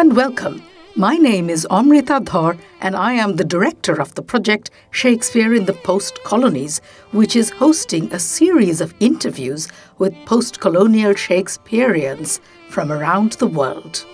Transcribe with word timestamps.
and 0.00 0.16
welcome. 0.16 0.62
My 0.96 1.16
name 1.16 1.50
is 1.50 1.66
Amrita 1.70 2.20
Dhar, 2.22 2.58
and 2.80 2.96
I 2.96 3.12
am 3.12 3.36
the 3.36 3.44
director 3.44 4.00
of 4.00 4.14
the 4.14 4.22
project 4.22 4.70
Shakespeare 4.92 5.52
in 5.52 5.66
the 5.66 5.74
Post 5.74 6.24
Colonies, 6.24 6.80
which 7.10 7.36
is 7.36 7.50
hosting 7.50 8.10
a 8.10 8.18
series 8.18 8.80
of 8.80 8.94
interviews 8.98 9.68
with 9.98 10.14
post 10.24 10.58
colonial 10.58 11.12
Shakespeareans 11.12 12.40
from 12.70 12.90
around 12.90 13.32
the 13.32 13.46
world. 13.46 14.06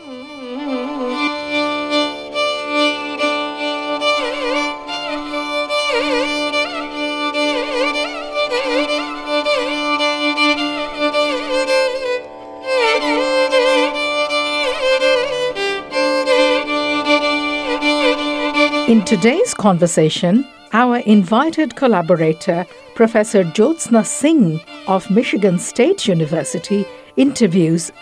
Today's 19.07 19.55
conversation, 19.55 20.45
our 20.73 20.97
invited 20.97 21.77
collaborator, 21.77 22.67
Professor 22.97 23.45
Jyotsna 23.45 24.05
Singh 24.05 24.61
of 24.89 25.09
Michigan 25.09 25.61
State 25.61 26.09
University, 26.09 26.85
interviews 27.17 27.93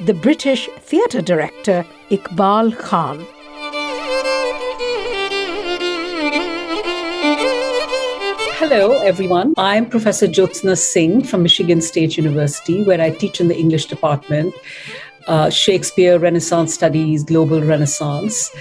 the 0.00 0.12
British 0.12 0.68
theatre 0.80 1.22
director 1.22 1.86
Iqbal 2.10 2.78
Khan. 2.78 3.24
Hello, 8.58 8.98
everyone. 8.98 9.54
I'm 9.56 9.88
Professor 9.88 10.26
Jyotsna 10.26 10.76
Singh 10.76 11.24
from 11.24 11.42
Michigan 11.42 11.80
State 11.80 12.18
University, 12.18 12.84
where 12.84 13.00
I 13.00 13.08
teach 13.08 13.40
in 13.40 13.48
the 13.48 13.56
English 13.56 13.86
department, 13.86 14.54
uh, 15.26 15.48
Shakespeare, 15.48 16.18
Renaissance 16.18 16.74
Studies, 16.74 17.24
Global 17.24 17.62
Renaissance. 17.62 18.54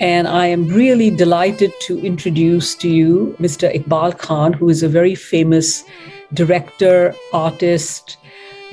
And 0.00 0.26
I 0.26 0.46
am 0.46 0.66
really 0.66 1.10
delighted 1.10 1.72
to 1.82 1.98
introduce 2.04 2.74
to 2.76 2.88
you 2.88 3.36
Mr. 3.38 3.72
Iqbal 3.72 4.18
Khan, 4.18 4.52
who 4.52 4.68
is 4.68 4.82
a 4.82 4.88
very 4.88 5.14
famous 5.14 5.84
director, 6.32 7.14
artist, 7.32 8.16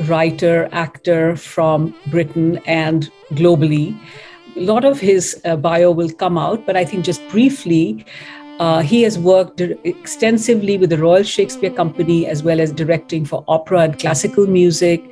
writer, 0.07 0.67
actor 0.71 1.35
from 1.35 1.93
Britain 2.07 2.59
and 2.65 3.11
globally. 3.33 3.97
A 4.55 4.61
lot 4.61 4.83
of 4.83 4.99
his 4.99 5.39
uh, 5.45 5.55
bio 5.55 5.91
will 5.91 6.11
come 6.11 6.37
out, 6.37 6.65
but 6.65 6.75
I 6.75 6.83
think 6.83 7.05
just 7.05 7.21
briefly, 7.29 8.05
uh, 8.59 8.81
he 8.81 9.03
has 9.03 9.17
worked 9.17 9.61
extensively 9.61 10.77
with 10.77 10.89
the 10.89 10.97
Royal 10.97 11.23
Shakespeare 11.23 11.71
Company 11.71 12.27
as 12.27 12.43
well 12.43 12.59
as 12.59 12.71
directing 12.71 13.25
for 13.25 13.43
opera 13.47 13.81
and 13.81 13.99
classical 13.99 14.47
music. 14.47 15.03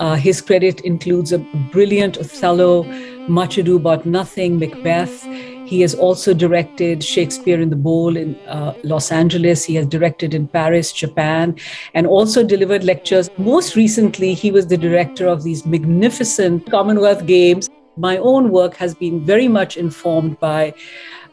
Uh, 0.00 0.14
his 0.14 0.40
credit 0.40 0.80
includes 0.80 1.32
a 1.32 1.38
brilliant 1.70 2.18
Othello, 2.18 2.84
Much 3.30 3.58
Ado 3.58 3.76
About 3.76 4.04
Nothing, 4.04 4.58
Macbeth. 4.58 5.22
He 5.64 5.80
has 5.82 5.94
also 5.94 6.34
directed 6.34 7.04
Shakespeare 7.04 7.60
in 7.60 7.70
the 7.70 7.76
Bowl 7.76 8.16
in 8.16 8.34
uh, 8.48 8.74
Los 8.82 9.12
Angeles. 9.12 9.64
He 9.64 9.76
has 9.76 9.86
directed 9.86 10.34
in 10.34 10.48
Paris, 10.48 10.92
Japan, 10.92 11.54
and 11.94 12.08
also 12.08 12.42
delivered 12.42 12.82
lectures. 12.82 13.30
Most 13.38 13.76
recently, 13.76 14.34
he 14.34 14.50
was 14.50 14.66
the 14.66 14.76
director 14.76 15.28
of 15.28 15.44
these 15.44 15.64
magnificent 15.64 16.68
Commonwealth 16.68 17.24
Games. 17.24 17.70
My 17.96 18.18
own 18.18 18.50
work 18.50 18.74
has 18.76 18.96
been 18.96 19.24
very 19.24 19.46
much 19.46 19.76
informed 19.76 20.40
by 20.40 20.74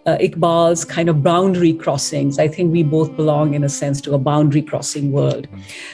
uh, 0.06 0.18
Iqbal's 0.18 0.86
kind 0.86 1.09
of 1.09 1.23
boundary 1.23 1.73
crossings. 1.73 2.38
I 2.38 2.48
think 2.48 2.72
we 2.72 2.84
both 2.84 3.16
belong, 3.16 3.56
in 3.56 3.64
a 3.64 3.70
sense, 3.70 4.00
to 4.02 4.14
a 4.14 4.20
boundary 4.20 4.62
crossing 4.62 5.12
world. 5.12 5.48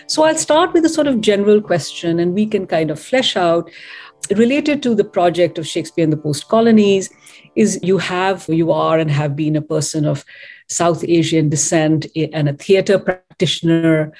So 0.08 0.24
I'll 0.24 0.36
start 0.36 0.74
with 0.74 0.84
a 0.84 0.90
sort 0.90 1.08
of 1.08 1.22
general 1.22 1.62
question, 1.62 2.20
and 2.20 2.34
we 2.34 2.46
can 2.46 2.68
kind 2.68 2.92
of 2.92 3.00
flesh 3.00 3.38
out 3.38 3.72
related 4.32 4.82
to 4.84 4.96
the 4.96 5.04
project 5.04 5.58
of 5.58 5.68
Shakespeare 5.68 6.04
in 6.04 6.10
the 6.10 6.18
post 6.18 6.48
colonies. 6.48 7.09
Is 7.56 7.80
you 7.84 8.00
have, 8.00 8.47
you 8.50 8.72
are, 8.72 8.97
and 8.97 9.12
have 9.12 9.36
been 9.36 9.56
a 9.56 9.62
person 9.62 10.06
of 10.06 10.25
South 10.70 11.03
Asian 11.03 11.50
descent 11.50 12.08
and 12.16 12.50
a 12.50 12.53
theater 12.53 12.97
practitioner 12.97 14.12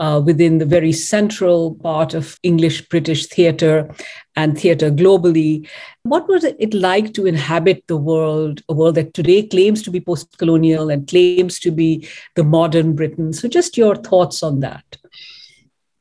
uh, 0.00 0.22
within 0.24 0.58
the 0.58 0.64
very 0.64 0.92
central 0.92 1.74
part 1.76 2.14
of 2.14 2.38
English 2.42 2.88
British 2.88 3.26
theatre 3.26 3.92
and 4.36 4.58
theatre 4.58 4.90
globally. 4.90 5.68
What 6.04 6.28
was 6.28 6.44
it 6.44 6.72
like 6.72 7.12
to 7.14 7.26
inhabit 7.26 7.84
the 7.88 7.96
world, 7.96 8.62
a 8.68 8.74
world 8.74 8.94
that 8.94 9.14
today 9.14 9.42
claims 9.42 9.82
to 9.82 9.90
be 9.90 10.00
post 10.00 10.38
colonial 10.38 10.88
and 10.88 11.08
claims 11.08 11.58
to 11.60 11.70
be 11.70 12.08
the 12.36 12.44
modern 12.44 12.94
Britain? 12.94 13.32
So, 13.32 13.48
just 13.48 13.76
your 13.76 13.96
thoughts 13.96 14.42
on 14.42 14.60
that. 14.60 14.84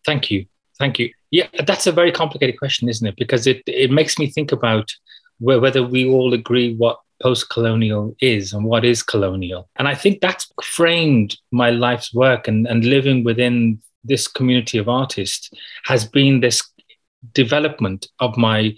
Thank 0.06 0.30
you. 0.30 0.46
Thank 0.78 1.00
you. 1.00 1.12
Yeah, 1.32 1.48
that's 1.66 1.88
a 1.88 1.92
very 1.92 2.12
complicated 2.12 2.58
question, 2.58 2.88
isn't 2.90 3.06
it? 3.06 3.16
Because 3.18 3.48
it, 3.48 3.62
it 3.68 3.92
makes 3.92 4.18
me 4.18 4.28
think 4.28 4.52
about 4.52 4.92
whether 5.40 5.84
we 5.84 6.10
all 6.10 6.34
agree 6.34 6.76
what 6.76 7.00
post 7.22 7.50
colonial 7.50 8.16
is 8.22 8.54
and 8.54 8.66
what 8.66 8.86
is 8.86 9.04
colonial. 9.04 9.70
And 9.76 9.88
I 9.88 9.96
think 9.96 10.22
that's 10.22 10.52
framed 10.64 11.38
my 11.52 11.70
life's 11.72 12.14
work 12.14 12.48
and, 12.48 12.68
and 12.68 12.86
living 12.86 13.24
within 13.24 13.82
this 14.04 14.28
community 14.28 14.78
of 14.78 14.88
artists 14.88 15.50
has 15.86 16.06
been 16.06 16.40
this 16.40 16.64
development 17.34 18.08
of 18.20 18.38
my 18.38 18.74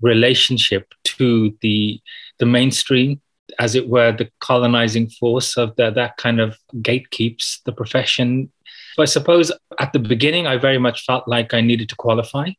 relationship 0.00 0.92
to 1.04 1.56
the 1.62 2.00
the 2.38 2.46
mainstream 2.46 3.20
as 3.58 3.74
it 3.74 3.88
were 3.88 4.12
the 4.12 4.30
colonizing 4.40 5.08
force 5.08 5.56
of 5.56 5.74
the, 5.76 5.90
that 5.90 6.16
kind 6.18 6.38
of 6.38 6.56
gatekeeps 6.76 7.60
the 7.64 7.72
profession 7.72 8.50
so 8.98 9.02
i 9.02 9.06
suppose 9.06 9.52
at 9.78 9.92
the 9.92 9.98
beginning 9.98 10.46
i 10.46 10.56
very 10.56 10.78
much 10.78 11.04
felt 11.04 11.26
like 11.26 11.54
i 11.54 11.60
needed 11.60 11.88
to 11.88 11.96
qualify 11.96 12.50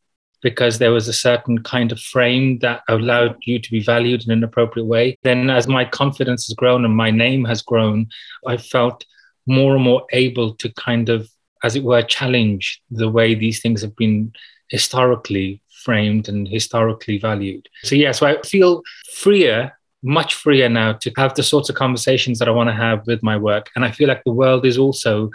because 0.41 0.79
there 0.79 0.93
was 0.93 1.09
a 1.09 1.13
certain 1.13 1.61
kind 1.63 1.91
of 1.91 1.99
frame 1.99 2.59
that 2.59 2.81
allowed 2.87 3.35
you 3.41 3.59
to 3.59 3.69
be 3.71 3.83
valued 3.83 4.23
in 4.23 4.31
an 4.31 4.43
appropriate 4.43 4.85
way 4.85 5.17
then 5.23 5.49
as 5.49 5.67
my 5.67 5.83
confidence 5.83 6.47
has 6.47 6.55
grown 6.55 6.85
and 6.85 6.95
my 6.95 7.11
name 7.11 7.45
has 7.45 7.61
grown 7.61 8.07
i 8.47 8.55
felt 8.57 9.05
more 9.47 9.75
and 9.75 9.83
more 9.83 10.05
able 10.11 10.53
to 10.55 10.71
kind 10.73 11.09
of 11.09 11.29
as 11.63 11.75
it 11.75 11.83
were, 11.83 12.01
challenge 12.01 12.81
the 12.89 13.09
way 13.09 13.35
these 13.35 13.61
things 13.61 13.81
have 13.81 13.95
been 13.95 14.31
historically 14.69 15.61
framed 15.83 16.29
and 16.29 16.47
historically 16.47 17.17
valued. 17.17 17.67
So, 17.83 17.95
yeah, 17.95 18.11
so 18.11 18.27
I 18.27 18.41
feel 18.43 18.81
freer, 19.15 19.77
much 20.03 20.35
freer 20.35 20.69
now 20.69 20.93
to 20.93 21.11
have 21.17 21.35
the 21.35 21.43
sorts 21.43 21.69
of 21.69 21.75
conversations 21.75 22.39
that 22.39 22.47
I 22.47 22.51
want 22.51 22.69
to 22.69 22.75
have 22.75 23.05
with 23.07 23.23
my 23.23 23.37
work. 23.37 23.69
And 23.75 23.83
I 23.83 23.91
feel 23.91 24.07
like 24.07 24.23
the 24.23 24.31
world 24.31 24.65
is 24.65 24.77
also 24.77 25.29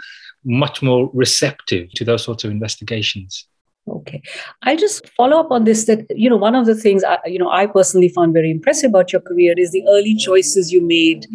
much 0.45 0.81
more 0.81 1.09
receptive 1.13 1.91
to 1.93 2.05
those 2.05 2.23
sorts 2.23 2.43
of 2.43 2.51
investigations. 2.51 3.47
Okay. 3.87 4.21
I'll 4.63 4.77
just 4.77 5.07
follow 5.09 5.39
up 5.39 5.51
on 5.51 5.63
this 5.63 5.85
that, 5.85 6.05
you 6.09 6.29
know, 6.29 6.37
one 6.37 6.55
of 6.55 6.65
the 6.65 6.75
things, 6.75 7.03
I, 7.03 7.19
you 7.25 7.37
know, 7.37 7.49
I 7.49 7.67
personally 7.67 8.09
found 8.09 8.33
very 8.33 8.49
impressive 8.49 8.89
about 8.89 9.11
your 9.11 9.21
career 9.21 9.53
is 9.57 9.71
the 9.71 9.83
early 9.89 10.15
choices 10.15 10.71
you 10.71 10.81
made 10.81 11.27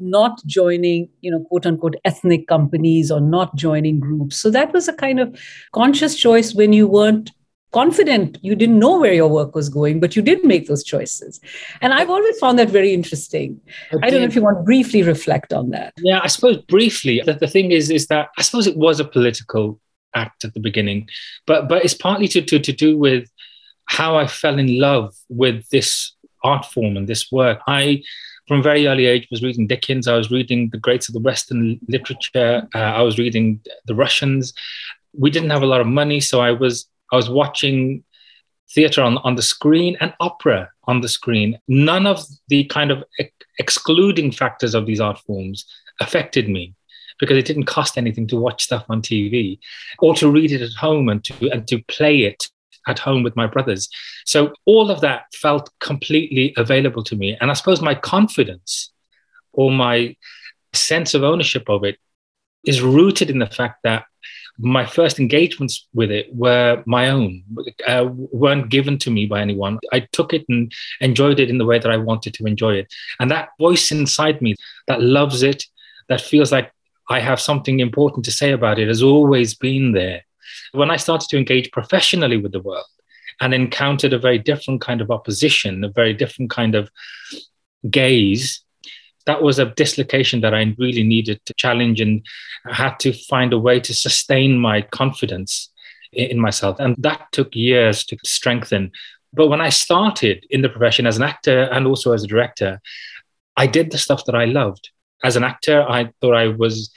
not 0.00 0.40
joining, 0.46 1.08
you 1.22 1.30
know, 1.30 1.40
quote 1.44 1.66
unquote, 1.66 1.96
ethnic 2.04 2.46
companies 2.46 3.10
or 3.10 3.20
not 3.20 3.54
joining 3.56 3.98
groups. 3.98 4.36
So 4.36 4.50
that 4.50 4.72
was 4.72 4.86
a 4.86 4.92
kind 4.92 5.18
of 5.18 5.36
conscious 5.72 6.14
choice 6.14 6.54
when 6.54 6.72
you 6.72 6.86
weren't 6.86 7.32
confident 7.72 8.38
you 8.40 8.54
didn't 8.54 8.78
know 8.78 8.98
where 8.98 9.12
your 9.12 9.28
work 9.28 9.54
was 9.54 9.68
going 9.68 10.00
but 10.00 10.16
you 10.16 10.22
did 10.22 10.42
make 10.44 10.66
those 10.66 10.82
choices 10.82 11.40
and 11.80 11.92
i've 11.92 12.08
always 12.08 12.38
found 12.38 12.58
that 12.58 12.68
very 12.68 12.94
interesting 12.94 13.60
okay. 13.92 14.06
i 14.06 14.10
don't 14.10 14.20
know 14.20 14.26
if 14.26 14.34
you 14.34 14.42
want 14.42 14.58
to 14.58 14.62
briefly 14.62 15.02
reflect 15.02 15.52
on 15.52 15.70
that 15.70 15.92
yeah 15.98 16.20
i 16.22 16.26
suppose 16.26 16.56
briefly 16.62 17.22
the, 17.24 17.34
the 17.34 17.46
thing 17.46 17.70
is 17.70 17.90
is 17.90 18.06
that 18.06 18.28
i 18.38 18.42
suppose 18.42 18.66
it 18.66 18.76
was 18.76 19.00
a 19.00 19.04
political 19.04 19.78
act 20.14 20.44
at 20.44 20.54
the 20.54 20.60
beginning 20.60 21.06
but 21.46 21.68
but 21.68 21.84
it's 21.84 21.94
partly 21.94 22.26
to, 22.26 22.40
to, 22.40 22.58
to 22.58 22.72
do 22.72 22.96
with 22.96 23.28
how 23.86 24.16
i 24.16 24.26
fell 24.26 24.58
in 24.58 24.80
love 24.80 25.14
with 25.28 25.68
this 25.68 26.14
art 26.42 26.64
form 26.64 26.96
and 26.96 27.06
this 27.06 27.30
work 27.30 27.60
i 27.66 28.02
from 28.46 28.60
a 28.60 28.62
very 28.62 28.86
early 28.86 29.04
age 29.04 29.28
was 29.30 29.42
reading 29.42 29.66
Dickens. 29.66 30.08
I 30.08 30.16
was 30.16 30.30
reading 30.30 30.70
the 30.70 30.78
greats 30.78 31.06
of 31.06 31.12
the 31.12 31.20
Western 31.20 31.78
literature. 31.86 32.66
Uh, 32.74 32.78
I 32.78 33.02
was 33.02 33.18
reading 33.18 33.60
the 33.84 33.94
Russians. 33.94 34.54
We 35.12 35.30
didn't 35.30 35.50
have 35.50 35.62
a 35.62 35.66
lot 35.66 35.82
of 35.82 35.86
money, 35.86 36.18
so 36.18 36.40
I 36.40 36.52
was 36.52 36.88
I 37.12 37.16
was 37.16 37.30
watching 37.30 38.04
theater 38.70 39.02
on, 39.02 39.18
on 39.18 39.34
the 39.34 39.42
screen 39.42 39.96
and 40.00 40.12
opera 40.20 40.70
on 40.84 41.00
the 41.00 41.08
screen. 41.08 41.58
None 41.68 42.06
of 42.06 42.24
the 42.48 42.64
kind 42.64 42.90
of 42.90 43.02
ex- 43.18 43.32
excluding 43.58 44.30
factors 44.30 44.74
of 44.74 44.86
these 44.86 45.00
art 45.00 45.18
forms 45.20 45.64
affected 46.00 46.48
me 46.48 46.74
because 47.18 47.36
it 47.36 47.46
didn't 47.46 47.64
cost 47.64 47.98
anything 47.98 48.26
to 48.28 48.36
watch 48.36 48.64
stuff 48.64 48.84
on 48.88 49.02
TV 49.02 49.58
or 49.98 50.14
to 50.14 50.30
read 50.30 50.52
it 50.52 50.62
at 50.62 50.72
home 50.72 51.08
and 51.08 51.24
to 51.24 51.50
and 51.50 51.66
to 51.66 51.82
play 51.84 52.22
it 52.22 52.48
at 52.86 52.98
home 52.98 53.22
with 53.22 53.36
my 53.36 53.46
brothers. 53.46 53.88
So 54.24 54.52
all 54.64 54.90
of 54.90 55.00
that 55.00 55.24
felt 55.34 55.70
completely 55.80 56.54
available 56.56 57.02
to 57.04 57.16
me. 57.16 57.36
And 57.40 57.50
I 57.50 57.54
suppose 57.54 57.82
my 57.82 57.94
confidence 57.94 58.92
or 59.52 59.70
my 59.70 60.16
sense 60.72 61.14
of 61.14 61.22
ownership 61.22 61.68
of 61.68 61.84
it 61.84 61.98
is 62.64 62.80
rooted 62.80 63.30
in 63.30 63.38
the 63.38 63.46
fact 63.46 63.80
that 63.84 64.04
my 64.58 64.84
first 64.84 65.20
engagements 65.20 65.86
with 65.94 66.10
it 66.10 66.34
were 66.34 66.82
my 66.86 67.10
own, 67.10 67.44
uh, 67.86 68.08
weren't 68.10 68.70
given 68.70 68.98
to 68.98 69.10
me 69.10 69.26
by 69.26 69.40
anyone. 69.40 69.78
I 69.92 70.00
took 70.12 70.32
it 70.32 70.44
and 70.48 70.72
enjoyed 71.00 71.38
it 71.38 71.50
in 71.50 71.58
the 71.58 71.64
way 71.64 71.78
that 71.78 71.90
I 71.90 71.96
wanted 71.96 72.34
to 72.34 72.44
enjoy 72.44 72.74
it. 72.74 72.92
And 73.20 73.30
that 73.30 73.50
voice 73.58 73.92
inside 73.92 74.42
me 74.42 74.56
that 74.88 75.02
loves 75.02 75.42
it, 75.42 75.64
that 76.08 76.20
feels 76.20 76.50
like 76.50 76.72
I 77.08 77.20
have 77.20 77.40
something 77.40 77.80
important 77.80 78.24
to 78.24 78.32
say 78.32 78.52
about 78.52 78.78
it, 78.78 78.88
has 78.88 79.02
always 79.02 79.54
been 79.54 79.92
there 79.92 80.22
when 80.72 80.90
I 80.90 80.96
started 80.96 81.28
to 81.30 81.38
engage 81.38 81.70
professionally 81.70 82.36
with 82.36 82.52
the 82.52 82.60
world 82.60 82.86
and 83.40 83.54
encountered 83.54 84.12
a 84.12 84.18
very 84.18 84.38
different 84.38 84.80
kind 84.80 85.00
of 85.00 85.10
opposition, 85.10 85.84
a 85.84 85.88
very 85.88 86.12
different 86.12 86.50
kind 86.50 86.74
of 86.74 86.90
gaze. 87.90 88.60
That 89.28 89.42
was 89.42 89.58
a 89.58 89.66
dislocation 89.66 90.40
that 90.40 90.54
I 90.54 90.74
really 90.78 91.04
needed 91.04 91.44
to 91.44 91.54
challenge 91.54 92.00
and 92.00 92.24
I 92.64 92.74
had 92.74 92.98
to 93.00 93.12
find 93.12 93.52
a 93.52 93.58
way 93.58 93.78
to 93.78 93.94
sustain 93.94 94.58
my 94.58 94.80
confidence 94.80 95.70
in 96.12 96.40
myself. 96.40 96.80
And 96.80 96.96
that 96.98 97.28
took 97.32 97.54
years 97.54 98.04
to 98.06 98.16
strengthen. 98.24 98.90
But 99.34 99.48
when 99.48 99.60
I 99.60 99.68
started 99.68 100.46
in 100.48 100.62
the 100.62 100.70
profession 100.70 101.06
as 101.06 101.18
an 101.18 101.22
actor 101.22 101.64
and 101.64 101.86
also 101.86 102.12
as 102.12 102.24
a 102.24 102.26
director, 102.26 102.80
I 103.54 103.66
did 103.66 103.90
the 103.90 103.98
stuff 103.98 104.24
that 104.24 104.34
I 104.34 104.46
loved. 104.46 104.88
As 105.22 105.36
an 105.36 105.44
actor, 105.44 105.82
I 105.82 106.10
thought 106.22 106.34
I 106.34 106.48
was 106.48 106.90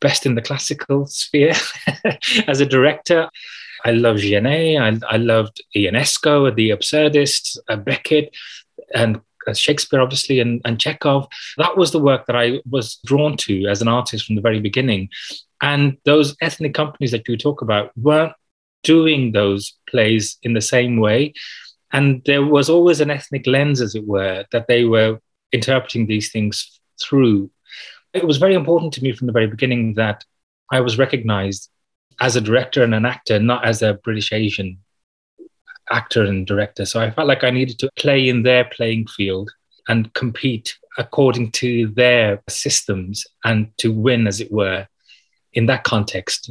best 0.00 0.26
in 0.26 0.34
the 0.34 0.42
classical 0.42 1.06
sphere. 1.06 1.54
as 2.48 2.60
a 2.60 2.66
director, 2.66 3.28
I 3.84 3.92
loved 3.92 4.22
Genet, 4.22 4.80
I, 4.80 4.98
I 5.08 5.18
loved 5.18 5.62
Ionesco, 5.76 6.52
the 6.56 6.70
absurdists, 6.70 7.58
uh, 7.68 7.76
Beckett, 7.76 8.34
and 8.92 9.20
Uh, 9.46 9.54
Shakespeare, 9.54 10.00
obviously, 10.00 10.40
and, 10.40 10.60
and 10.64 10.80
Chekhov. 10.80 11.28
That 11.56 11.76
was 11.76 11.92
the 11.92 11.98
work 11.98 12.26
that 12.26 12.36
I 12.36 12.60
was 12.68 12.98
drawn 13.04 13.36
to 13.38 13.66
as 13.66 13.80
an 13.80 13.88
artist 13.88 14.26
from 14.26 14.36
the 14.36 14.42
very 14.42 14.60
beginning. 14.60 15.08
And 15.62 15.96
those 16.04 16.36
ethnic 16.40 16.74
companies 16.74 17.12
that 17.12 17.26
you 17.28 17.36
talk 17.36 17.62
about 17.62 17.90
weren't 17.96 18.32
doing 18.82 19.32
those 19.32 19.74
plays 19.88 20.38
in 20.42 20.54
the 20.54 20.60
same 20.60 20.98
way. 20.98 21.34
And 21.92 22.22
there 22.26 22.44
was 22.44 22.68
always 22.68 23.00
an 23.00 23.10
ethnic 23.10 23.46
lens, 23.46 23.80
as 23.80 23.94
it 23.94 24.06
were, 24.06 24.44
that 24.52 24.66
they 24.66 24.84
were 24.84 25.20
interpreting 25.52 26.06
these 26.06 26.30
things 26.30 26.80
through. 27.02 27.50
It 28.12 28.26
was 28.26 28.38
very 28.38 28.54
important 28.54 28.92
to 28.94 29.02
me 29.02 29.12
from 29.12 29.26
the 29.26 29.32
very 29.32 29.46
beginning 29.46 29.94
that 29.94 30.24
I 30.70 30.80
was 30.80 30.98
recognized 30.98 31.70
as 32.20 32.34
a 32.34 32.40
director 32.40 32.82
and 32.82 32.94
an 32.94 33.04
actor, 33.04 33.38
not 33.38 33.64
as 33.64 33.82
a 33.82 33.94
British 33.94 34.32
Asian 34.32 34.78
actor 35.90 36.24
and 36.24 36.46
director. 36.46 36.84
So 36.84 37.00
I 37.00 37.10
felt 37.10 37.28
like 37.28 37.44
I 37.44 37.50
needed 37.50 37.78
to 37.80 37.90
play 37.96 38.28
in 38.28 38.42
their 38.42 38.64
playing 38.64 39.06
field 39.06 39.50
and 39.88 40.12
compete 40.14 40.76
according 40.98 41.52
to 41.52 41.88
their 41.88 42.42
systems 42.48 43.26
and 43.44 43.70
to 43.78 43.92
win, 43.92 44.26
as 44.26 44.40
it 44.40 44.50
were, 44.50 44.86
in 45.52 45.66
that 45.66 45.84
context 45.84 46.50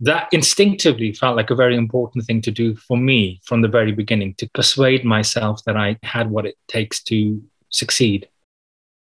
that 0.00 0.28
instinctively 0.32 1.12
felt 1.12 1.36
like 1.36 1.50
a 1.50 1.54
very 1.54 1.76
important 1.76 2.24
thing 2.26 2.42
to 2.42 2.50
do 2.50 2.76
for 2.76 2.96
me 2.96 3.40
from 3.44 3.62
the 3.62 3.68
very 3.68 3.92
beginning 3.92 4.34
to 4.34 4.48
persuade 4.50 5.04
myself 5.04 5.62
that 5.64 5.76
I 5.76 5.96
had 6.02 6.30
what 6.30 6.46
it 6.46 6.56
takes 6.68 7.02
to 7.04 7.42
succeed. 7.70 8.28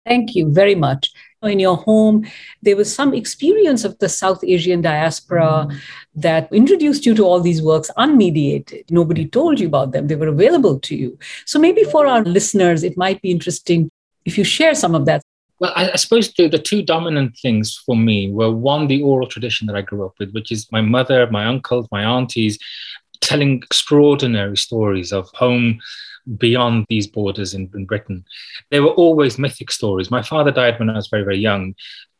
Thank 0.06 0.36
you 0.36 0.54
very 0.54 0.76
much. 0.76 1.12
In 1.48 1.60
your 1.60 1.78
home, 1.78 2.26
there 2.62 2.76
was 2.76 2.94
some 2.94 3.14
experience 3.14 3.84
of 3.84 3.98
the 4.00 4.10
South 4.10 4.44
Asian 4.44 4.82
diaspora 4.82 5.68
that 6.16 6.52
introduced 6.52 7.06
you 7.06 7.16
to 7.16 7.24
all 7.24 7.40
these 7.40 7.62
works 7.62 7.90
unmediated. 7.98 8.90
Nobody 8.90 9.28
told 9.28 9.60
you 9.60 9.68
about 9.68 9.92
them, 9.92 10.08
they 10.08 10.16
were 10.16 10.28
available 10.28 10.80
to 10.80 10.96
you. 10.96 11.18
So, 11.46 11.60
maybe 11.60 11.84
for 11.84 12.08
our 12.08 12.24
listeners, 12.24 12.84
it 12.84 12.98
might 12.98 13.22
be 13.22 13.32
interesting 13.32 13.90
if 14.26 14.38
you 14.38 14.44
share 14.44 14.76
some 14.76 14.96
of 14.96 15.06
that. 15.06 15.22
Well, 15.60 15.74
I, 15.76 15.92
I 15.92 15.96
suppose 15.96 16.32
the, 16.34 16.48
the 16.48 16.60
two 16.60 16.84
dominant 16.84 17.38
things 17.38 17.76
for 17.76 17.96
me 17.96 18.32
were 18.32 18.52
one, 18.52 18.88
the 18.88 19.02
oral 19.02 19.28
tradition 19.28 19.66
that 19.68 19.76
I 19.76 19.82
grew 19.82 20.06
up 20.06 20.14
with, 20.20 20.32
which 20.34 20.52
is 20.52 20.72
my 20.72 20.82
mother, 20.82 21.28
my 21.32 21.46
uncles, 21.46 21.88
my 21.92 22.04
aunties 22.04 22.60
telling 23.22 23.58
extraordinary 23.64 24.58
stories 24.58 25.12
of 25.12 25.30
home 25.34 25.80
beyond 26.38 26.86
these 26.90 27.08
borders 27.08 27.54
in, 27.54 27.70
in, 27.74 27.86
Britain. 27.86 28.26
They 28.70 28.80
were 28.80 28.92
always 28.92 29.40
mythic 29.40 29.72
stories. 29.72 30.12
My 30.12 30.22
father 30.22 30.52
died 30.52 30.80
when 30.80 30.90
I 30.90 30.96
was 30.96 31.08
very, 31.08 31.24
very 31.24 31.38
young. 31.38 31.76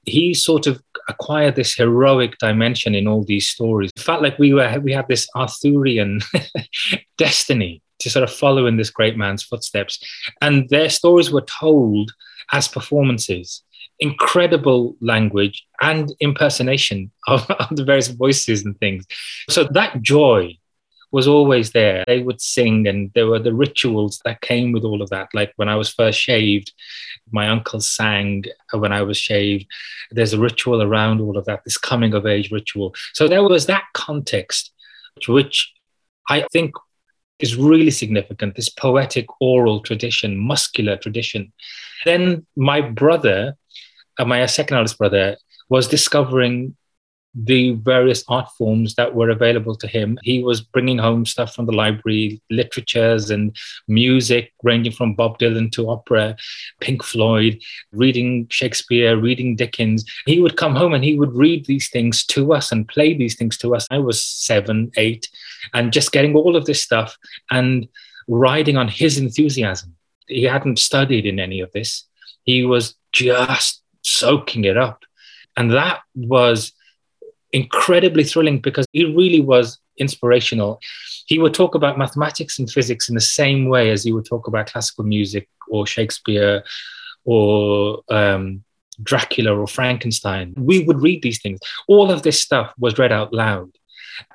He 0.06 0.34
sort 0.34 0.68
of 0.68 0.82
acquired 1.10 1.56
this 1.56 1.76
heroic 1.76 2.38
dimension 2.38 2.96
in 2.96 3.08
all 3.08 3.24
these 3.24 3.50
stories. 3.50 3.92
It 3.96 4.02
felt 4.02 4.22
like 4.22 4.40
we 4.40 4.54
were 4.54 4.80
we 4.80 4.94
had 4.94 5.08
this 5.08 5.28
Arthurian 5.36 6.22
destiny 7.18 7.82
to 8.00 8.10
sort 8.10 8.24
of 8.24 8.32
follow 8.32 8.68
in 8.68 8.78
this 8.78 8.90
great 8.90 9.18
man's 9.18 9.44
footsteps. 9.44 10.00
And 10.42 10.70
their 10.70 10.90
stories 10.90 11.32
were 11.32 11.46
told 11.60 12.12
as 12.52 12.68
performances 12.68 13.64
incredible 14.00 14.96
language 15.02 15.66
and 15.82 16.14
impersonation 16.20 17.12
of, 17.28 17.50
of, 17.60 17.76
the 17.76 17.84
various 17.84 18.10
voices 18.10 18.66
and 18.66 18.78
things. 18.80 19.06
So 19.50 19.64
that 19.72 20.02
joy 20.02 20.58
was 21.18 21.28
always 21.28 21.72
there. 21.72 22.04
They 22.06 22.22
would 22.22 22.40
sing, 22.40 22.88
and 22.88 23.12
there 23.16 23.26
were 23.26 23.40
the 23.40 23.60
rituals 23.66 24.22
that 24.24 24.42
came 24.42 24.72
with 24.72 24.84
all 24.84 25.02
of 25.02 25.10
that. 25.10 25.30
Like 25.34 25.52
when 25.56 25.68
I 25.68 25.76
was 25.76 25.90
first 25.90 26.20
shaved, 26.20 26.72
my 27.32 27.50
uncle 27.50 27.82
sang 27.82 28.44
when 28.72 28.94
I 28.94 29.02
was 29.02 29.18
shaved. 29.18 29.66
There's 30.12 30.34
a 30.34 30.40
ritual 30.50 30.84
around 30.84 31.20
all 31.20 31.36
of 31.36 31.46
that, 31.46 31.64
this 31.64 31.80
coming 31.92 32.14
of 32.14 32.28
age 32.28 32.52
ritual. 32.52 32.94
So 33.14 33.28
there 33.28 33.42
was 33.42 33.66
that 33.66 33.86
context, 33.96 34.72
which 35.28 35.74
I 36.30 36.46
think 36.54 36.76
is 37.40 37.56
really 37.56 37.90
significant 37.90 38.54
this 38.54 38.70
poetic 38.70 39.26
oral 39.42 39.80
tradition, 39.80 40.38
muscular 40.38 40.98
tradition. 40.98 41.52
Then 42.06 42.46
my 42.56 42.80
brother, 42.82 43.58
uh, 44.20 44.26
my 44.26 44.46
second 44.46 44.78
eldest 44.78 45.00
brother, 45.00 45.38
was 45.68 45.88
discovering 45.88 46.76
the 47.44 47.72
various 47.74 48.24
art 48.28 48.50
forms 48.58 48.96
that 48.96 49.14
were 49.14 49.30
available 49.30 49.76
to 49.76 49.88
him. 49.88 50.18
He 50.24 50.44
was 50.44 50.62
bringing 50.62 50.98
home 50.98 51.26
stuff 51.26 51.54
from 51.54 51.68
the 51.68 51.72
library, 51.72 52.42
literatures 52.50 53.30
and 53.30 53.56
music, 53.88 54.54
ranging 54.64 54.94
from 54.94 55.14
Bob 55.14 55.38
Dylan 55.38 55.72
to 55.74 55.90
opera, 55.90 56.36
Pink 56.82 57.04
Floyd, 57.04 57.62
reading 57.92 58.48
Shakespeare, 58.50 59.18
reading 59.18 59.56
Dickens. 59.56 60.04
He 60.26 60.40
would 60.40 60.58
come 60.58 60.76
home 60.76 60.94
and 60.94 61.04
he 61.04 61.18
would 61.18 61.34
read 61.34 61.66
these 61.66 61.90
things 61.90 62.26
to 62.28 62.54
us 62.54 62.72
and 62.72 62.88
play 62.88 63.14
these 63.14 63.36
things 63.36 63.58
to 63.60 63.76
us. 63.76 63.88
I 63.92 64.00
was 64.00 64.24
seven, 64.24 64.92
eight, 64.98 65.30
and 65.74 65.94
just 65.94 66.12
getting 66.12 66.36
all 66.36 66.56
of 66.56 66.66
this 66.66 66.82
stuff 66.82 67.18
and 67.52 67.88
riding 68.28 68.78
on 68.78 68.88
his 68.88 69.18
enthusiasm. 69.18 69.96
He 70.28 70.44
hadn't 70.44 70.80
studied 70.80 71.26
in 71.26 71.40
any 71.40 71.60
of 71.60 71.72
this, 71.72 72.04
he 72.44 72.66
was 72.66 72.96
just 73.12 73.84
soaking 74.04 74.66
it 74.66 74.78
up. 74.78 75.04
And 75.56 75.72
that 75.74 76.02
was 76.16 76.72
incredibly 77.52 78.24
thrilling 78.24 78.60
because 78.60 78.86
he 78.92 79.06
really 79.06 79.42
was 79.42 79.80
inspirational. 79.98 80.80
He 81.26 81.40
would 81.40 81.54
talk 81.54 81.76
about 81.76 81.98
mathematics 81.98 82.60
and 82.60 82.70
physics 82.70 83.10
in 83.10 83.16
the 83.16 83.22
same 83.22 83.68
way 83.68 83.92
as 83.92 84.04
he 84.04 84.12
would 84.12 84.26
talk 84.26 84.48
about 84.48 84.68
classical 84.68 85.04
music 85.04 85.50
or 85.70 85.86
Shakespeare 85.88 86.64
or 87.26 88.02
um, 88.10 88.64
Dracula 89.04 89.56
or 89.56 89.68
Frankenstein. 89.68 90.54
We 90.58 90.84
would 90.84 91.02
read 91.02 91.22
these 91.22 91.42
things. 91.42 91.60
All 91.88 92.12
of 92.12 92.24
this 92.24 92.42
stuff 92.42 92.74
was 92.78 92.98
read 92.98 93.12
out 93.12 93.34
loud. 93.34 93.72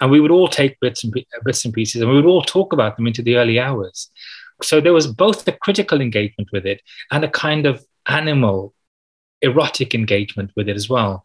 And 0.00 0.10
we 0.10 0.20
would 0.20 0.30
all 0.30 0.46
take 0.46 0.78
bits 0.78 1.02
and, 1.02 1.12
bits 1.44 1.64
and 1.64 1.74
pieces 1.74 2.02
and 2.02 2.10
we 2.10 2.16
would 2.16 2.26
all 2.26 2.42
talk 2.42 2.72
about 2.72 2.96
them 2.96 3.06
into 3.06 3.22
the 3.22 3.36
early 3.36 3.58
hours. 3.58 4.10
So 4.62 4.80
there 4.80 4.92
was 4.92 5.08
both 5.08 5.46
a 5.48 5.52
critical 5.52 6.00
engagement 6.00 6.50
with 6.52 6.66
it 6.66 6.80
and 7.10 7.24
a 7.24 7.28
kind 7.28 7.66
of 7.66 7.84
animal 8.06 8.74
erotic 9.42 9.94
engagement 9.94 10.50
with 10.56 10.68
it 10.68 10.76
as 10.76 10.88
well. 10.88 11.22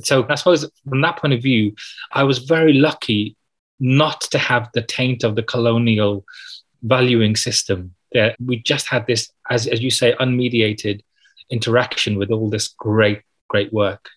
So 0.00 0.26
I 0.28 0.34
suppose 0.34 0.68
from 0.88 1.00
that 1.02 1.18
point 1.18 1.34
of 1.34 1.42
view, 1.42 1.74
I 2.12 2.24
was 2.24 2.38
very 2.38 2.72
lucky 2.72 3.36
not 3.80 4.20
to 4.32 4.38
have 4.38 4.68
the 4.74 4.82
taint 4.82 5.24
of 5.24 5.36
the 5.36 5.42
colonial 5.42 6.24
valuing 6.82 7.36
system. 7.36 7.94
That 8.12 8.36
we 8.44 8.58
just 8.58 8.88
had 8.88 9.06
this, 9.06 9.30
as, 9.48 9.66
as 9.66 9.80
you 9.80 9.90
say, 9.90 10.14
unmediated 10.20 11.00
interaction 11.50 12.18
with 12.18 12.30
all 12.30 12.50
this 12.50 12.68
great, 12.68 13.22
great 13.48 13.72
work. 13.72 14.08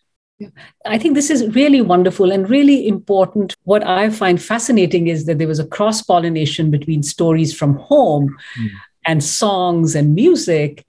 I 0.86 0.98
think 0.98 1.16
this 1.16 1.30
is 1.30 1.56
really 1.56 1.82
wonderful 1.82 2.32
and 2.32 2.50
really 2.50 2.88
important. 2.88 3.56
What 3.64 3.86
I 3.86 4.10
find 4.10 4.42
fascinating 4.42 5.08
is 5.08 5.26
that 5.26 5.38
there 5.38 5.48
was 5.48 5.60
a 5.60 5.68
cross 5.68 6.02
pollination 6.02 6.72
between 6.72 7.04
stories 7.04 7.58
from 7.58 7.76
home 7.78 8.36
mm. 8.60 8.70
and 9.06 9.24
songs 9.24 9.96
and 9.96 10.14
music 10.14 10.86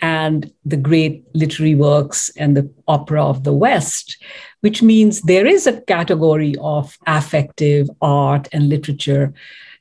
and 0.00 0.52
the 0.64 0.76
great 0.76 1.24
literary 1.34 1.74
works 1.74 2.30
and 2.36 2.56
the 2.56 2.70
opera 2.86 3.24
of 3.24 3.44
the 3.44 3.52
West, 3.52 4.16
which 4.60 4.82
means 4.82 5.22
there 5.22 5.46
is 5.46 5.66
a 5.66 5.80
category 5.82 6.54
of 6.60 6.98
affective 7.06 7.88
art 8.00 8.48
and 8.52 8.68
literature 8.68 9.32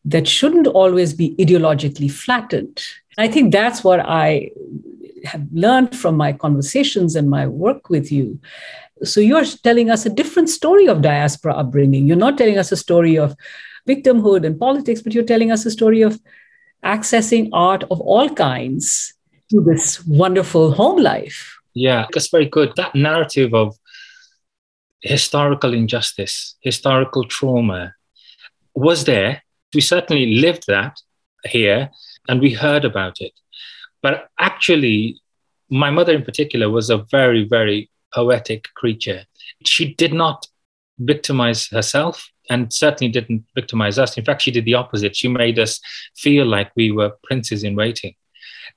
that 0.06 0.28
shouldn't 0.28 0.68
always 0.68 1.14
be 1.14 1.36
ideologically 1.36 2.10
flattened. 2.10 2.82
I 3.18 3.28
think 3.28 3.52
that's 3.52 3.84
what 3.84 4.00
I 4.00 4.52
have 5.26 5.46
learned 5.52 5.96
from 5.96 6.16
my 6.16 6.32
conversations 6.32 7.16
and 7.16 7.30
my 7.30 7.48
work 7.48 7.90
with 7.90 8.12
you. 8.12 8.40
So 9.04 9.20
you're 9.20 9.46
telling 9.46 9.90
us 9.90 10.06
a 10.06 10.10
different 10.10 10.50
story 10.50 10.88
of 10.88 11.02
diaspora 11.02 11.54
upbringing. 11.54 12.08
You're 12.08 12.18
not 12.18 12.38
telling 12.38 12.58
us 12.58 12.72
a 12.72 12.78
story 12.78 13.18
of 13.18 13.36
victimhood 13.88 14.46
and 14.46 14.60
politics, 14.60 15.02
but 15.02 15.14
you're 15.14 15.24
telling 15.24 15.52
us 15.52 15.66
a 15.66 15.72
story 15.72 16.02
of 16.02 16.20
accessing 16.84 17.50
art 17.54 17.84
of 17.90 18.00
all 18.00 18.30
kinds 18.30 19.14
to 19.50 19.62
this 19.62 20.06
wonderful 20.06 20.72
home 20.72 21.02
life. 21.02 21.58
Yeah, 21.74 22.08
that's 22.12 22.30
very 22.30 22.48
good. 22.48 22.74
That 22.76 22.96
narrative 22.96 23.54
of 23.54 23.76
historical 25.02 25.74
injustice, 25.74 26.56
historical 26.62 27.24
trauma 27.24 27.94
was 28.74 29.06
there. 29.06 29.44
We 29.74 29.82
certainly 29.82 30.40
lived 30.40 30.66
that 30.68 31.00
here 31.46 31.90
and 32.28 32.42
we 32.42 32.54
heard 32.54 32.84
about 32.84 33.18
it. 33.20 33.34
But 34.02 34.30
actually, 34.40 35.22
my 35.70 35.90
mother 35.90 36.14
in 36.14 36.24
particular 36.24 36.70
was 36.70 36.90
a 36.90 37.06
very, 37.12 37.48
very 37.48 37.90
poetic 38.14 38.68
creature. 38.76 39.26
She 39.66 39.94
did 39.94 40.14
not 40.14 40.48
victimize 41.00 41.68
herself 41.68 42.32
and 42.50 42.72
certainly 42.74 43.12
didn't 43.12 43.46
victimize 43.54 44.00
us. 44.00 44.18
In 44.18 44.26
fact, 44.26 44.42
she 44.42 44.52
did 44.52 44.66
the 44.66 44.74
opposite. 44.74 45.16
She 45.16 45.28
made 45.28 45.60
us 45.60 45.80
feel 46.16 46.46
like 46.46 46.72
we 46.76 46.92
were 46.92 47.14
princes 47.24 47.64
in 47.64 47.76
waiting 47.76 48.16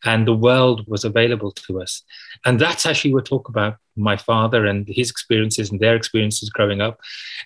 and 0.04 0.26
the 0.26 0.35
world 0.35 0.85
was 0.87 1.04
available 1.04 1.52
to 1.52 1.83
us. 1.83 2.02
And 2.45 2.59
that's 2.59 2.87
actually 2.87 3.14
would 3.14 3.26
talk 3.26 3.49
about 3.49 3.76
my 3.97 4.16
father 4.16 4.66
and 4.66 4.88
his 4.88 5.11
experiences 5.11 5.71
and 5.71 5.80
their 5.80 5.97
experiences 5.97 6.49
growing 6.50 6.80
up. 6.80 7.00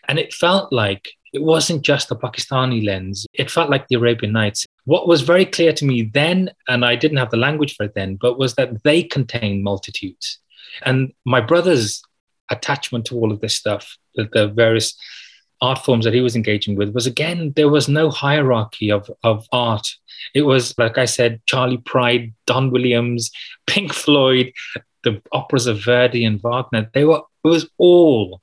And 0.08 0.18
it 0.18 0.32
felt 0.32 0.72
like 0.72 1.10
it 1.32 1.42
wasn't 1.42 1.82
just 1.82 2.12
a 2.12 2.14
Pakistani 2.14 2.84
lens, 2.84 3.26
it 3.34 3.50
felt 3.50 3.70
like 3.70 3.88
the 3.88 3.96
Arabian 3.96 4.32
Nights. 4.32 4.66
What 4.84 5.08
was 5.08 5.22
very 5.22 5.44
clear 5.44 5.72
to 5.72 5.84
me 5.84 6.10
then, 6.14 6.50
and 6.68 6.84
I 6.84 6.94
didn't 6.94 7.18
have 7.18 7.30
the 7.30 7.36
language 7.36 7.74
for 7.74 7.84
it 7.84 7.94
then, 7.94 8.16
but 8.20 8.38
was 8.38 8.54
that 8.54 8.84
they 8.84 9.02
contain 9.02 9.62
multitudes. 9.62 10.38
And 10.82 11.12
my 11.24 11.40
brother's 11.40 12.02
attachment 12.50 13.06
to 13.06 13.16
all 13.16 13.32
of 13.32 13.40
this 13.40 13.54
stuff, 13.54 13.96
the 14.14 14.52
various 14.54 14.94
art 15.60 15.78
forms 15.84 16.04
that 16.04 16.14
he 16.14 16.20
was 16.20 16.36
engaging 16.36 16.76
with 16.76 16.94
was 16.94 17.06
again 17.06 17.52
there 17.56 17.68
was 17.68 17.88
no 17.88 18.10
hierarchy 18.10 18.90
of, 18.90 19.10
of 19.22 19.46
art 19.52 19.86
it 20.34 20.42
was 20.42 20.76
like 20.78 20.98
i 20.98 21.04
said 21.04 21.40
charley 21.46 21.78
pride 21.78 22.32
don 22.46 22.70
williams 22.70 23.30
pink 23.66 23.92
floyd 23.92 24.52
the 25.04 25.20
operas 25.32 25.66
of 25.66 25.82
verdi 25.82 26.24
and 26.24 26.42
wagner 26.42 26.90
they 26.94 27.04
were 27.04 27.20
it 27.44 27.48
was 27.48 27.68
all 27.76 28.40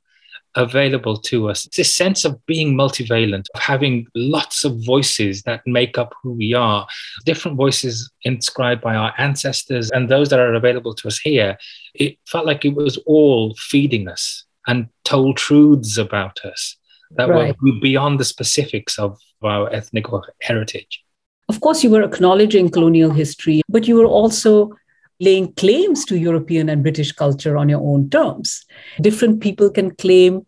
available 0.56 1.18
to 1.18 1.50
us. 1.50 1.68
This 1.75 1.96
sense 1.96 2.25
of 2.25 2.44
being 2.46 2.75
multivalent, 2.75 3.46
of 3.53 3.62
having 3.62 4.08
lots 4.15 4.63
of 4.63 4.84
voices 4.86 5.44
that 5.44 5.65
make 5.65 5.98
up 5.98 6.13
who 6.22 6.34
we 6.34 6.53
are, 6.53 6.88
different 7.25 7.58
voices 7.58 8.12
inscribed 8.24 8.82
by 8.82 8.96
our 8.96 9.13
ancestors 9.18 9.89
and 9.91 10.10
those 10.10 10.30
that 10.30 10.39
are 10.39 10.53
available 10.53 10.94
to 10.96 11.08
us 11.08 11.20
here. 11.20 11.58
It 11.94 12.18
felt 12.27 12.46
like 12.46 12.65
it 12.65 12.75
was 12.75 12.98
all 13.06 13.56
feeding 13.56 14.08
us 14.08 14.46
and 14.68 14.88
told 15.03 15.38
truths 15.38 15.98
about 15.98 16.44
us 16.46 16.77
that 17.18 17.30
right. 17.30 17.56
were 17.62 17.80
beyond 17.82 18.20
the 18.20 18.25
specifics 18.25 18.98
of 18.98 19.20
our 19.44 19.72
ethnic 19.74 20.06
heritage. 20.41 21.03
Of 21.50 21.60
course, 21.62 21.84
you 21.84 21.89
were 21.89 22.03
acknowledging 22.03 22.70
colonial 22.70 23.12
history, 23.12 23.62
but 23.68 23.88
you 23.88 23.96
were 23.96 24.06
also 24.06 24.72
laying 25.20 25.53
claims 25.53 26.06
to 26.06 26.18
European 26.18 26.70
and 26.70 26.82
British 26.82 27.12
culture 27.12 27.58
on 27.58 27.70
your 27.70 27.82
own 27.82 28.10
terms. 28.10 28.65
Different 29.01 29.41
people 29.41 29.70
can 29.70 29.91
claim 29.96 30.46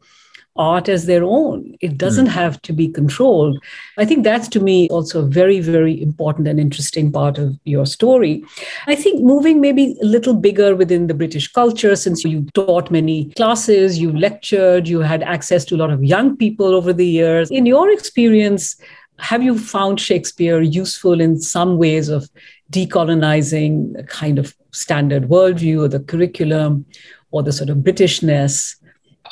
art 0.55 0.87
as 0.87 1.05
their 1.05 1.23
own. 1.23 1.75
It 1.81 1.97
doesn't 1.97 2.27
mm. 2.27 2.31
have 2.31 2.61
to 2.63 2.73
be 2.73 2.87
controlled. 2.87 3.57
I 3.97 4.05
think 4.05 4.23
that's 4.23 4.47
to 4.49 4.59
me 4.59 4.87
also 4.89 5.21
a 5.21 5.25
very, 5.25 5.59
very 5.59 5.99
important 6.01 6.47
and 6.47 6.59
interesting 6.59 7.11
part 7.11 7.37
of 7.37 7.57
your 7.63 7.85
story. 7.85 8.43
I 8.85 8.95
think 8.95 9.23
moving 9.23 9.61
maybe 9.61 9.95
a 10.01 10.05
little 10.05 10.35
bigger 10.35 10.75
within 10.75 11.07
the 11.07 11.13
British 11.13 11.51
culture, 11.51 11.95
since 11.95 12.23
you 12.23 12.45
taught 12.53 12.91
many 12.91 13.31
classes, 13.31 13.97
you 13.97 14.11
lectured, 14.11 14.87
you 14.87 14.99
had 14.99 15.23
access 15.23 15.65
to 15.65 15.75
a 15.75 15.77
lot 15.77 15.89
of 15.89 16.03
young 16.03 16.37
people 16.37 16.75
over 16.75 16.93
the 16.93 17.07
years. 17.07 17.49
In 17.49 17.65
your 17.65 17.89
experience, 17.89 18.75
have 19.17 19.41
you 19.41 19.57
found 19.57 19.99
Shakespeare 19.99 20.61
useful 20.61 21.19
in 21.19 21.39
some 21.39 21.77
ways 21.77 22.09
of 22.09 22.29
decolonizing 22.71 23.97
a 23.99 24.03
kind 24.03 24.37
of 24.37 24.55
standard 24.71 25.23
worldview 25.29 25.85
or 25.85 25.87
the 25.87 25.99
curriculum 25.99 26.85
or 27.31 27.41
the 27.41 27.51
sort 27.51 27.69
of 27.69 27.77
Britishness? 27.77 28.75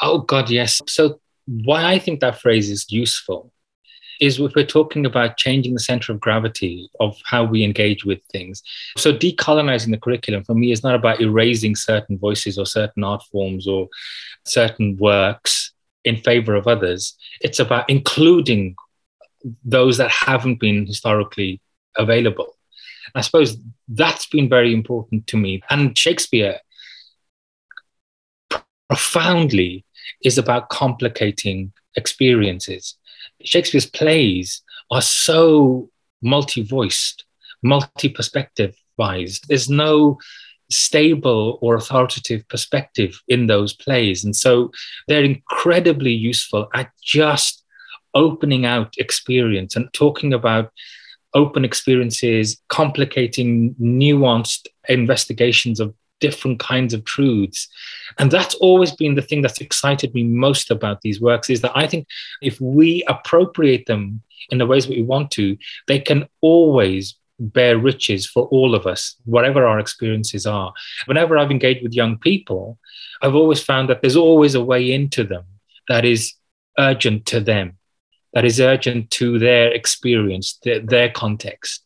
Oh, 0.02 0.20
God, 0.20 0.50
yes. 0.50 0.82
So, 0.88 1.20
why 1.46 1.86
I 1.86 2.00
think 2.00 2.20
that 2.20 2.40
phrase 2.40 2.70
is 2.70 2.92
useful 2.92 3.52
is 4.20 4.40
if 4.40 4.54
we're 4.56 4.66
talking 4.66 5.06
about 5.06 5.38
changing 5.38 5.74
the 5.74 5.80
center 5.80 6.12
of 6.14 6.20
gravity 6.20 6.88
of 7.00 7.18
how 7.26 7.44
we 7.44 7.64
engage 7.64 8.06
with 8.06 8.20
things. 8.32 8.62
So, 8.98 9.14
decolonizing 9.14 9.92
the 9.92 9.98
curriculum 9.98 10.44
for 10.44 10.54
me 10.54 10.72
is 10.72 10.84
not 10.84 10.96
about 10.96 11.22
erasing 11.22 11.76
certain 11.76 12.18
voices 12.18 12.58
or 12.58 12.66
certain 12.66 13.04
art 13.04 13.24
forms 13.32 13.68
or 13.68 13.88
certain 14.46 14.98
works 14.98 15.72
in 16.04 16.18
favor 16.18 16.56
of 16.56 16.68
others. 16.68 17.16
It's 17.42 17.60
about 17.60 17.90
including 17.90 18.76
those 19.64 19.98
that 19.98 20.12
haven't 20.12 20.60
been 20.60 20.86
historically 20.86 21.62
available. 21.98 22.58
I 23.16 23.22
suppose 23.22 23.58
that's 23.88 24.28
been 24.28 24.48
very 24.48 24.74
important 24.74 25.28
to 25.28 25.38
me. 25.38 25.62
And 25.70 25.98
Shakespeare 25.98 26.60
profoundly 28.88 29.86
is 30.24 30.38
about 30.38 30.70
complicating 30.70 31.72
experiences. 31.96 32.96
Shakespeare's 33.44 33.86
plays 33.86 34.62
are 34.92 35.02
so 35.02 35.90
multi 36.22 36.64
voiced, 36.64 37.26
multi 37.64 38.10
perspective 38.10 38.76
wise. 38.98 39.42
There's 39.48 39.70
no 39.70 40.20
stable 40.70 41.60
or 41.62 41.76
authoritative 41.76 42.48
perspective 42.48 43.22
in 43.28 43.48
those 43.48 43.74
plays. 43.74 44.24
And 44.24 44.36
so 44.36 44.72
they're 45.08 45.24
incredibly 45.24 46.12
useful 46.12 46.70
at 46.74 46.92
just 47.04 47.64
opening 48.14 48.66
out 48.66 48.94
experience 48.98 49.76
and 49.76 49.92
talking 49.94 50.34
about 50.34 50.72
open 51.34 51.64
experiences, 51.64 52.62
complicating, 52.70 53.74
nuanced 53.82 54.68
investigations 54.90 55.80
of 55.80 55.94
different 56.22 56.60
kinds 56.60 56.94
of 56.94 57.04
truths. 57.04 57.68
And 58.18 58.32
that's 58.32 58.56
always 58.56 58.94
been 58.94 59.16
the 59.16 59.22
thing 59.22 59.42
that's 59.42 59.60
excited 59.60 60.14
me 60.14 60.24
most 60.24 60.72
about 60.72 61.02
these 61.02 61.20
works 61.20 61.50
is 61.50 61.62
that 61.62 61.76
I 61.76 61.88
think 61.88 62.08
if 62.42 62.62
we 62.62 63.04
appropriate 63.08 63.86
them 63.88 64.22
in 64.50 64.58
the 64.58 64.66
ways 64.66 64.88
we 64.88 65.02
want 65.02 65.32
to, 65.32 65.58
they 65.88 66.00
can 66.00 66.28
always 66.40 67.16
bear 67.40 67.78
riches 67.78 68.28
for 68.28 68.46
all 68.46 68.76
of 68.76 68.86
us, 68.88 69.16
whatever 69.26 69.66
our 69.66 69.80
experiences 69.80 70.46
are. 70.46 70.72
Whenever 71.06 71.38
I've 71.38 71.52
engaged 71.52 71.84
with 71.84 71.94
young 71.94 72.18
people, 72.20 72.78
I've 73.22 73.36
always 73.36 73.62
found 73.62 73.90
that 73.90 74.02
there's 74.02 74.16
always 74.16 74.56
a 74.56 74.64
way 74.64 74.92
into 74.92 75.24
them 75.24 75.44
that 75.88 76.06
is 76.06 76.34
urgent 76.78 77.26
to 77.28 77.40
them 77.40 77.78
that 78.34 78.46
is 78.46 78.60
urgent 78.60 79.12
to 79.12 79.40
their 79.40 79.72
experience, 79.72 80.58
their, 80.64 80.80
their 80.80 81.10
context 81.10 81.84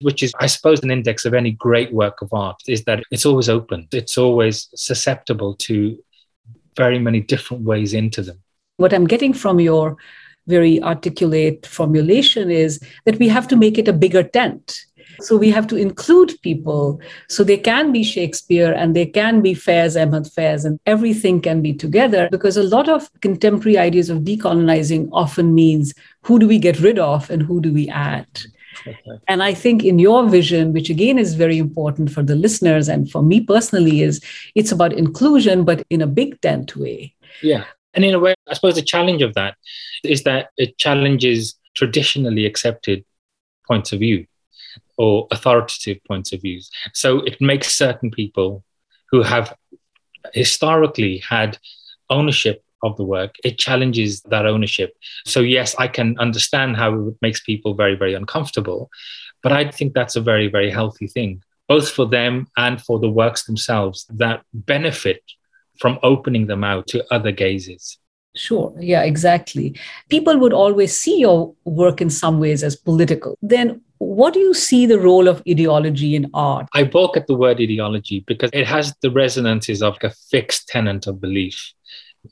which 0.00 0.22
is, 0.22 0.32
I 0.40 0.46
suppose, 0.46 0.82
an 0.82 0.90
index 0.90 1.24
of 1.24 1.34
any 1.34 1.52
great 1.52 1.92
work 1.92 2.22
of 2.22 2.32
art, 2.32 2.60
is 2.66 2.84
that 2.84 3.02
it's 3.10 3.26
always 3.26 3.48
open. 3.48 3.88
It's 3.92 4.18
always 4.18 4.68
susceptible 4.74 5.54
to 5.56 5.98
very 6.76 6.98
many 6.98 7.20
different 7.20 7.64
ways 7.64 7.94
into 7.94 8.22
them. 8.22 8.42
What 8.76 8.92
I'm 8.92 9.06
getting 9.06 9.32
from 9.32 9.60
your 9.60 9.96
very 10.46 10.82
articulate 10.82 11.66
formulation 11.66 12.50
is 12.50 12.80
that 13.04 13.18
we 13.18 13.28
have 13.28 13.48
to 13.48 13.56
make 13.56 13.78
it 13.78 13.88
a 13.88 13.92
bigger 13.92 14.22
tent. 14.22 14.78
So 15.20 15.36
we 15.36 15.50
have 15.50 15.66
to 15.68 15.76
include 15.76 16.34
people 16.42 17.00
so 17.28 17.42
they 17.42 17.56
can 17.56 17.90
be 17.90 18.04
Shakespeare 18.04 18.72
and 18.72 18.94
they 18.94 19.06
can 19.06 19.40
be 19.40 19.54
Faiz, 19.54 20.00
Ahmed 20.00 20.24
Faiz 20.24 20.64
and 20.64 20.78
everything 20.84 21.40
can 21.40 21.62
be 21.62 21.72
together 21.72 22.28
because 22.30 22.56
a 22.56 22.62
lot 22.62 22.88
of 22.88 23.08
contemporary 23.22 23.78
ideas 23.78 24.10
of 24.10 24.20
decolonizing 24.20 25.08
often 25.12 25.54
means 25.54 25.94
who 26.22 26.38
do 26.38 26.46
we 26.46 26.58
get 26.58 26.80
rid 26.80 26.98
of 26.98 27.30
and 27.30 27.42
who 27.42 27.60
do 27.60 27.72
we 27.72 27.88
add? 27.88 28.26
Okay. 28.86 28.98
And 29.28 29.42
I 29.42 29.54
think 29.54 29.84
in 29.84 29.98
your 29.98 30.28
vision, 30.28 30.72
which 30.72 30.90
again 30.90 31.18
is 31.18 31.34
very 31.34 31.58
important 31.58 32.10
for 32.10 32.22
the 32.22 32.34
listeners 32.34 32.88
and 32.88 33.10
for 33.10 33.22
me 33.22 33.40
personally, 33.40 34.02
is 34.02 34.20
it's 34.54 34.72
about 34.72 34.92
inclusion, 34.92 35.64
but 35.64 35.84
in 35.90 36.02
a 36.02 36.06
big 36.06 36.40
tent 36.40 36.76
way. 36.76 37.14
Yeah. 37.42 37.64
And 37.94 38.04
in 38.04 38.14
a 38.14 38.18
way, 38.18 38.34
I 38.48 38.54
suppose 38.54 38.74
the 38.74 38.82
challenge 38.82 39.22
of 39.22 39.34
that 39.34 39.56
is 40.04 40.22
that 40.24 40.50
it 40.56 40.78
challenges 40.78 41.58
traditionally 41.74 42.46
accepted 42.46 43.04
points 43.66 43.92
of 43.92 44.00
view 44.00 44.26
or 44.98 45.26
authoritative 45.30 46.02
points 46.04 46.32
of 46.32 46.42
views. 46.42 46.70
So 46.92 47.20
it 47.20 47.40
makes 47.40 47.74
certain 47.74 48.10
people 48.10 48.64
who 49.10 49.22
have 49.22 49.54
historically 50.34 51.18
had 51.18 51.58
ownership 52.10 52.62
of 52.82 52.96
the 52.96 53.04
work, 53.04 53.34
it 53.44 53.58
challenges 53.58 54.22
that 54.22 54.46
ownership. 54.46 54.96
So, 55.24 55.40
yes, 55.40 55.74
I 55.78 55.88
can 55.88 56.18
understand 56.18 56.76
how 56.76 57.08
it 57.08 57.14
makes 57.22 57.40
people 57.40 57.74
very, 57.74 57.94
very 57.94 58.14
uncomfortable, 58.14 58.90
but 59.42 59.52
I 59.52 59.70
think 59.70 59.94
that's 59.94 60.16
a 60.16 60.20
very, 60.20 60.48
very 60.48 60.70
healthy 60.70 61.06
thing, 61.06 61.42
both 61.68 61.90
for 61.90 62.06
them 62.06 62.48
and 62.56 62.80
for 62.80 62.98
the 62.98 63.10
works 63.10 63.44
themselves 63.44 64.06
that 64.10 64.42
benefit 64.52 65.22
from 65.78 65.98
opening 66.02 66.46
them 66.46 66.64
out 66.64 66.86
to 66.88 67.04
other 67.12 67.32
gazes. 67.32 67.98
Sure. 68.34 68.74
Yeah, 68.78 69.02
exactly. 69.02 69.78
People 70.10 70.38
would 70.38 70.52
always 70.52 70.96
see 70.96 71.20
your 71.20 71.54
work 71.64 72.00
in 72.00 72.10
some 72.10 72.38
ways 72.38 72.62
as 72.62 72.76
political. 72.76 73.38
Then 73.40 73.80
what 73.98 74.34
do 74.34 74.40
you 74.40 74.52
see 74.52 74.84
the 74.84 74.98
role 74.98 75.26
of 75.26 75.42
ideology 75.48 76.14
in 76.14 76.30
art? 76.34 76.68
I 76.74 76.84
balk 76.84 77.16
at 77.16 77.26
the 77.26 77.34
word 77.34 77.60
ideology 77.60 78.24
because 78.26 78.50
it 78.52 78.66
has 78.66 78.94
the 79.00 79.10
resonances 79.10 79.82
of 79.82 79.96
a 80.02 80.10
fixed 80.10 80.68
tenant 80.68 81.06
of 81.06 81.20
belief. 81.20 81.72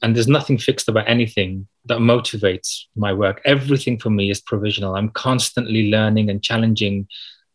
And 0.02 0.14
there's 0.14 0.28
nothing 0.28 0.58
fixed 0.58 0.88
about 0.88 1.08
anything 1.08 1.66
that 1.86 1.98
motivates 1.98 2.82
my 2.96 3.12
work. 3.12 3.40
Everything 3.44 3.98
for 3.98 4.10
me 4.10 4.30
is 4.30 4.40
provisional. 4.40 4.96
I'm 4.96 5.10
constantly 5.10 5.90
learning 5.90 6.30
and 6.30 6.42
challenging 6.42 7.06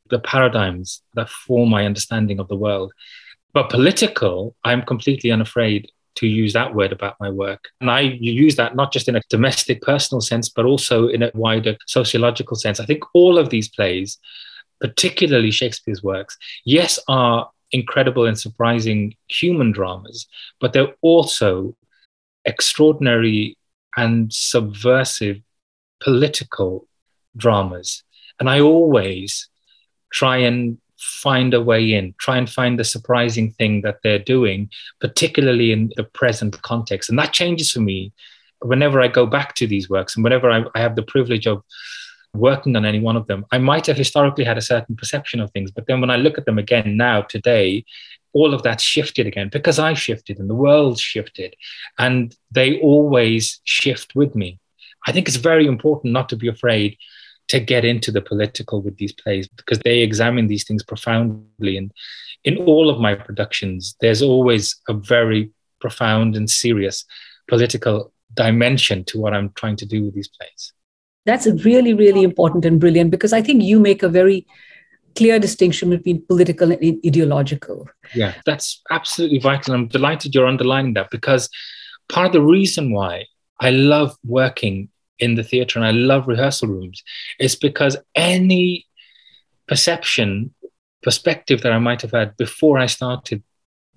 the 0.10 0.20
paradigms 0.20 1.02
that 1.16 1.30
form 1.30 1.70
my 1.70 1.86
understanding 1.86 2.40
of 2.40 2.48
the 2.48 2.56
world. 2.56 2.94
But 3.54 3.70
political, 3.70 4.56
I'm 4.64 4.84
completely 4.84 5.32
unafraid 5.32 5.92
to 6.16 6.28
use 6.28 6.54
that 6.54 6.76
word 6.76 6.92
about 6.92 7.16
my 7.20 7.30
work. 7.30 7.70
And 7.80 7.90
I 7.90 8.02
use 8.02 8.56
that 8.58 8.76
not 8.76 8.92
just 8.92 9.08
in 9.08 9.16
a 9.16 9.22
domestic 9.30 9.82
personal 9.82 10.22
sense, 10.22 10.50
but 10.50 10.66
also 10.66 11.08
in 11.08 11.24
a 11.24 11.32
wider 11.34 11.78
sociological 11.88 12.58
sense. 12.58 12.80
I 12.80 12.86
think 12.86 13.04
all 13.14 13.38
of 13.38 13.50
these 13.50 13.70
plays, 13.70 14.18
particularly 14.82 15.52
Shakespeare's 15.52 16.04
works, 16.04 16.38
yes, 16.66 17.00
are 17.08 17.50
incredible 17.72 18.26
and 18.26 18.38
surprising 18.38 19.16
human 19.28 19.72
dramas, 19.72 20.28
but 20.60 20.74
they're 20.74 20.94
also 21.02 21.76
extraordinary 22.50 23.58
and 23.96 24.34
subversive 24.34 25.38
political 26.02 26.88
dramas. 27.38 28.04
And 28.40 28.50
I 28.50 28.60
always 28.60 29.48
try 30.12 30.38
and 30.38 30.78
find 30.98 31.54
a 31.54 31.62
way 31.62 31.94
in, 31.94 32.14
try 32.20 32.38
and 32.38 32.50
find 32.50 32.78
the 32.78 32.84
surprising 32.84 33.52
thing 33.52 33.82
that 33.82 34.00
they're 34.04 34.20
doing, 34.20 34.70
particularly 35.00 35.72
in 35.72 35.92
the 35.96 36.04
present 36.04 36.62
context. 36.62 37.10
And 37.10 37.18
that 37.20 37.34
changes 37.34 37.72
for 37.72 37.80
me 37.80 38.12
whenever 38.62 39.02
I 39.02 39.08
go 39.08 39.26
back 39.26 39.56
to 39.56 39.68
these 39.68 39.90
works 39.90 40.16
and 40.16 40.24
whenever 40.24 40.52
I, 40.52 40.64
I 40.76 40.80
have 40.80 40.96
the 40.96 41.04
privilege 41.04 41.48
of 41.48 41.64
working 42.34 42.76
on 42.76 42.86
any 42.86 43.00
one 43.00 43.16
of 43.16 43.28
them. 43.28 43.46
I 43.52 43.58
might 43.58 43.86
have 43.88 43.98
historically 43.98 44.44
had 44.44 44.58
a 44.58 44.62
certain 44.62 44.96
perception 44.96 45.40
of 45.40 45.52
things, 45.52 45.72
but 45.72 45.88
then 45.88 46.02
when 46.02 46.12
I 46.12 46.18
look 46.18 46.38
at 46.38 46.46
them 46.46 46.58
again 46.58 46.98
now, 46.98 47.22
today, 47.22 47.86
all 48.34 48.54
of 48.54 48.64
that 48.64 48.80
shifted 48.82 49.28
again 49.28 49.50
because 49.52 49.80
I 49.80 49.94
shifted 49.94 50.40
and 50.40 50.50
the 50.50 50.56
world 50.56 51.00
shifted, 51.00 51.56
and 51.98 52.36
they 52.52 52.80
always 52.80 53.60
shift 53.64 54.16
with 54.16 54.36
me. 54.36 54.60
I 55.08 55.12
think 55.12 55.28
it's 55.28 55.38
very 55.38 55.66
important 55.66 56.14
not 56.14 56.30
to 56.30 56.36
be 56.36 56.48
afraid 56.48 56.98
to 57.50 57.60
get 57.60 57.84
into 57.84 58.12
the 58.12 58.22
political 58.22 58.82
with 58.82 58.98
these 58.98 59.12
plays 59.12 59.48
because 59.48 59.80
they 59.80 60.00
examine 60.00 60.48
these 60.48 60.66
things 60.66 60.84
profoundly. 60.84 61.78
And 61.78 61.92
in 62.44 62.58
all 62.58 62.90
of 62.90 63.00
my 63.00 63.16
productions, 63.16 63.96
there's 64.02 64.22
always 64.22 64.80
a 64.88 64.94
very 64.94 65.52
profound 65.82 66.36
and 66.36 66.50
serious 66.50 67.06
political 67.48 68.14
dimension 68.36 69.04
to 69.06 69.20
what 69.20 69.34
I'm 69.34 69.52
trying 69.56 69.78
to 69.78 69.86
do 69.86 70.04
with 70.04 70.14
these 70.14 70.28
plays. 70.28 70.74
That's 71.26 71.48
really, 71.66 71.94
really 71.94 72.24
important 72.24 72.66
and 72.66 72.80
brilliant 72.80 73.12
because 73.12 73.34
I 73.34 73.42
think 73.42 73.64
you 73.64 73.80
make 73.80 74.04
a 74.04 74.10
very 74.10 74.46
clear 75.16 75.40
distinction 75.40 75.90
between 75.90 76.26
political 76.26 76.72
and 76.72 77.00
ideological. 77.06 77.88
Yeah, 78.16 78.34
that's 78.46 78.82
absolutely 78.90 79.40
vital. 79.40 79.74
I'm 79.74 79.88
delighted 79.88 80.34
you're 80.34 80.48
underlining 80.48 80.94
that 80.94 81.10
because 81.12 81.50
part 82.08 82.28
of 82.28 82.34
the 82.34 82.42
reason 82.42 82.92
why 82.92 83.26
I 83.60 83.72
love 83.72 84.16
working 84.26 84.90
in 85.20 85.36
the 85.36 85.44
theatre 85.44 85.80
and 85.80 85.86
I 85.86 85.92
love 85.92 86.28
rehearsal 86.28 86.70
rooms 86.70 87.04
is 87.40 87.56
because 87.56 87.98
any 88.16 88.88
perception, 89.68 90.54
perspective 91.04 91.62
that 91.62 91.74
I 91.74 91.80
might 91.80 92.02
have 92.02 92.12
had 92.12 92.38
before 92.38 92.78
I 92.78 92.88
started 92.88 93.44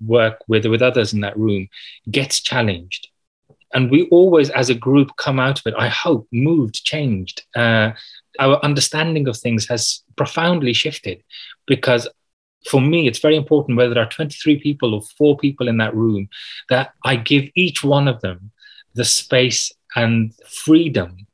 work 0.05 0.39
with, 0.47 0.65
with 0.65 0.81
others 0.81 1.13
in 1.13 1.21
that 1.21 1.37
room 1.37 1.67
gets 2.11 2.41
challenged. 2.41 3.07
And 3.73 3.89
we 3.89 4.07
always, 4.09 4.49
as 4.51 4.69
a 4.69 4.75
group, 4.75 5.15
come 5.17 5.39
out 5.39 5.59
of 5.59 5.65
it, 5.65 5.73
I 5.77 5.87
hope, 5.87 6.27
moved, 6.31 6.83
changed. 6.83 7.43
Uh, 7.55 7.91
our 8.39 8.63
understanding 8.63 9.27
of 9.27 9.37
things 9.37 9.67
has 9.67 10.03
profoundly 10.15 10.73
shifted 10.73 11.23
because 11.67 12.07
for 12.67 12.81
me, 12.81 13.07
it's 13.07 13.19
very 13.19 13.35
important 13.35 13.77
whether 13.77 13.93
there 13.93 14.03
are 14.03 14.09
23 14.09 14.59
people 14.59 14.93
or 14.93 15.01
four 15.17 15.37
people 15.37 15.67
in 15.67 15.77
that 15.77 15.95
room 15.95 16.29
that 16.69 16.93
I 17.03 17.17
give 17.17 17.49
each 17.55 17.83
one 17.83 18.07
of 18.07 18.21
them 18.21 18.51
the 18.95 19.05
space 19.05 19.71
and 19.95 20.33
freedom 20.47 21.27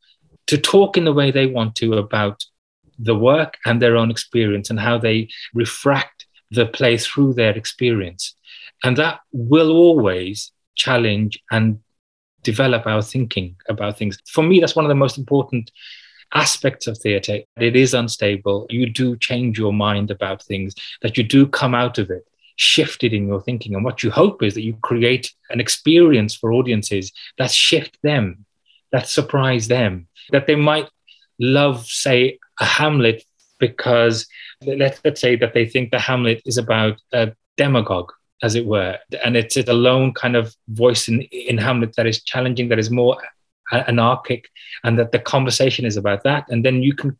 to 0.48 0.58
talk 0.58 0.98
in 0.98 1.06
the 1.06 1.14
way 1.14 1.32
they 1.32 1.46
want 1.46 1.76
to 1.76 1.94
about 1.94 2.44
the 2.98 3.16
work 3.16 3.58
and 3.66 3.82
their 3.82 3.96
own 3.96 4.12
experience 4.12 4.70
and 4.70 4.80
how 4.80 4.98
they 4.98 5.30
refract 5.54 6.26
the 6.52 6.66
play 6.66 6.98
through 6.98 7.34
their 7.34 7.56
experience. 7.56 8.36
And 8.84 8.98
that 8.98 9.20
will 9.32 9.72
always 9.72 10.52
challenge 10.76 11.40
and 11.52 11.80
develop 12.44 12.88
our 12.88 13.02
thinking 13.02 13.56
about 13.68 13.98
things. 13.98 14.18
For 14.28 14.44
me, 14.44 14.60
that's 14.60 14.76
one 14.76 14.86
of 14.86 14.90
the 14.90 14.96
most 14.96 15.18
important 15.18 15.72
aspects 16.34 16.88
of 16.88 16.98
theatre. 16.98 17.40
It 17.58 17.76
is 17.76 17.94
unstable. 17.94 18.68
You 18.70 18.90
do 18.90 19.18
change 19.18 19.58
your 19.58 19.74
mind 19.74 20.12
about 20.12 20.44
things, 20.44 20.76
that 21.02 21.18
you 21.18 21.24
do 21.24 21.48
come 21.48 21.76
out 21.76 21.98
of 21.98 22.10
it 22.10 22.26
shifted 22.60 23.14
in 23.14 23.26
your 23.26 23.42
thinking. 23.42 23.74
And 23.74 23.86
what 23.86 24.04
you 24.04 24.12
hope 24.12 24.44
is 24.44 24.54
that 24.54 24.64
you 24.64 24.76
create 24.82 25.34
an 25.50 25.62
experience 25.62 26.36
for 26.36 26.52
audiences 26.52 27.14
that 27.38 27.52
shift 27.52 27.98
them, 28.04 28.46
that 28.92 29.08
surprise 29.08 29.70
them, 29.70 30.08
that 30.32 30.46
they 30.46 30.56
might 30.56 30.90
love, 31.40 31.86
say, 31.86 32.38
a 32.60 32.66
Hamlet 32.66 33.24
because 33.60 34.28
let's, 34.66 35.00
let's 35.06 35.22
say 35.22 35.38
that 35.38 35.54
they 35.54 35.66
think 35.66 35.92
the 35.92 36.00
Hamlet 36.00 36.42
is 36.46 36.58
about 36.58 37.00
a 37.14 37.32
demagogue 37.56 38.12
as 38.44 38.56
it 38.56 38.66
were. 38.66 38.98
And 39.24 39.38
it's 39.38 39.56
a 39.56 39.74
lone 39.74 40.14
kind 40.14 40.36
of 40.36 40.54
voice 40.68 41.08
in, 41.08 41.22
in 41.22 41.58
Hamlet 41.58 41.96
that 41.96 42.08
is 42.08 42.24
challenging, 42.24 42.68
that 42.70 42.80
is 42.80 42.92
more 42.92 43.18
anarchic, 43.72 44.50
and 44.84 44.98
that 45.00 45.12
the 45.12 45.20
conversation 45.20 45.86
is 45.86 45.98
about 45.98 46.24
that. 46.24 46.46
And 46.50 46.66
then 46.66 46.84
you 46.84 46.94
can 46.94 47.18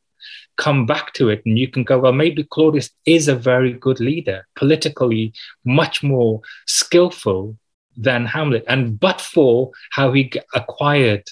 come 0.58 0.86
back 0.86 1.14
to 1.14 1.30
it 1.30 1.42
and 1.46 1.58
you 1.58 1.68
can 1.68 1.84
go, 1.84 1.98
well, 1.98 2.12
maybe 2.12 2.44
Claudius 2.44 2.92
is 3.06 3.28
a 3.28 3.36
very 3.36 3.74
good 3.74 4.00
leader, 4.00 4.46
politically 4.56 5.34
much 5.64 6.04
more 6.04 6.42
skillful 6.68 7.58
than 7.96 8.26
Hamlet. 8.26 8.66
And 8.68 9.00
but 9.00 9.22
for 9.22 9.72
how 9.92 10.12
he 10.12 10.32
acquired 10.54 11.24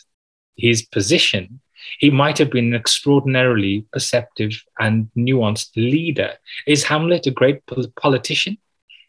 his 0.56 0.82
position, 0.82 1.60
he 2.00 2.10
might 2.10 2.38
have 2.38 2.50
been 2.50 2.74
an 2.74 2.76
extraordinarily 2.76 3.86
perceptive 3.92 4.52
and 4.80 5.10
nuanced 5.18 5.76
leader. 5.76 6.34
Is 6.66 6.84
Hamlet 6.84 7.28
a 7.28 7.32
great 7.32 7.62
politician? 7.96 8.58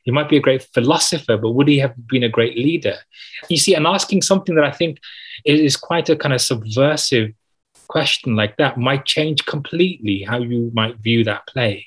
He 0.03 0.11
might 0.11 0.29
be 0.29 0.37
a 0.37 0.40
great 0.40 0.62
philosopher, 0.62 1.37
but 1.37 1.53
would 1.53 1.68
he 1.68 1.79
have 1.79 1.94
been 2.09 2.23
a 2.23 2.29
great 2.29 2.57
leader? 2.57 2.97
You 3.49 3.59
see, 3.59 3.75
i'm 3.75 3.87
asking 3.87 4.23
something 4.23 4.55
that 4.55 4.64
I 4.64 4.71
think 4.71 4.99
is 5.44 5.77
quite 5.77 6.09
a 6.09 6.16
kind 6.16 6.35
of 6.35 6.40
subversive 6.40 7.33
question 7.88 8.37
like 8.37 8.57
that 8.59 8.77
might 8.77 9.05
change 9.07 9.44
completely 9.46 10.22
how 10.22 10.38
you 10.38 10.70
might 10.74 10.98
view 10.98 11.24
that 11.24 11.46
play. 11.46 11.87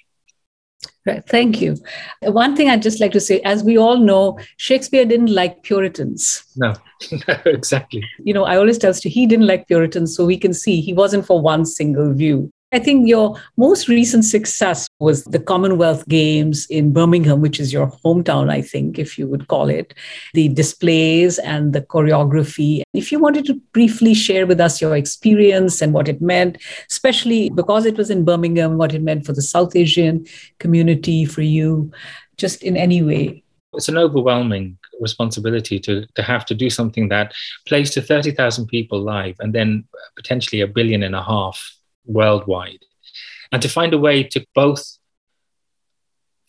Right. 1.05 1.27
Thank 1.27 1.61
you. 1.61 1.77
One 2.21 2.55
thing 2.55 2.69
I'd 2.69 2.81
just 2.81 2.99
like 2.99 3.11
to 3.13 3.19
say, 3.19 3.39
as 3.41 3.63
we 3.63 3.77
all 3.77 3.97
know, 3.97 4.39
Shakespeare 4.57 5.05
didn't 5.05 5.33
like 5.33 5.63
Puritans. 5.63 6.43
No, 6.55 6.73
exactly. 7.45 8.03
You 8.23 8.33
know, 8.33 8.43
I 8.45 8.57
always 8.57 8.77
tell 8.77 8.93
you 8.93 9.09
he 9.09 9.25
didn't 9.25 9.47
like 9.47 9.67
Puritans, 9.67 10.15
so 10.15 10.25
we 10.25 10.37
can 10.37 10.53
see 10.53 10.79
he 10.79 10.93
wasn't 10.93 11.25
for 11.25 11.41
one 11.41 11.65
single 11.65 12.13
view. 12.13 12.51
I 12.73 12.79
think 12.79 13.05
your 13.05 13.35
most 13.57 13.89
recent 13.89 14.23
success 14.23 14.87
was 14.99 15.25
the 15.25 15.39
Commonwealth 15.39 16.07
Games 16.07 16.65
in 16.67 16.93
Birmingham, 16.93 17.41
which 17.41 17.59
is 17.59 17.73
your 17.73 17.87
hometown, 18.05 18.49
I 18.49 18.61
think, 18.61 18.97
if 18.97 19.17
you 19.17 19.27
would 19.27 19.49
call 19.49 19.69
it, 19.69 19.93
the 20.33 20.47
displays 20.47 21.37
and 21.39 21.73
the 21.73 21.81
choreography. 21.81 22.83
If 22.93 23.11
you 23.11 23.19
wanted 23.19 23.45
to 23.47 23.55
briefly 23.73 24.13
share 24.13 24.47
with 24.47 24.61
us 24.61 24.79
your 24.79 24.95
experience 24.95 25.81
and 25.81 25.91
what 25.91 26.07
it 26.07 26.21
meant, 26.21 26.59
especially 26.89 27.49
because 27.49 27.85
it 27.85 27.97
was 27.97 28.09
in 28.09 28.23
Birmingham, 28.23 28.77
what 28.77 28.93
it 28.93 29.01
meant 29.01 29.25
for 29.25 29.33
the 29.33 29.41
South 29.41 29.75
Asian 29.75 30.25
community, 30.59 31.25
for 31.25 31.41
you, 31.41 31.91
just 32.37 32.63
in 32.63 32.77
any 32.77 33.03
way. 33.03 33.43
It's 33.73 33.89
an 33.89 33.97
overwhelming 33.97 34.77
responsibility 35.01 35.77
to, 35.79 36.05
to 36.15 36.23
have 36.23 36.45
to 36.45 36.55
do 36.55 36.69
something 36.69 37.09
that 37.09 37.33
plays 37.67 37.91
to 37.91 38.01
30,000 38.01 38.67
people 38.67 39.01
live 39.01 39.35
and 39.39 39.53
then 39.53 39.83
potentially 40.15 40.61
a 40.61 40.67
billion 40.67 41.03
and 41.03 41.15
a 41.15 41.23
half 41.23 41.80
worldwide. 42.05 42.85
And 43.51 43.61
to 43.61 43.69
find 43.69 43.93
a 43.93 43.97
way 43.97 44.23
to 44.23 44.45
both 44.55 44.97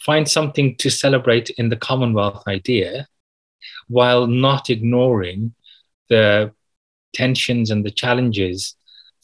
find 0.00 0.28
something 0.28 0.76
to 0.76 0.90
celebrate 0.90 1.50
in 1.50 1.68
the 1.68 1.76
Commonwealth 1.76 2.42
idea 2.48 3.06
while 3.88 4.26
not 4.26 4.70
ignoring 4.70 5.54
the 6.08 6.52
tensions 7.12 7.70
and 7.70 7.84
the 7.84 7.90
challenges 7.90 8.76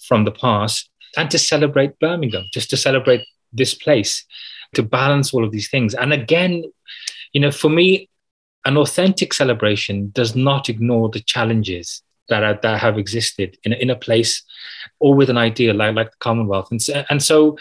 from 0.06 0.24
the 0.24 0.30
past 0.30 0.90
and 1.16 1.30
to 1.30 1.38
celebrate 1.38 1.98
Birmingham, 1.98 2.44
just 2.52 2.70
to 2.70 2.76
celebrate 2.76 3.24
this 3.52 3.74
place, 3.74 4.24
to 4.74 4.82
balance 4.82 5.32
all 5.32 5.44
of 5.44 5.50
these 5.50 5.70
things. 5.70 5.94
And 5.94 6.12
again, 6.12 6.64
you 7.32 7.40
know, 7.40 7.50
for 7.50 7.70
me, 7.70 8.08
an 8.64 8.76
authentic 8.76 9.32
celebration 9.32 10.10
does 10.10 10.36
not 10.36 10.68
ignore 10.68 11.08
the 11.08 11.20
challenges 11.20 12.02
that, 12.28 12.42
are, 12.42 12.58
that 12.62 12.80
have 12.80 12.98
existed 12.98 13.56
in, 13.64 13.72
in 13.72 13.90
a 13.90 13.96
place 13.96 14.42
or 15.00 15.14
with 15.14 15.30
an 15.30 15.38
idea 15.38 15.74
like, 15.74 15.94
like 15.94 16.10
the 16.10 16.16
Commonwealth. 16.18 16.70
And 16.70 16.80
so, 16.82 17.04
and 17.10 17.22
so 17.22 17.56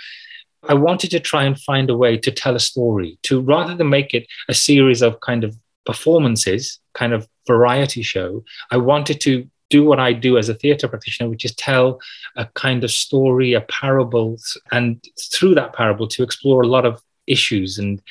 I 0.68 0.74
wanted 0.74 1.12
to 1.12 1.20
try 1.20 1.44
and 1.44 1.60
find 1.60 1.90
a 1.90 1.98
way 1.98 2.18
to 2.18 2.32
tell 2.32 2.56
a 2.56 2.60
story, 2.60 3.18
to 3.24 3.42
rather 3.42 3.76
than 3.76 3.90
make 3.90 4.14
it 4.14 4.28
a 4.50 4.54
series 4.54 5.02
of 5.02 5.20
kind 5.22 5.44
of 5.44 5.56
performances, 5.86 6.80
kind 6.94 7.14
of 7.14 7.28
variety 7.46 8.02
show, 8.02 8.44
I 8.72 8.78
wanted 8.78 9.22
to 9.22 9.50
do 9.70 9.84
what 9.84 10.00
I 10.00 10.14
do 10.14 10.38
as 10.38 10.50
a 10.50 10.54
theatre 10.54 10.88
practitioner, 10.88 11.30
which 11.30 11.46
is 11.46 11.56
tell 11.56 12.00
a 12.36 12.46
kind 12.46 12.84
of 12.84 12.92
story, 12.92 13.54
a 13.54 13.62
parable, 13.62 14.38
and 14.72 15.04
through 15.34 15.56
that 15.56 15.74
parable 15.74 16.08
to 16.08 16.24
explore 16.24 16.62
a 16.62 16.68
lot 16.68 16.86
of 16.86 17.02
issues 17.28 17.78
and 17.78 18.02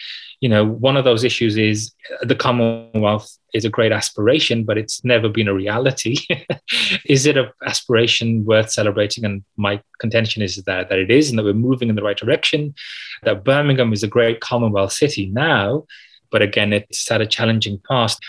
you 0.40 0.48
know, 0.48 0.64
one 0.64 0.96
of 0.96 1.04
those 1.04 1.24
issues 1.24 1.56
is 1.56 1.92
the 2.22 2.34
Commonwealth 2.34 3.36
is 3.54 3.64
a 3.64 3.70
great 3.70 3.92
aspiration, 3.92 4.64
but 4.64 4.76
it's 4.76 5.02
never 5.02 5.28
been 5.28 5.48
a 5.48 5.54
reality. 5.54 6.16
is 7.06 7.24
it 7.24 7.38
an 7.38 7.50
aspiration 7.66 8.44
worth 8.44 8.70
celebrating? 8.70 9.24
And 9.24 9.44
my 9.56 9.80
contention 9.98 10.42
is 10.42 10.56
that, 10.64 10.88
that 10.88 10.98
it 10.98 11.10
is, 11.10 11.30
and 11.30 11.38
that 11.38 11.44
we're 11.44 11.54
moving 11.54 11.88
in 11.88 11.94
the 11.94 12.02
right 12.02 12.16
direction, 12.16 12.74
that 13.22 13.44
Birmingham 13.44 13.92
is 13.92 14.02
a 14.02 14.08
great 14.08 14.40
Commonwealth 14.40 14.92
city 14.92 15.26
now, 15.26 15.86
but 16.30 16.42
again, 16.42 16.72
it's 16.72 17.08
had 17.08 17.22
a 17.22 17.26
challenging 17.26 17.80
past. 17.88 18.22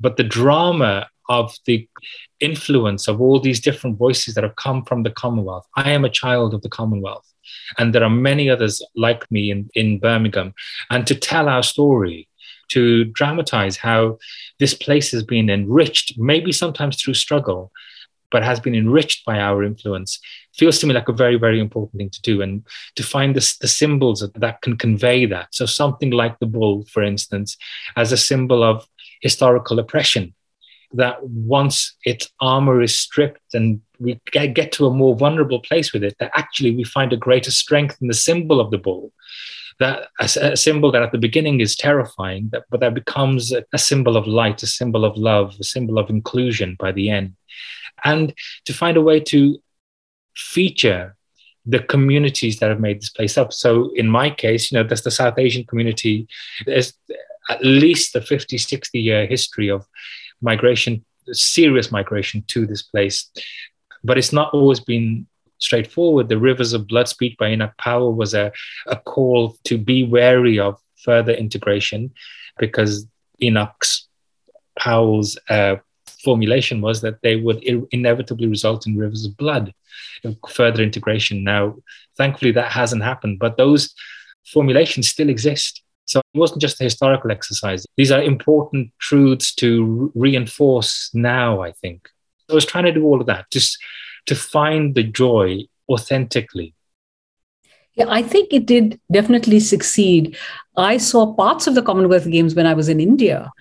But 0.00 0.16
the 0.16 0.24
drama 0.24 1.08
of 1.30 1.56
the 1.64 1.88
influence 2.40 3.08
of 3.08 3.20
all 3.20 3.40
these 3.40 3.60
different 3.60 3.96
voices 3.96 4.34
that 4.34 4.44
have 4.44 4.56
come 4.56 4.84
from 4.84 5.02
the 5.02 5.10
Commonwealth. 5.10 5.66
I 5.74 5.92
am 5.92 6.04
a 6.04 6.10
child 6.10 6.52
of 6.52 6.60
the 6.60 6.68
Commonwealth. 6.68 7.33
And 7.78 7.94
there 7.94 8.04
are 8.04 8.10
many 8.10 8.50
others 8.50 8.82
like 8.96 9.30
me 9.30 9.50
in, 9.50 9.70
in 9.74 9.98
Birmingham. 9.98 10.54
And 10.90 11.06
to 11.06 11.14
tell 11.14 11.48
our 11.48 11.62
story, 11.62 12.28
to 12.68 13.04
dramatize 13.04 13.76
how 13.76 14.18
this 14.58 14.74
place 14.74 15.12
has 15.12 15.22
been 15.22 15.50
enriched, 15.50 16.18
maybe 16.18 16.50
sometimes 16.50 17.00
through 17.00 17.14
struggle, 17.14 17.70
but 18.30 18.42
has 18.42 18.58
been 18.58 18.74
enriched 18.74 19.24
by 19.24 19.38
our 19.38 19.62
influence 19.62 20.18
feels 20.54 20.78
to 20.78 20.86
me 20.86 20.94
like 20.94 21.08
a 21.08 21.12
very, 21.12 21.36
very 21.36 21.60
important 21.60 21.98
thing 21.98 22.10
to 22.10 22.22
do. 22.22 22.42
And 22.42 22.64
to 22.96 23.02
find 23.02 23.34
the, 23.34 23.56
the 23.60 23.68
symbols 23.68 24.20
that, 24.20 24.34
that 24.34 24.62
can 24.62 24.76
convey 24.76 25.26
that. 25.26 25.48
So 25.52 25.66
something 25.66 26.10
like 26.10 26.38
the 26.38 26.46
bull, 26.46 26.84
for 26.84 27.02
instance, 27.02 27.56
as 27.96 28.12
a 28.12 28.16
symbol 28.16 28.62
of 28.62 28.86
historical 29.20 29.78
oppression, 29.78 30.34
that 30.92 31.22
once 31.24 31.96
its 32.04 32.30
armor 32.40 32.80
is 32.82 32.98
stripped 32.98 33.54
and 33.54 33.80
we 33.98 34.20
get, 34.32 34.72
to 34.72 34.86
a 34.86 34.94
more 34.94 35.16
vulnerable 35.16 35.60
place 35.60 35.92
with 35.92 36.02
it, 36.02 36.16
that 36.18 36.32
actually 36.34 36.74
we 36.74 36.84
find 36.84 37.12
a 37.12 37.16
greater 37.16 37.50
strength 37.50 37.96
in 38.00 38.08
the 38.08 38.14
symbol 38.14 38.60
of 38.60 38.70
the 38.70 38.78
bull 38.78 39.12
that 39.80 40.08
a, 40.20 40.24
a, 40.52 40.56
symbol 40.56 40.92
that 40.92 41.02
at 41.02 41.12
the 41.12 41.18
beginning 41.18 41.60
is 41.60 41.76
terrifying, 41.76 42.48
that, 42.52 42.64
but 42.70 42.80
that 42.80 42.94
becomes 42.94 43.52
a, 43.52 43.64
a, 43.72 43.78
symbol 43.78 44.16
of 44.16 44.26
light, 44.26 44.62
a 44.62 44.66
symbol 44.66 45.04
of 45.04 45.16
love, 45.16 45.56
a 45.60 45.64
symbol 45.64 45.98
of 45.98 46.10
inclusion 46.10 46.76
by 46.78 46.92
the 46.92 47.10
end. 47.10 47.34
And 48.04 48.34
to 48.66 48.72
find 48.72 48.96
a 48.96 49.02
way 49.02 49.20
to 49.20 49.60
feature 50.36 51.16
the 51.66 51.78
communities 51.78 52.58
that 52.58 52.68
have 52.68 52.80
made 52.80 53.00
this 53.00 53.10
place 53.10 53.38
up. 53.38 53.52
So 53.52 53.90
in 53.94 54.08
my 54.08 54.30
case, 54.30 54.70
you 54.70 54.78
know, 54.78 54.86
there's 54.86 55.02
the 55.02 55.10
South 55.10 55.38
Asian 55.38 55.64
community. 55.64 56.28
There's 56.66 56.92
at 57.48 57.64
least 57.64 58.14
a 58.16 58.20
50, 58.20 58.58
60 58.58 58.98
year 58.98 59.26
history 59.26 59.70
of 59.70 59.86
migration, 60.42 61.04
serious 61.32 61.90
migration 61.90 62.44
to 62.48 62.66
this 62.66 62.82
place. 62.82 63.30
But 64.04 64.18
it's 64.18 64.32
not 64.32 64.52
always 64.52 64.80
been 64.80 65.26
straightforward. 65.58 66.28
The 66.28 66.38
Rivers 66.38 66.72
of 66.72 66.86
Blood 66.86 67.08
speech 67.08 67.36
by 67.38 67.50
Enoch 67.50 67.72
Powell 67.78 68.14
was 68.14 68.34
a, 68.34 68.52
a 68.86 68.96
call 68.96 69.56
to 69.64 69.78
be 69.78 70.04
wary 70.04 70.58
of 70.58 70.78
further 71.02 71.32
integration 71.32 72.12
because 72.58 73.06
Enoch's 73.42 74.08
Powell's 74.78 75.38
uh, 75.48 75.76
formulation 76.24 76.80
was 76.80 77.00
that 77.02 77.20
they 77.22 77.36
would 77.36 77.62
inevitably 77.92 78.46
result 78.46 78.86
in 78.86 78.96
rivers 78.96 79.24
of 79.24 79.36
blood, 79.36 79.72
further 80.48 80.82
integration. 80.82 81.44
Now, 81.44 81.76
thankfully, 82.16 82.52
that 82.52 82.72
hasn't 82.72 83.02
happened, 83.02 83.38
but 83.38 83.56
those 83.56 83.94
formulations 84.52 85.08
still 85.08 85.28
exist. 85.28 85.82
So 86.06 86.20
it 86.20 86.38
wasn't 86.38 86.60
just 86.60 86.80
a 86.80 86.84
historical 86.84 87.30
exercise. 87.30 87.86
These 87.96 88.12
are 88.12 88.22
important 88.22 88.92
truths 88.98 89.54
to 89.56 89.84
re- 89.84 90.32
reinforce 90.32 91.10
now, 91.14 91.62
I 91.62 91.72
think. 91.72 92.08
I 92.50 92.54
was 92.54 92.66
trying 92.66 92.84
to 92.84 92.92
do 92.92 93.04
all 93.04 93.20
of 93.20 93.26
that, 93.26 93.50
just 93.50 93.78
to 94.26 94.34
find 94.34 94.94
the 94.94 95.02
joy 95.02 95.64
authentically. 95.88 96.74
Yeah, 97.94 98.06
I 98.08 98.22
think 98.22 98.52
it 98.52 98.66
did 98.66 99.00
definitely 99.10 99.60
succeed. 99.60 100.36
I 100.76 100.96
saw 100.96 101.34
parts 101.34 101.66
of 101.66 101.74
the 101.74 101.82
Commonwealth 101.82 102.28
Games 102.28 102.54
when 102.54 102.66
I 102.66 102.74
was 102.74 102.88
in 102.88 103.00
India, 103.00 103.52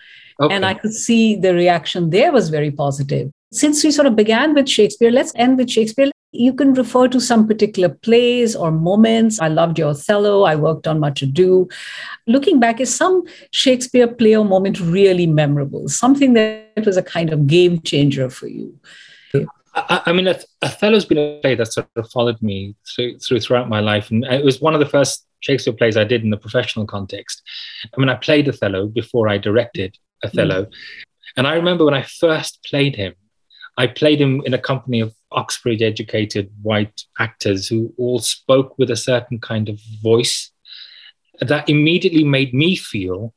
okay. 0.41 0.53
and 0.53 0.65
I 0.65 0.73
could 0.73 0.93
see 0.93 1.35
the 1.35 1.53
reaction 1.53 2.09
there 2.09 2.31
was 2.31 2.49
very 2.49 2.71
positive. 2.71 3.29
Since 3.51 3.83
we 3.83 3.91
sort 3.91 4.07
of 4.07 4.15
began 4.15 4.55
with 4.55 4.67
Shakespeare, 4.67 5.11
let's 5.11 5.31
end 5.35 5.57
with 5.57 5.69
Shakespeare. 5.69 6.09
You 6.33 6.53
can 6.53 6.73
refer 6.73 7.07
to 7.07 7.19
some 7.19 7.47
particular 7.47 7.89
plays 7.89 8.55
or 8.55 8.71
moments. 8.71 9.39
I 9.39 9.47
loved 9.47 9.77
your 9.77 9.89
Othello. 9.89 10.43
I 10.43 10.55
worked 10.55 10.87
on 10.87 10.99
Much 10.99 11.21
Ado. 11.21 11.69
Looking 12.27 12.59
back, 12.59 12.81
is 12.81 12.93
some 12.93 13.23
Shakespeare 13.51 14.07
play 14.07 14.35
or 14.35 14.43
moment 14.43 14.79
really 14.79 15.27
memorable? 15.27 15.87
Something 15.87 16.33
that 16.33 16.83
was 16.85 16.97
a 16.97 17.03
kind 17.03 17.31
of 17.31 17.45
game 17.45 17.81
changer 17.81 18.29
for 18.29 18.47
you? 18.47 18.79
I, 19.75 20.01
I 20.07 20.13
mean, 20.13 20.27
Othello's 20.61 21.05
been 21.05 21.17
a 21.17 21.39
play 21.41 21.55
that 21.55 21.71
sort 21.71 21.87
of 21.95 22.09
followed 22.11 22.41
me 22.41 22.75
through, 22.95 23.19
through 23.19 23.39
throughout 23.39 23.69
my 23.69 23.79
life, 23.79 24.11
and 24.11 24.23
it 24.25 24.43
was 24.43 24.61
one 24.61 24.73
of 24.73 24.79
the 24.79 24.85
first 24.85 25.25
Shakespeare 25.39 25.73
plays 25.73 25.97
I 25.97 26.03
did 26.03 26.23
in 26.23 26.29
the 26.29 26.37
professional 26.37 26.85
context. 26.85 27.41
I 27.95 27.99
mean, 27.99 28.09
I 28.09 28.15
played 28.15 28.47
Othello 28.47 28.87
before 28.87 29.27
I 29.27 29.37
directed 29.37 29.97
Othello, 30.23 30.65
mm. 30.65 30.71
and 31.37 31.47
I 31.47 31.55
remember 31.55 31.85
when 31.85 31.93
I 31.93 32.03
first 32.03 32.63
played 32.69 32.95
him, 32.95 33.13
I 33.77 33.87
played 33.87 34.21
him 34.21 34.41
in 34.45 34.53
a 34.53 34.59
company 34.59 34.99
of 34.99 35.13
Oxbridge 35.31 35.81
educated 35.81 36.51
white 36.61 37.03
actors 37.19 37.67
who 37.67 37.93
all 37.97 38.19
spoke 38.19 38.77
with 38.77 38.91
a 38.91 38.95
certain 38.95 39.39
kind 39.39 39.67
of 39.67 39.79
voice 40.01 40.51
that 41.39 41.69
immediately 41.69 42.23
made 42.23 42.53
me 42.53 42.75
feel 42.75 43.33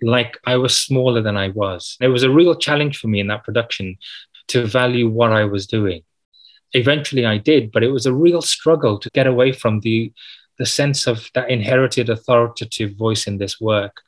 like 0.00 0.38
I 0.46 0.56
was 0.56 0.76
smaller 0.76 1.22
than 1.22 1.36
I 1.36 1.48
was. 1.48 1.96
It 2.00 2.08
was 2.08 2.22
a 2.22 2.30
real 2.30 2.54
challenge 2.54 2.98
for 2.98 3.08
me 3.08 3.20
in 3.20 3.28
that 3.28 3.44
production 3.44 3.96
to 4.48 4.66
value 4.66 5.08
what 5.08 5.32
I 5.32 5.44
was 5.44 5.66
doing. 5.66 6.02
Eventually 6.72 7.26
I 7.26 7.38
did, 7.38 7.72
but 7.72 7.82
it 7.82 7.90
was 7.90 8.06
a 8.06 8.14
real 8.14 8.42
struggle 8.42 8.98
to 8.98 9.10
get 9.10 9.26
away 9.26 9.52
from 9.52 9.80
the, 9.80 10.12
the 10.58 10.66
sense 10.66 11.06
of 11.06 11.28
that 11.34 11.50
inherited 11.50 12.08
authoritative 12.08 12.96
voice 12.96 13.26
in 13.26 13.38
this 13.38 13.60
work. 13.60 14.00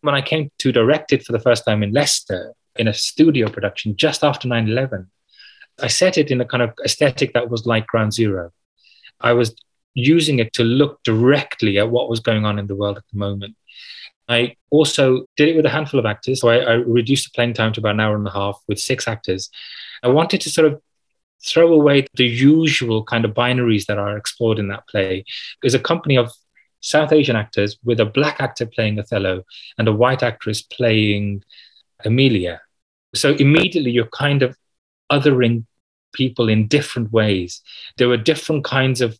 When 0.00 0.14
I 0.14 0.22
came 0.22 0.50
to 0.58 0.72
direct 0.72 1.12
it 1.12 1.24
for 1.24 1.32
the 1.32 1.40
first 1.40 1.64
time 1.64 1.82
in 1.82 1.92
Leicester 1.92 2.54
in 2.76 2.88
a 2.88 2.94
studio 2.94 3.48
production 3.50 3.96
just 3.96 4.24
after 4.24 4.48
9 4.48 4.68
11, 4.68 5.10
I 5.80 5.88
set 5.88 6.18
it 6.18 6.30
in 6.30 6.40
a 6.40 6.44
kind 6.44 6.62
of 6.62 6.72
aesthetic 6.84 7.32
that 7.34 7.50
was 7.50 7.66
like 7.66 7.86
Ground 7.86 8.12
Zero. 8.12 8.52
I 9.20 9.32
was 9.32 9.54
using 9.94 10.38
it 10.38 10.52
to 10.54 10.64
look 10.64 11.02
directly 11.02 11.78
at 11.78 11.90
what 11.90 12.08
was 12.08 12.20
going 12.20 12.44
on 12.44 12.58
in 12.58 12.66
the 12.66 12.74
world 12.74 12.96
at 12.96 13.04
the 13.12 13.18
moment. 13.18 13.56
I 14.28 14.56
also 14.70 15.26
did 15.36 15.48
it 15.48 15.56
with 15.56 15.66
a 15.66 15.70
handful 15.70 16.00
of 16.00 16.06
actors. 16.06 16.40
So 16.40 16.48
I, 16.48 16.58
I, 16.58 16.72
reduced 16.74 17.24
the 17.26 17.34
playing 17.34 17.54
time 17.54 17.72
to 17.72 17.80
about 17.80 17.94
an 17.94 18.00
hour 18.00 18.16
and 18.16 18.26
a 18.26 18.30
half 18.30 18.58
with 18.68 18.78
six 18.78 19.06
actors. 19.06 19.50
I 20.02 20.08
wanted 20.08 20.40
to 20.42 20.50
sort 20.50 20.72
of 20.72 20.80
throw 21.44 21.72
away 21.72 22.06
the 22.14 22.26
usual 22.26 23.04
kind 23.04 23.24
of 23.24 23.34
binaries 23.34 23.86
that 23.86 23.98
are 23.98 24.16
explored 24.16 24.58
in 24.58 24.68
that 24.68 24.86
play. 24.88 25.24
There's 25.60 25.74
a 25.74 25.80
company 25.80 26.16
of 26.16 26.32
South 26.80 27.12
Asian 27.12 27.36
actors 27.36 27.78
with 27.84 28.00
a 28.00 28.06
black 28.06 28.40
actor 28.40 28.66
playing 28.66 28.98
Othello 28.98 29.44
and 29.78 29.88
a 29.88 29.92
white 29.92 30.22
actress 30.22 30.62
playing 30.62 31.42
Emilia. 32.04 32.60
So 33.14 33.34
immediately 33.34 33.90
you're 33.90 34.06
kind 34.06 34.42
of 34.42 34.56
othering 35.10 35.64
people 36.12 36.48
in 36.48 36.68
different 36.68 37.12
ways. 37.12 37.60
There 37.96 38.08
were 38.08 38.16
different 38.16 38.64
kinds 38.64 39.00
of 39.00 39.18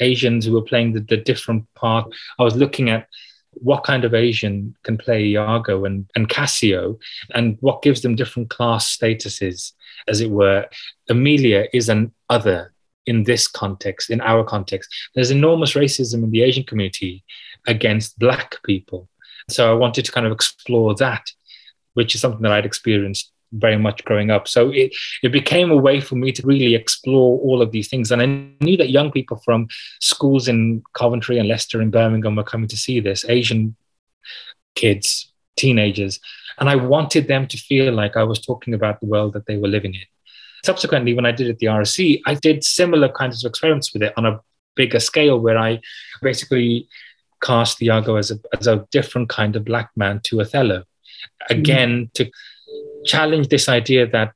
Asians 0.00 0.44
who 0.44 0.52
were 0.52 0.62
playing 0.62 0.92
the, 0.92 1.00
the 1.00 1.16
different 1.16 1.66
part. 1.74 2.12
I 2.38 2.44
was 2.44 2.56
looking 2.56 2.90
at 2.90 3.08
what 3.52 3.82
kind 3.82 4.04
of 4.04 4.14
Asian 4.14 4.76
can 4.84 4.96
play 4.96 5.24
Iago 5.24 5.84
and, 5.84 6.08
and 6.14 6.28
Cassio, 6.28 6.98
and 7.34 7.56
what 7.60 7.82
gives 7.82 8.02
them 8.02 8.14
different 8.14 8.50
class 8.50 8.96
statuses, 8.96 9.72
as 10.06 10.20
it 10.20 10.30
were. 10.30 10.66
Emilia 11.08 11.66
is 11.72 11.88
an 11.88 12.12
other 12.28 12.72
in 13.06 13.24
this 13.24 13.48
context, 13.48 14.10
in 14.10 14.20
our 14.20 14.44
context. 14.44 14.94
There's 15.14 15.30
enormous 15.30 15.72
racism 15.72 16.22
in 16.22 16.30
the 16.30 16.42
Asian 16.42 16.64
community 16.64 17.24
against 17.66 18.18
Black 18.18 18.62
people. 18.64 19.08
So 19.48 19.72
I 19.72 19.74
wanted 19.74 20.04
to 20.04 20.12
kind 20.12 20.26
of 20.26 20.32
explore 20.32 20.94
that, 20.96 21.32
which 21.98 22.14
is 22.14 22.20
something 22.20 22.42
that 22.42 22.52
I'd 22.52 22.64
experienced 22.64 23.32
very 23.50 23.76
much 23.76 24.04
growing 24.04 24.30
up. 24.30 24.46
So 24.46 24.70
it, 24.70 24.94
it 25.24 25.32
became 25.32 25.72
a 25.72 25.76
way 25.76 26.00
for 26.00 26.14
me 26.14 26.30
to 26.30 26.46
really 26.46 26.76
explore 26.76 27.40
all 27.40 27.60
of 27.60 27.72
these 27.72 27.88
things. 27.88 28.12
And 28.12 28.22
I 28.22 28.26
knew 28.64 28.76
that 28.76 28.90
young 28.90 29.10
people 29.10 29.42
from 29.44 29.66
schools 30.00 30.46
in 30.46 30.84
Coventry 30.92 31.38
and 31.38 31.48
Leicester 31.48 31.80
and 31.80 31.90
Birmingham 31.90 32.36
were 32.36 32.44
coming 32.44 32.68
to 32.68 32.76
see 32.76 33.00
this, 33.00 33.24
Asian 33.28 33.74
kids, 34.76 35.32
teenagers. 35.56 36.20
And 36.58 36.70
I 36.70 36.76
wanted 36.76 37.26
them 37.26 37.48
to 37.48 37.56
feel 37.56 37.92
like 37.92 38.16
I 38.16 38.22
was 38.22 38.40
talking 38.40 38.74
about 38.74 39.00
the 39.00 39.06
world 39.06 39.32
that 39.32 39.46
they 39.46 39.56
were 39.56 39.66
living 39.66 39.94
in. 39.94 40.06
Subsequently, 40.64 41.14
when 41.14 41.26
I 41.26 41.32
did 41.32 41.48
it 41.48 41.54
at 41.54 41.58
the 41.58 41.66
RSC, 41.66 42.20
I 42.26 42.34
did 42.34 42.62
similar 42.62 43.08
kinds 43.08 43.44
of 43.44 43.48
experiments 43.50 43.92
with 43.92 44.04
it 44.04 44.12
on 44.16 44.24
a 44.24 44.40
bigger 44.76 45.00
scale 45.00 45.40
where 45.40 45.58
I 45.58 45.80
basically 46.22 46.86
cast 47.42 47.82
Iago 47.82 48.14
as 48.16 48.30
a, 48.30 48.38
as 48.56 48.68
a 48.68 48.86
different 48.92 49.28
kind 49.28 49.56
of 49.56 49.64
black 49.64 49.90
man 49.96 50.20
to 50.26 50.40
Othello. 50.40 50.84
Again, 51.50 52.10
mm-hmm. 52.14 52.24
to 52.24 52.30
challenge 53.04 53.48
this 53.48 53.68
idea 53.68 54.06
that 54.06 54.32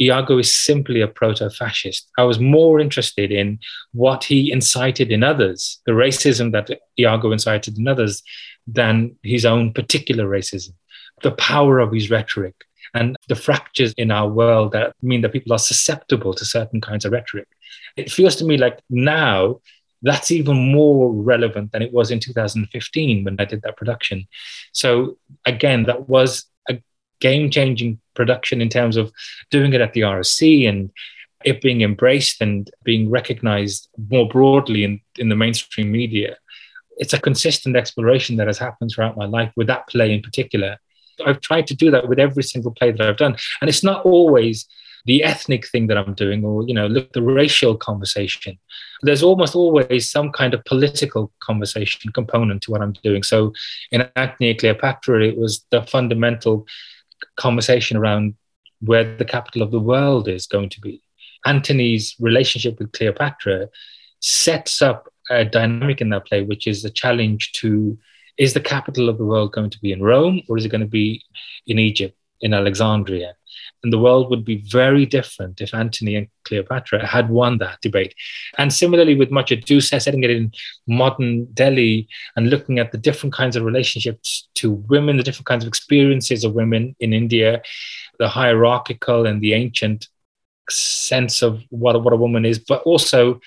Iago 0.00 0.38
is 0.38 0.54
simply 0.54 1.00
a 1.00 1.08
proto 1.08 1.50
fascist. 1.50 2.10
I 2.18 2.24
was 2.24 2.40
more 2.40 2.80
interested 2.80 3.30
in 3.30 3.58
what 3.92 4.24
he 4.24 4.50
incited 4.50 5.12
in 5.12 5.22
others, 5.22 5.80
the 5.86 5.92
racism 5.92 6.52
that 6.52 6.70
Iago 6.98 7.32
incited 7.32 7.78
in 7.78 7.86
others, 7.86 8.22
than 8.66 9.16
his 9.22 9.44
own 9.44 9.72
particular 9.72 10.26
racism, 10.26 10.74
the 11.22 11.32
power 11.32 11.78
of 11.78 11.92
his 11.92 12.10
rhetoric, 12.10 12.54
and 12.94 13.16
the 13.28 13.34
fractures 13.34 13.92
in 13.96 14.10
our 14.10 14.28
world 14.28 14.72
that 14.72 14.94
mean 15.02 15.20
that 15.22 15.32
people 15.32 15.52
are 15.52 15.58
susceptible 15.58 16.34
to 16.34 16.44
certain 16.44 16.80
kinds 16.80 17.04
of 17.04 17.12
rhetoric. 17.12 17.48
It 17.96 18.10
feels 18.10 18.36
to 18.36 18.44
me 18.44 18.56
like 18.56 18.80
now 18.90 19.60
that's 20.02 20.30
even 20.30 20.56
more 20.56 21.12
relevant 21.12 21.72
than 21.72 21.82
it 21.82 21.92
was 21.92 22.10
in 22.10 22.20
2015 22.20 23.24
when 23.24 23.36
I 23.38 23.44
did 23.44 23.62
that 23.62 23.76
production. 23.76 24.26
So, 24.72 25.18
again, 25.46 25.84
that 25.84 26.08
was 26.08 26.44
a 26.68 26.80
game 27.20 27.50
changing 27.50 28.00
production 28.14 28.60
in 28.60 28.68
terms 28.68 28.96
of 28.96 29.12
doing 29.50 29.72
it 29.72 29.80
at 29.80 29.92
the 29.92 30.02
RSC 30.02 30.68
and 30.68 30.90
it 31.44 31.60
being 31.60 31.80
embraced 31.80 32.40
and 32.40 32.70
being 32.84 33.10
recognized 33.10 33.88
more 34.10 34.28
broadly 34.28 34.84
in, 34.84 35.00
in 35.18 35.28
the 35.28 35.36
mainstream 35.36 35.90
media. 35.90 36.36
It's 36.98 37.14
a 37.14 37.20
consistent 37.20 37.76
exploration 37.76 38.36
that 38.36 38.46
has 38.46 38.58
happened 38.58 38.92
throughout 38.94 39.16
my 39.16 39.24
life 39.24 39.52
with 39.56 39.66
that 39.68 39.88
play 39.88 40.12
in 40.12 40.22
particular. 40.22 40.78
I've 41.24 41.40
tried 41.40 41.66
to 41.68 41.76
do 41.76 41.90
that 41.90 42.08
with 42.08 42.18
every 42.18 42.42
single 42.42 42.72
play 42.72 42.90
that 42.92 43.08
I've 43.08 43.16
done. 43.16 43.36
And 43.60 43.68
it's 43.68 43.84
not 43.84 44.04
always 44.04 44.66
the 45.04 45.24
ethnic 45.24 45.66
thing 45.66 45.88
that 45.88 45.98
I'm 45.98 46.14
doing 46.14 46.44
or, 46.44 46.66
you 46.66 46.74
know, 46.74 46.86
look, 46.86 47.12
the 47.12 47.22
racial 47.22 47.76
conversation. 47.76 48.58
There's 49.02 49.22
almost 49.22 49.54
always 49.54 50.08
some 50.10 50.30
kind 50.30 50.54
of 50.54 50.64
political 50.64 51.32
conversation 51.40 52.12
component 52.12 52.62
to 52.62 52.70
what 52.70 52.82
I'm 52.82 52.92
doing. 53.02 53.22
So 53.22 53.52
in 53.90 54.08
and 54.16 54.58
Cleopatra, 54.58 55.26
it 55.26 55.36
was 55.36 55.64
the 55.70 55.82
fundamental 55.82 56.66
conversation 57.36 57.96
around 57.96 58.34
where 58.80 59.16
the 59.16 59.24
capital 59.24 59.62
of 59.62 59.70
the 59.70 59.80
world 59.80 60.28
is 60.28 60.46
going 60.46 60.68
to 60.70 60.80
be. 60.80 61.02
Antony's 61.44 62.14
relationship 62.20 62.78
with 62.78 62.92
Cleopatra 62.92 63.68
sets 64.20 64.82
up 64.82 65.08
a 65.30 65.44
dynamic 65.44 66.00
in 66.00 66.10
that 66.10 66.26
play, 66.26 66.42
which 66.42 66.66
is 66.66 66.84
a 66.84 66.90
challenge 66.90 67.52
to 67.52 67.98
is 68.38 68.54
the 68.54 68.60
capital 68.60 69.08
of 69.08 69.18
the 69.18 69.24
world 69.24 69.52
going 69.52 69.70
to 69.70 69.80
be 69.80 69.92
in 69.92 70.02
Rome 70.02 70.42
or 70.48 70.56
is 70.56 70.64
it 70.64 70.70
going 70.70 70.80
to 70.80 70.86
be 70.86 71.22
in 71.66 71.78
Egypt, 71.78 72.16
in 72.40 72.54
Alexandria? 72.54 73.34
And 73.82 73.92
the 73.92 73.98
world 73.98 74.30
would 74.30 74.44
be 74.44 74.62
very 74.68 75.06
different 75.06 75.60
if 75.60 75.74
Antony 75.74 76.14
and 76.14 76.28
Cleopatra 76.44 77.04
had 77.04 77.28
won 77.28 77.58
that 77.58 77.80
debate. 77.80 78.14
And 78.56 78.72
similarly, 78.72 79.16
with 79.16 79.32
Much 79.32 79.50
Ado, 79.50 79.80
setting 79.80 80.22
it 80.22 80.30
in 80.30 80.52
modern 80.86 81.46
Delhi 81.46 82.08
and 82.36 82.48
looking 82.48 82.78
at 82.78 82.92
the 82.92 82.98
different 82.98 83.32
kinds 83.32 83.56
of 83.56 83.64
relationships 83.64 84.48
to 84.54 84.70
women, 84.70 85.16
the 85.16 85.24
different 85.24 85.46
kinds 85.46 85.64
of 85.64 85.68
experiences 85.68 86.44
of 86.44 86.54
women 86.54 86.94
in 87.00 87.12
India, 87.12 87.60
the 88.18 88.28
hierarchical 88.28 89.26
and 89.26 89.40
the 89.40 89.52
ancient 89.52 90.06
sense 90.70 91.42
of 91.42 91.62
what, 91.70 92.00
what 92.04 92.12
a 92.12 92.16
woman 92.16 92.44
is, 92.44 92.60
but 92.60 92.82
also 92.82 93.40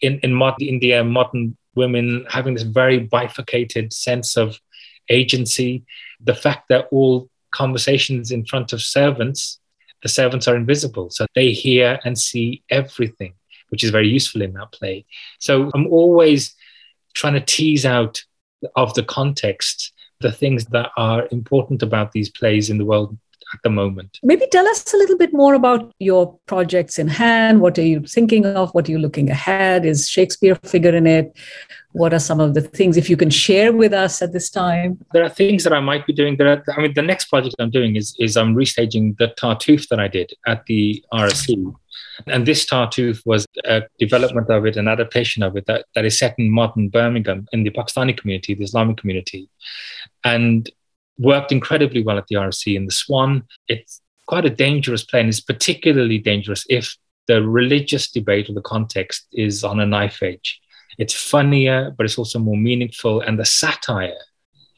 in, 0.00 0.20
in 0.20 0.32
modern 0.32 0.68
India, 0.68 1.02
modern 1.02 1.56
women 1.74 2.24
having 2.28 2.54
this 2.54 2.62
very 2.62 2.98
bifurcated 2.98 3.92
sense 3.92 4.36
of 4.36 4.60
agency, 5.08 5.84
the 6.20 6.34
fact 6.34 6.68
that 6.68 6.86
all 6.92 7.28
conversations 7.50 8.30
in 8.30 8.44
front 8.44 8.72
of 8.72 8.80
servants 8.80 9.58
the 10.02 10.08
servants 10.08 10.48
are 10.48 10.56
invisible. 10.56 11.10
So 11.10 11.26
they 11.34 11.52
hear 11.52 11.98
and 12.04 12.18
see 12.18 12.62
everything, 12.70 13.34
which 13.70 13.84
is 13.84 13.90
very 13.90 14.08
useful 14.08 14.42
in 14.42 14.52
that 14.54 14.72
play. 14.72 15.06
So 15.38 15.70
I'm 15.74 15.86
always 15.86 16.54
trying 17.14 17.34
to 17.34 17.40
tease 17.40 17.86
out 17.86 18.22
of 18.76 18.94
the 18.94 19.02
context 19.02 19.92
the 20.20 20.32
things 20.32 20.66
that 20.66 20.90
are 20.96 21.28
important 21.30 21.82
about 21.82 22.12
these 22.12 22.30
plays 22.30 22.70
in 22.70 22.78
the 22.78 22.84
world 22.84 23.16
at 23.52 23.60
the 23.62 23.70
moment. 23.70 24.18
Maybe 24.22 24.46
tell 24.50 24.66
us 24.66 24.92
a 24.92 24.96
little 24.96 25.16
bit 25.16 25.32
more 25.32 25.54
about 25.54 25.92
your 25.98 26.38
projects 26.46 26.98
in 26.98 27.08
hand. 27.08 27.60
What 27.60 27.78
are 27.78 27.82
you 27.82 28.00
thinking 28.06 28.46
of? 28.46 28.70
What 28.72 28.88
are 28.88 28.92
you 28.92 28.98
looking 28.98 29.30
ahead? 29.30 29.84
Is 29.84 30.08
Shakespeare 30.08 30.54
figure 30.56 30.94
in 30.94 31.06
it? 31.06 31.36
What 31.92 32.14
are 32.14 32.18
some 32.18 32.40
of 32.40 32.54
the 32.54 32.62
things, 32.62 32.96
if 32.96 33.10
you 33.10 33.18
can 33.18 33.28
share 33.28 33.72
with 33.72 33.92
us 33.92 34.22
at 34.22 34.32
this 34.32 34.48
time? 34.48 34.98
There 35.12 35.22
are 35.22 35.28
things 35.28 35.62
that 35.64 35.74
I 35.74 35.80
might 35.80 36.06
be 36.06 36.14
doing. 36.14 36.36
There 36.38 36.48
are, 36.48 36.64
I 36.76 36.82
mean, 36.82 36.94
the 36.94 37.02
next 37.02 37.26
project 37.26 37.56
I'm 37.58 37.70
doing 37.70 37.96
is, 37.96 38.16
is 38.18 38.36
I'm 38.36 38.54
restaging 38.54 39.18
the 39.18 39.28
Tartuffe 39.28 39.88
that 39.88 40.00
I 40.00 40.08
did 40.08 40.32
at 40.46 40.64
the 40.66 41.04
RSC. 41.12 41.74
And 42.26 42.46
this 42.46 42.64
Tartuffe 42.64 43.20
was 43.26 43.46
a 43.64 43.82
development 43.98 44.48
of 44.48 44.64
it, 44.64 44.76
an 44.76 44.88
adaptation 44.88 45.42
of 45.42 45.56
it 45.56 45.66
that, 45.66 45.86
that 45.94 46.04
is 46.04 46.18
set 46.18 46.34
in 46.38 46.50
modern 46.50 46.88
Birmingham 46.88 47.46
in 47.52 47.62
the 47.64 47.70
Pakistani 47.70 48.16
community, 48.16 48.54
the 48.54 48.64
Islamic 48.64 48.96
community. 48.96 49.48
And 50.24 50.70
worked 51.18 51.52
incredibly 51.52 52.02
well 52.02 52.18
at 52.18 52.26
the 52.28 52.36
RSC 52.36 52.74
in 52.74 52.86
the 52.86 52.92
Swan. 52.92 53.44
It's 53.68 54.00
quite 54.26 54.44
a 54.44 54.50
dangerous 54.50 55.04
play, 55.04 55.20
and 55.20 55.28
it's 55.28 55.40
particularly 55.40 56.18
dangerous 56.18 56.64
if 56.68 56.96
the 57.26 57.42
religious 57.42 58.10
debate 58.10 58.48
or 58.48 58.54
the 58.54 58.62
context 58.62 59.26
is 59.32 59.64
on 59.64 59.80
a 59.80 59.86
knife 59.86 60.22
edge. 60.22 60.60
It's 60.98 61.14
funnier, 61.14 61.92
but 61.96 62.04
it's 62.04 62.18
also 62.18 62.38
more 62.38 62.56
meaningful, 62.56 63.20
and 63.20 63.38
the 63.38 63.44
satire 63.44 64.14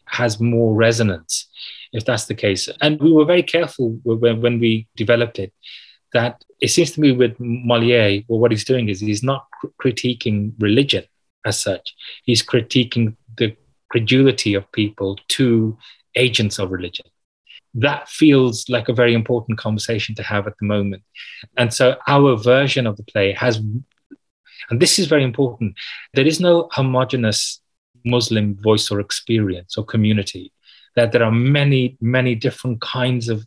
has 0.07 0.41
more 0.41 0.75
resonance 0.75 1.49
if 1.95 2.05
that's 2.05 2.27
the 2.27 2.35
case. 2.35 2.69
And 2.83 3.01
we 3.01 3.13
were 3.13 3.25
very 3.25 3.43
careful 3.43 3.99
when, 4.03 4.43
when 4.43 4.59
we 4.59 4.89
developed 4.97 5.39
it 5.39 5.53
that 6.13 6.45
it 6.61 6.69
seems 6.69 6.93
to 6.93 7.01
me 7.01 7.13
with 7.13 7.37
Moliere, 7.39 8.23
well, 8.29 8.39
what 8.39 8.51
he's 8.51 8.65
doing 8.65 8.89
is 8.89 9.01
he's 9.01 9.23
not 9.23 9.47
critiquing 9.83 10.53
religion 10.59 11.05
as 11.45 11.59
such, 11.59 11.95
he's 12.25 12.43
critiquing 12.43 13.17
the 13.37 13.57
credulity 13.91 14.55
of 14.55 14.71
people 14.73 15.19
to 15.29 15.77
agents 16.15 16.59
of 16.59 16.71
religion. 16.71 17.07
That 17.75 18.09
feels 18.09 18.69
like 18.69 18.89
a 18.89 18.95
very 18.95 19.15
important 19.15 19.59
conversation 19.59 20.15
to 20.17 20.23
have 20.23 20.47
at 20.47 20.55
the 20.61 20.67
moment. 20.67 21.03
And 21.57 21.75
so 21.75 21.97
our 22.07 22.37
version 22.37 22.87
of 22.87 22.97
the 22.97 23.03
play 23.03 23.33
has, 23.33 23.57
and 23.59 24.81
this 24.81 24.99
is 24.99 25.07
very 25.07 25.25
important, 25.25 25.75
there 26.15 26.27
is 26.27 26.41
no 26.41 26.69
homogenous 26.73 27.61
Muslim 28.05 28.57
voice 28.63 28.91
or 28.91 29.01
experience 29.01 29.77
or 29.77 29.85
community, 29.85 30.53
that 30.95 31.11
there 31.11 31.25
are 31.25 31.33
many, 31.33 31.97
many 32.01 32.35
different 32.35 32.81
kinds 32.81 33.29
of 33.29 33.45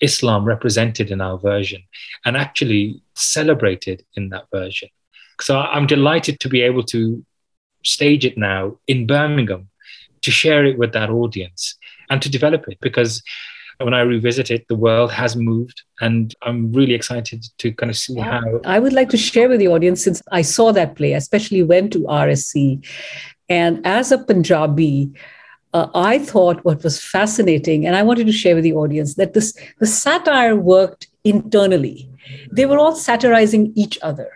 Islam 0.00 0.44
represented 0.44 1.10
in 1.10 1.20
our 1.20 1.38
version 1.38 1.82
and 2.24 2.36
actually 2.36 3.00
celebrated 3.14 4.04
in 4.16 4.30
that 4.30 4.46
version. 4.52 4.88
So 5.40 5.58
I'm 5.58 5.86
delighted 5.86 6.40
to 6.40 6.48
be 6.48 6.62
able 6.62 6.82
to 6.84 7.24
stage 7.84 8.24
it 8.24 8.36
now 8.36 8.78
in 8.86 9.06
Birmingham 9.06 9.68
to 10.22 10.30
share 10.30 10.64
it 10.64 10.78
with 10.78 10.92
that 10.92 11.10
audience 11.10 11.76
and 12.10 12.20
to 12.22 12.30
develop 12.30 12.66
it 12.68 12.78
because 12.80 13.22
when 13.78 13.94
I 13.94 14.00
revisit 14.00 14.50
it, 14.50 14.66
the 14.68 14.76
world 14.76 15.10
has 15.12 15.34
moved, 15.36 15.82
and 16.00 16.34
I'm 16.42 16.72
really 16.72 16.94
excited 16.94 17.44
to 17.58 17.72
kind 17.72 17.90
of 17.90 17.96
see 17.96 18.18
how. 18.18 18.60
I 18.64 18.78
would 18.78 18.92
like 18.92 19.08
to 19.10 19.16
share 19.16 19.48
with 19.48 19.58
the 19.58 19.68
audience 19.68 20.02
since 20.02 20.22
I 20.30 20.42
saw 20.42 20.72
that 20.72 20.94
play, 20.94 21.12
especially 21.12 21.62
went 21.62 21.92
to 21.94 22.00
RSC, 22.00 22.86
and 23.48 23.84
as 23.84 24.12
a 24.12 24.18
Punjabi, 24.18 25.12
uh, 25.72 25.88
I 25.94 26.18
thought 26.18 26.64
what 26.64 26.84
was 26.84 27.02
fascinating, 27.02 27.86
and 27.86 27.96
I 27.96 28.02
wanted 28.02 28.26
to 28.26 28.32
share 28.32 28.54
with 28.54 28.64
the 28.64 28.74
audience 28.74 29.14
that 29.14 29.34
this 29.34 29.52
the 29.80 29.86
satire 29.86 30.56
worked 30.56 31.08
internally. 31.24 32.08
They 32.52 32.66
were 32.66 32.78
all 32.78 32.94
satirizing 32.94 33.72
each 33.74 33.98
other 34.02 34.30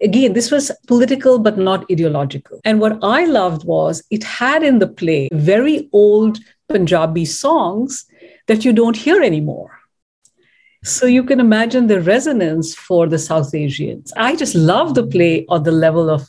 again, 0.00 0.32
this 0.32 0.50
was 0.50 0.70
political 0.86 1.38
but 1.38 1.58
not 1.58 1.84
ideological. 1.90 2.60
And 2.64 2.80
what 2.80 2.98
I 3.02 3.24
loved 3.24 3.64
was 3.64 4.02
it 4.10 4.24
had 4.24 4.62
in 4.62 4.78
the 4.78 4.86
play 4.86 5.28
very 5.32 5.88
old 5.92 6.38
Punjabi 6.68 7.24
songs 7.24 8.06
that 8.46 8.64
you 8.64 8.72
don't 8.72 8.96
hear 8.96 9.22
anymore. 9.22 9.78
So 10.82 11.06
you 11.06 11.24
can 11.24 11.40
imagine 11.40 11.88
the 11.88 12.00
resonance 12.00 12.74
for 12.74 13.06
the 13.06 13.18
South 13.18 13.54
Asians. 13.54 14.12
I 14.16 14.34
just 14.34 14.54
love 14.54 14.94
the 14.94 15.06
play 15.06 15.44
on 15.48 15.64
the 15.64 15.72
level 15.72 16.08
of 16.08 16.26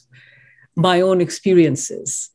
my 0.75 0.99
own 1.01 1.21
experiences. 1.21 2.29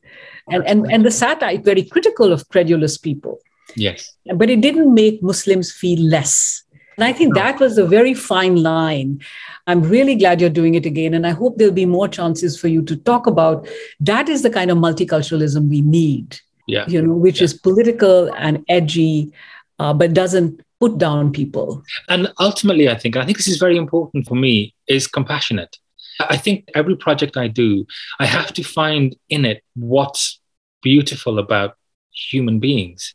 And, 0.49 0.65
and, 0.65 0.91
and 0.91 1.05
the 1.05 1.11
satire, 1.11 1.59
very 1.59 1.83
critical 1.83 2.31
of 2.31 2.47
credulous 2.49 2.97
people. 2.97 3.39
Yes. 3.75 4.15
But 4.33 4.49
it 4.49 4.61
didn't 4.61 4.93
make 4.93 5.21
Muslims 5.21 5.71
feel 5.71 5.99
less. 5.99 6.63
And 6.97 7.05
I 7.05 7.13
think 7.13 7.35
that 7.35 7.59
was 7.59 7.77
a 7.77 7.85
very 7.85 8.15
fine 8.15 8.55
line. 8.55 9.21
I'm 9.67 9.83
really 9.83 10.15
glad 10.15 10.41
you're 10.41 10.49
doing 10.49 10.73
it 10.73 10.85
again. 10.85 11.13
And 11.13 11.27
I 11.27 11.29
hope 11.29 11.57
there'll 11.57 11.73
be 11.73 11.85
more 11.85 12.07
chances 12.07 12.59
for 12.59 12.69
you 12.69 12.81
to 12.83 12.95
talk 12.95 13.27
about 13.27 13.67
that 13.99 14.27
is 14.29 14.41
the 14.41 14.49
kind 14.49 14.71
of 14.71 14.79
multiculturalism 14.79 15.69
we 15.69 15.81
need. 15.81 16.39
Yeah. 16.67 16.85
You 16.87 17.01
know, 17.03 17.13
which 17.13 17.39
yeah. 17.39 17.45
is 17.45 17.53
political 17.53 18.33
and 18.35 18.65
edgy, 18.67 19.31
uh, 19.77 19.93
but 19.93 20.13
doesn't 20.13 20.61
put 20.79 20.97
down 20.97 21.31
people. 21.31 21.83
And 22.09 22.33
ultimately, 22.39 22.89
I 22.89 22.95
think, 22.95 23.15
I 23.15 23.25
think 23.25 23.37
this 23.37 23.47
is 23.47 23.57
very 23.57 23.77
important 23.77 24.27
for 24.27 24.35
me, 24.35 24.73
is 24.87 25.07
compassionate. 25.07 25.77
I 26.19 26.37
think 26.37 26.67
every 26.73 26.95
project 26.95 27.37
I 27.37 27.47
do, 27.47 27.85
I 28.19 28.25
have 28.25 28.51
to 28.53 28.63
find 28.63 29.15
in 29.29 29.45
it 29.45 29.63
what's 29.75 30.39
beautiful 30.81 31.37
about 31.37 31.77
human 32.11 32.59
beings 32.59 33.13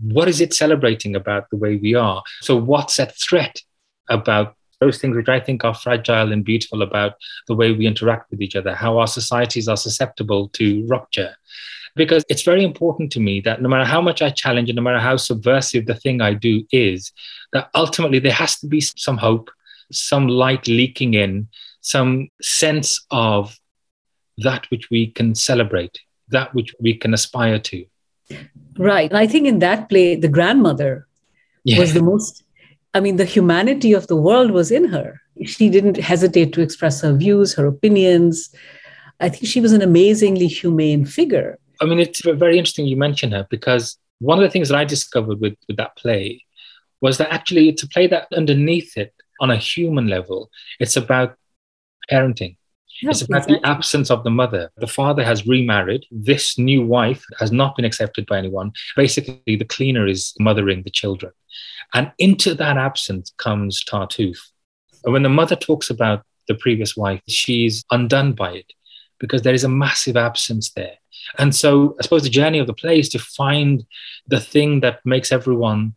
what 0.00 0.28
is 0.28 0.40
it 0.40 0.54
celebrating 0.54 1.16
about 1.16 1.50
the 1.50 1.56
way 1.56 1.76
we 1.76 1.94
are? 1.94 2.22
So, 2.40 2.56
what's 2.56 2.98
at 3.00 3.16
threat 3.18 3.60
about 4.08 4.54
those 4.80 4.98
things 4.98 5.16
which 5.16 5.28
I 5.28 5.40
think 5.40 5.64
are 5.64 5.74
fragile 5.74 6.32
and 6.32 6.44
beautiful 6.44 6.82
about 6.82 7.14
the 7.48 7.54
way 7.54 7.72
we 7.72 7.86
interact 7.86 8.30
with 8.30 8.40
each 8.40 8.56
other, 8.56 8.74
how 8.74 8.98
our 8.98 9.08
societies 9.08 9.68
are 9.68 9.76
susceptible 9.76 10.48
to 10.50 10.86
rupture? 10.86 11.34
Because 11.96 12.24
it's 12.28 12.42
very 12.42 12.62
important 12.62 13.10
to 13.12 13.20
me 13.20 13.40
that 13.40 13.60
no 13.60 13.68
matter 13.68 13.84
how 13.84 14.00
much 14.00 14.22
I 14.22 14.30
challenge 14.30 14.68
and 14.68 14.76
no 14.76 14.82
matter 14.82 15.00
how 15.00 15.16
subversive 15.16 15.86
the 15.86 15.94
thing 15.94 16.20
I 16.20 16.34
do 16.34 16.64
is, 16.70 17.12
that 17.52 17.70
ultimately 17.74 18.20
there 18.20 18.32
has 18.32 18.60
to 18.60 18.66
be 18.66 18.80
some 18.80 19.16
hope, 19.16 19.50
some 19.90 20.28
light 20.28 20.68
leaking 20.68 21.14
in, 21.14 21.48
some 21.80 22.28
sense 22.40 23.04
of 23.10 23.58
that 24.38 24.66
which 24.70 24.90
we 24.90 25.10
can 25.10 25.34
celebrate, 25.34 25.98
that 26.28 26.54
which 26.54 26.72
we 26.78 26.94
can 26.94 27.14
aspire 27.14 27.58
to. 27.58 27.84
Right. 28.76 29.10
And 29.10 29.18
I 29.18 29.26
think 29.26 29.46
in 29.46 29.58
that 29.58 29.88
play, 29.88 30.16
the 30.16 30.28
grandmother 30.28 31.06
yeah. 31.64 31.78
was 31.80 31.94
the 31.94 32.02
most, 32.02 32.42
I 32.94 33.00
mean, 33.00 33.16
the 33.16 33.24
humanity 33.24 33.92
of 33.92 34.06
the 34.06 34.16
world 34.16 34.50
was 34.50 34.70
in 34.70 34.84
her. 34.84 35.20
She 35.44 35.68
didn't 35.68 35.96
hesitate 35.96 36.52
to 36.54 36.60
express 36.60 37.00
her 37.02 37.12
views, 37.12 37.54
her 37.54 37.66
opinions. 37.66 38.54
I 39.20 39.28
think 39.28 39.46
she 39.46 39.60
was 39.60 39.72
an 39.72 39.82
amazingly 39.82 40.46
humane 40.46 41.04
figure. 41.04 41.58
I 41.80 41.84
mean, 41.84 41.98
it's 41.98 42.22
very 42.24 42.58
interesting 42.58 42.86
you 42.86 42.96
mention 42.96 43.30
her 43.32 43.46
because 43.50 43.98
one 44.20 44.38
of 44.38 44.42
the 44.42 44.50
things 44.50 44.68
that 44.68 44.78
I 44.78 44.84
discovered 44.84 45.40
with, 45.40 45.56
with 45.68 45.76
that 45.76 45.96
play 45.96 46.44
was 47.00 47.18
that 47.18 47.32
actually 47.32 47.68
it's 47.68 47.82
a 47.84 47.88
play 47.88 48.08
that 48.08 48.28
underneath 48.32 48.96
it, 48.96 49.14
on 49.40 49.50
a 49.50 49.56
human 49.56 50.08
level, 50.08 50.50
it's 50.80 50.96
about 50.96 51.36
parenting. 52.10 52.56
It's 53.02 53.22
about 53.22 53.38
exactly. 53.38 53.58
the 53.60 53.66
absence 53.66 54.10
of 54.10 54.24
the 54.24 54.30
mother. 54.30 54.70
The 54.76 54.86
father 54.86 55.24
has 55.24 55.46
remarried. 55.46 56.06
This 56.10 56.58
new 56.58 56.84
wife 56.84 57.24
has 57.38 57.52
not 57.52 57.76
been 57.76 57.84
accepted 57.84 58.26
by 58.26 58.38
anyone. 58.38 58.72
Basically, 58.96 59.40
the 59.46 59.64
cleaner 59.64 60.06
is 60.06 60.34
mothering 60.40 60.82
the 60.82 60.90
children. 60.90 61.32
And 61.94 62.12
into 62.18 62.54
that 62.54 62.76
absence 62.76 63.32
comes 63.38 63.84
Tartuffe. 63.84 64.40
And 65.04 65.12
when 65.12 65.22
the 65.22 65.28
mother 65.28 65.56
talks 65.56 65.90
about 65.90 66.24
the 66.48 66.54
previous 66.54 66.96
wife, 66.96 67.20
she's 67.28 67.84
undone 67.90 68.32
by 68.32 68.52
it 68.52 68.72
because 69.20 69.42
there 69.42 69.54
is 69.54 69.64
a 69.64 69.68
massive 69.68 70.16
absence 70.16 70.70
there. 70.72 70.94
And 71.38 71.54
so 71.54 71.96
I 71.98 72.02
suppose 72.02 72.22
the 72.22 72.30
journey 72.30 72.58
of 72.58 72.66
the 72.66 72.74
play 72.74 72.98
is 72.98 73.08
to 73.10 73.18
find 73.18 73.84
the 74.26 74.40
thing 74.40 74.80
that 74.80 75.04
makes 75.04 75.32
everyone 75.32 75.94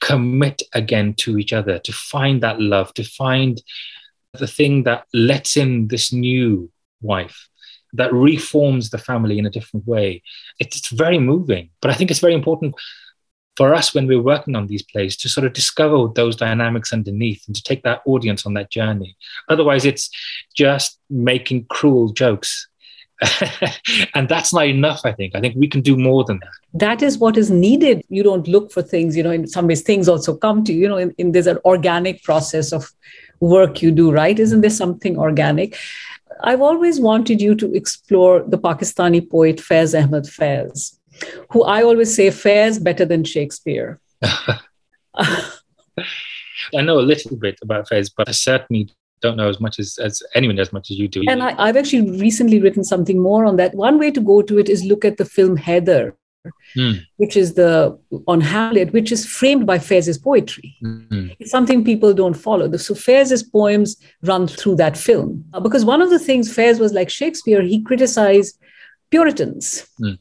commit 0.00 0.62
again 0.74 1.14
to 1.14 1.38
each 1.38 1.52
other, 1.52 1.78
to 1.78 1.92
find 1.92 2.42
that 2.42 2.60
love, 2.60 2.92
to 2.94 3.04
find 3.04 3.62
the 4.38 4.46
thing 4.46 4.84
that 4.84 5.06
lets 5.12 5.56
in 5.56 5.88
this 5.88 6.12
new 6.12 6.70
wife 7.00 7.48
that 7.92 8.12
reforms 8.12 8.90
the 8.90 8.98
family 8.98 9.38
in 9.38 9.46
a 9.46 9.50
different 9.50 9.86
way. 9.86 10.22
It's, 10.58 10.88
very 10.90 11.18
moving, 11.18 11.70
but 11.80 11.90
I 11.90 11.94
think 11.94 12.10
it's 12.10 12.20
very 12.20 12.34
important 12.34 12.74
for 13.56 13.74
us 13.74 13.94
when 13.94 14.06
we're 14.06 14.22
working 14.22 14.54
on 14.54 14.66
these 14.66 14.82
plays 14.82 15.16
to 15.16 15.28
sort 15.28 15.46
of 15.46 15.52
discover 15.52 16.08
those 16.14 16.36
dynamics 16.36 16.92
underneath 16.92 17.42
and 17.46 17.56
to 17.56 17.62
take 17.62 17.82
that 17.82 18.02
audience 18.06 18.44
on 18.44 18.54
that 18.54 18.70
journey. 18.70 19.16
Otherwise, 19.48 19.84
it's 19.84 20.10
just 20.54 21.00
making 21.08 21.66
cruel 21.70 22.12
jokes. 22.12 22.68
and 24.14 24.28
that's 24.28 24.52
not 24.52 24.66
enough, 24.66 25.00
I 25.04 25.12
think. 25.12 25.34
I 25.34 25.40
think 25.40 25.56
we 25.56 25.68
can 25.68 25.80
do 25.80 25.96
more 25.96 26.24
than 26.24 26.38
that. 26.40 26.50
That 26.74 27.02
is 27.02 27.18
what 27.18 27.36
is 27.36 27.50
needed. 27.50 28.02
You 28.08 28.22
don't 28.22 28.46
look 28.46 28.70
for 28.70 28.82
things, 28.82 29.16
you 29.16 29.22
know, 29.22 29.30
in 29.30 29.46
some 29.46 29.66
ways, 29.66 29.82
things 29.82 30.08
also 30.08 30.36
come 30.36 30.64
to 30.64 30.72
you, 30.72 30.82
you 30.82 30.88
know, 30.88 30.98
in, 30.98 31.14
in 31.16 31.32
there's 31.32 31.46
an 31.46 31.58
organic 31.64 32.22
process 32.22 32.72
of 32.72 32.92
work 33.40 33.82
you 33.82 33.90
do, 33.90 34.10
right? 34.10 34.38
Isn't 34.38 34.60
there 34.60 34.70
something 34.70 35.18
organic? 35.18 35.78
I've 36.42 36.60
always 36.60 37.00
wanted 37.00 37.40
you 37.40 37.54
to 37.54 37.74
explore 37.74 38.42
the 38.42 38.58
Pakistani 38.58 39.28
poet 39.28 39.56
Faiz 39.56 39.94
Ahmad 39.98 40.24
Faiz, 40.24 40.98
who 41.50 41.62
I 41.64 41.82
always 41.82 42.14
say 42.14 42.30
fares 42.30 42.78
better 42.78 43.06
than 43.06 43.24
Shakespeare. 43.24 43.98
I 46.74 46.82
know 46.82 46.98
a 46.98 47.00
little 47.00 47.36
bit 47.36 47.58
about 47.62 47.88
Faiz, 47.88 48.10
but 48.14 48.28
I 48.28 48.32
certainly 48.32 48.90
don't 49.26 49.36
know 49.36 49.48
as 49.48 49.60
much 49.60 49.78
as, 49.78 49.98
as 49.98 50.22
anyone 50.34 50.58
as 50.58 50.72
much 50.72 50.90
as 50.90 50.98
you 50.98 51.08
do. 51.08 51.22
And 51.28 51.42
I, 51.42 51.66
have 51.66 51.76
actually 51.76 52.10
recently 52.18 52.60
written 52.60 52.84
something 52.84 53.18
more 53.20 53.44
on 53.44 53.56
that. 53.56 53.74
One 53.74 53.98
way 53.98 54.10
to 54.10 54.20
go 54.20 54.42
to 54.42 54.58
it 54.58 54.68
is 54.68 54.84
look 54.84 55.04
at 55.04 55.16
the 55.16 55.24
film 55.24 55.56
Haider, 55.56 56.12
mm. 56.76 57.00
which 57.16 57.36
is 57.36 57.54
the 57.54 57.98
on 58.26 58.40
Hamlet, 58.40 58.92
which 58.92 59.12
is 59.12 59.26
framed 59.26 59.66
by 59.66 59.78
Faiz's 59.78 60.18
poetry. 60.18 60.76
Mm-hmm. 60.82 61.28
It's 61.38 61.50
something 61.50 61.84
people 61.84 62.14
don't 62.14 62.34
follow. 62.34 62.70
So 62.76 62.94
Faiz's 62.94 63.42
poems 63.42 63.96
run 64.22 64.46
through 64.46 64.76
that 64.76 64.96
film 64.96 65.44
uh, 65.52 65.60
because 65.60 65.84
one 65.84 66.02
of 66.02 66.10
the 66.10 66.18
things 66.18 66.54
Faiz 66.54 66.78
was 66.78 66.92
like 66.92 67.10
Shakespeare. 67.10 67.62
He 67.62 67.82
criticized 67.82 68.58
Puritans. 69.10 69.88
Mm. 70.00 70.18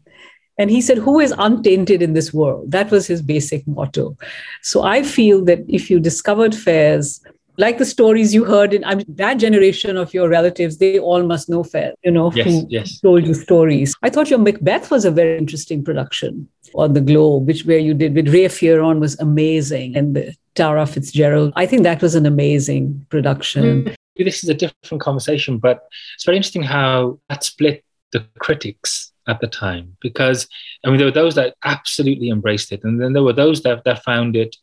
And 0.57 0.71
he 0.71 0.81
said, 0.81 0.97
Who 0.99 1.19
is 1.19 1.33
untainted 1.37 2.01
in 2.01 2.13
this 2.13 2.33
world? 2.33 2.71
That 2.71 2.91
was 2.91 3.07
his 3.07 3.21
basic 3.21 3.67
motto. 3.67 4.17
So 4.61 4.83
I 4.83 5.03
feel 5.03 5.43
that 5.45 5.59
if 5.67 5.89
you 5.89 5.99
discovered 5.99 6.53
Faiz, 6.53 7.19
like 7.57 7.77
the 7.77 7.85
stories 7.85 8.33
you 8.33 8.45
heard 8.45 8.73
in 8.73 8.83
I 8.83 8.95
mean, 8.95 9.05
that 9.09 9.35
generation 9.35 9.97
of 9.97 10.13
your 10.13 10.29
relatives, 10.29 10.77
they 10.77 10.99
all 10.99 11.23
must 11.23 11.49
know 11.49 11.63
Faiz, 11.63 11.93
you 12.03 12.11
know, 12.11 12.31
yes, 12.33 12.47
who 12.47 12.67
yes. 12.69 12.99
told 12.99 13.25
you 13.25 13.33
stories. 13.33 13.95
I 14.03 14.09
thought 14.09 14.29
your 14.29 14.39
Macbeth 14.39 14.91
was 14.91 15.05
a 15.05 15.11
very 15.11 15.37
interesting 15.37 15.83
production 15.83 16.47
on 16.75 16.93
the 16.93 17.01
Globe, 17.01 17.47
which 17.47 17.65
where 17.65 17.79
you 17.79 17.93
did 17.93 18.15
with 18.15 18.33
Ray 18.33 18.45
Fearon 18.45 18.99
was 18.99 19.19
amazing, 19.19 19.95
and 19.95 20.15
the 20.15 20.35
Tara 20.55 20.85
Fitzgerald. 20.85 21.53
I 21.55 21.65
think 21.65 21.83
that 21.83 22.01
was 22.01 22.15
an 22.15 22.25
amazing 22.25 23.05
production. 23.09 23.95
This 24.17 24.43
is 24.43 24.49
a 24.49 24.53
different 24.53 25.01
conversation, 25.01 25.57
but 25.57 25.87
it's 26.15 26.23
very 26.23 26.37
interesting 26.37 26.63
how 26.63 27.19
that 27.29 27.43
split 27.43 27.83
the 28.11 28.25
critics 28.39 29.11
at 29.27 29.41
the 29.41 29.47
time 29.47 29.97
because 30.01 30.47
I 30.85 30.89
mean 30.89 30.97
there 30.97 31.07
were 31.07 31.11
those 31.11 31.35
that 31.35 31.55
absolutely 31.63 32.29
embraced 32.29 32.71
it, 32.71 32.83
and 32.83 33.01
then 33.01 33.13
there 33.13 33.23
were 33.23 33.33
those 33.33 33.63
that 33.63 33.83
that 33.83 34.03
found 34.03 34.35
it 34.35 34.55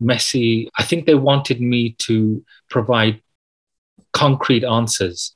messy. 0.00 0.70
I 0.78 0.82
think 0.82 1.06
they 1.06 1.14
wanted 1.14 1.60
me 1.60 1.96
to 2.00 2.44
provide 2.70 3.20
concrete 4.12 4.64
answers. 4.64 5.34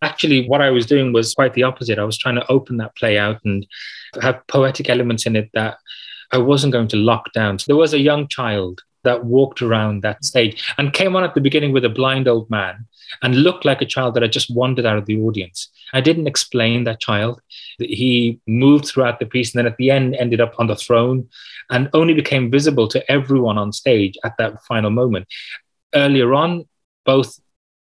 Actually, 0.00 0.48
what 0.48 0.60
I 0.60 0.70
was 0.70 0.86
doing 0.86 1.12
was 1.12 1.34
quite 1.34 1.54
the 1.54 1.62
opposite. 1.62 1.98
I 1.98 2.04
was 2.04 2.18
trying 2.18 2.34
to 2.34 2.50
open 2.50 2.78
that 2.78 2.96
play 2.96 3.18
out 3.18 3.40
and 3.44 3.66
have 4.20 4.46
poetic 4.48 4.88
elements 4.88 5.26
in 5.26 5.36
it 5.36 5.50
that 5.54 5.76
I 6.32 6.38
wasn't 6.38 6.72
going 6.72 6.88
to 6.88 6.96
lock 6.96 7.32
down. 7.32 7.58
So 7.58 7.66
there 7.68 7.76
was 7.76 7.94
a 7.94 8.00
young 8.00 8.26
child 8.26 8.82
that 9.04 9.24
walked 9.24 9.62
around 9.62 10.02
that 10.02 10.24
stage 10.24 10.64
and 10.78 10.92
came 10.92 11.14
on 11.14 11.24
at 11.24 11.34
the 11.34 11.40
beginning 11.40 11.72
with 11.72 11.84
a 11.84 11.88
blind 11.88 12.26
old 12.26 12.48
man 12.50 12.86
and 13.22 13.36
looked 13.36 13.64
like 13.64 13.82
a 13.82 13.86
child 13.86 14.14
that 14.14 14.22
had 14.22 14.32
just 14.32 14.54
wandered 14.54 14.86
out 14.86 14.96
of 14.96 15.06
the 15.06 15.20
audience. 15.20 15.68
I 15.92 16.00
didn't 16.00 16.26
explain 16.26 16.84
that 16.84 17.00
child. 17.00 17.40
He 17.78 18.40
moved 18.46 18.86
throughout 18.86 19.18
the 19.18 19.26
piece 19.26 19.54
and 19.54 19.58
then 19.58 19.70
at 19.70 19.76
the 19.76 19.90
end 19.90 20.14
ended 20.14 20.40
up 20.40 20.54
on 20.58 20.66
the 20.66 20.76
throne 20.76 21.28
and 21.70 21.90
only 21.92 22.14
became 22.14 22.50
visible 22.50 22.88
to 22.88 23.10
everyone 23.10 23.58
on 23.58 23.72
stage 23.72 24.16
at 24.24 24.36
that 24.38 24.62
final 24.64 24.90
moment. 24.90 25.26
Earlier 25.94 26.32
on, 26.34 26.66
both 27.04 27.38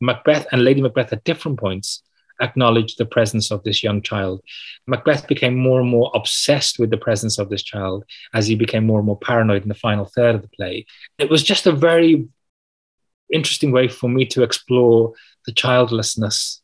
Macbeth 0.02 0.48
and 0.52 0.64
Lady 0.64 0.82
Macbeth 0.82 1.14
at 1.14 1.24
different 1.24 1.60
points 1.60 2.04
acknowledged 2.42 2.98
the 2.98 3.06
presence 3.06 3.52
of 3.52 3.64
this 3.64 3.84
young 3.84 4.02
child. 4.02 4.42
Macbeth 4.88 5.28
became 5.28 5.56
more 5.56 5.80
and 5.80 5.90
more 5.90 6.12
obsessed 6.14 6.80
with 6.80 6.90
the 6.90 6.98
presence 6.98 7.38
of 7.38 7.50
this 7.50 7.64
child 7.64 8.04
as 8.34 8.48
he 8.48 8.56
became 8.56 8.86
more 8.86 9.00
and 9.00 9.06
more 9.06 9.18
paranoid 9.18 9.64
in 9.64 9.70
the 9.70 9.76
final 9.76 10.06
third 10.06 10.36
of 10.36 10.42
the 10.42 10.50
play. 10.50 10.86
It 11.18 11.30
was 11.30 11.44
just 11.44 11.68
a 11.68 11.72
very 11.72 12.28
interesting 13.34 13.72
way 13.72 13.88
for 13.88 14.10
me 14.10 14.26
to 14.28 14.44
explore 14.44 15.14
the 15.46 15.52
childlessness 15.52 16.62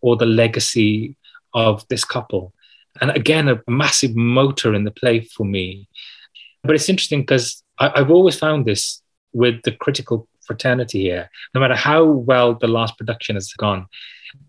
or 0.00 0.16
the 0.16 0.26
legacy 0.26 1.16
of 1.54 1.86
this 1.88 2.04
couple. 2.04 2.52
And 3.00 3.10
again, 3.10 3.48
a 3.48 3.60
massive 3.68 4.14
motor 4.14 4.74
in 4.74 4.84
the 4.84 4.90
play 4.90 5.20
for 5.20 5.44
me. 5.44 5.88
But 6.62 6.74
it's 6.74 6.88
interesting 6.88 7.22
because 7.22 7.62
I've 7.78 8.10
always 8.10 8.38
found 8.38 8.66
this 8.66 9.02
with 9.32 9.62
the 9.62 9.72
critical 9.72 10.28
fraternity 10.46 11.00
here, 11.02 11.30
no 11.54 11.60
matter 11.60 11.74
how 11.74 12.04
well 12.04 12.54
the 12.54 12.68
last 12.68 12.96
production 12.98 13.36
has 13.36 13.52
gone, 13.54 13.86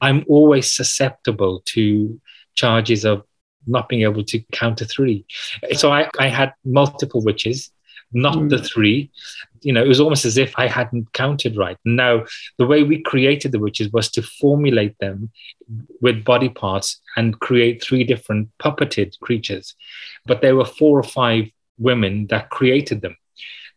I'm 0.01 0.23
always 0.27 0.71
susceptible 0.71 1.61
to 1.67 2.19
charges 2.55 3.05
of 3.05 3.23
not 3.65 3.87
being 3.87 4.03
able 4.03 4.23
to 4.25 4.39
count 4.51 4.77
to 4.79 4.85
three. 4.85 5.25
So 5.73 5.91
I, 5.91 6.09
I 6.19 6.27
had 6.27 6.53
multiple 6.65 7.23
witches, 7.23 7.71
not 8.13 8.35
mm. 8.35 8.49
the 8.49 8.61
three. 8.61 9.11
You 9.61 9.73
know, 9.73 9.83
it 9.83 9.87
was 9.87 9.99
almost 9.99 10.25
as 10.25 10.37
if 10.37 10.53
I 10.57 10.67
hadn't 10.67 11.13
counted 11.13 11.55
right. 11.55 11.77
Now, 11.85 12.25
the 12.57 12.65
way 12.65 12.83
we 12.83 13.01
created 13.01 13.51
the 13.51 13.59
witches 13.59 13.91
was 13.91 14.09
to 14.11 14.21
formulate 14.21 14.97
them 14.99 15.31
with 16.01 16.25
body 16.25 16.49
parts 16.49 17.01
and 17.15 17.39
create 17.39 17.81
three 17.81 18.03
different 18.03 18.49
puppeted 18.59 19.19
creatures. 19.21 19.75
But 20.25 20.41
there 20.41 20.55
were 20.55 20.65
four 20.65 20.99
or 20.99 21.03
five 21.03 21.49
women 21.77 22.27
that 22.27 22.49
created 22.49 23.01
them. 23.01 23.15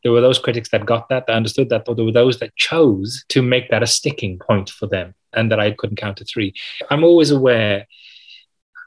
There 0.02 0.12
were 0.12 0.20
those 0.20 0.38
critics 0.38 0.68
that 0.70 0.86
got 0.86 1.08
that, 1.08 1.26
that 1.26 1.32
understood 1.32 1.68
that, 1.70 1.84
but 1.84 1.96
there 1.96 2.04
were 2.04 2.12
those 2.12 2.38
that 2.38 2.54
chose 2.56 3.24
to 3.30 3.42
make 3.42 3.70
that 3.70 3.82
a 3.82 3.86
sticking 3.86 4.38
point 4.38 4.70
for 4.70 4.86
them 4.86 5.14
and 5.32 5.50
that 5.50 5.60
I 5.60 5.72
couldn't 5.72 5.96
count 5.96 6.18
to 6.18 6.24
three. 6.24 6.54
I'm 6.90 7.02
always 7.02 7.30
aware, 7.30 7.86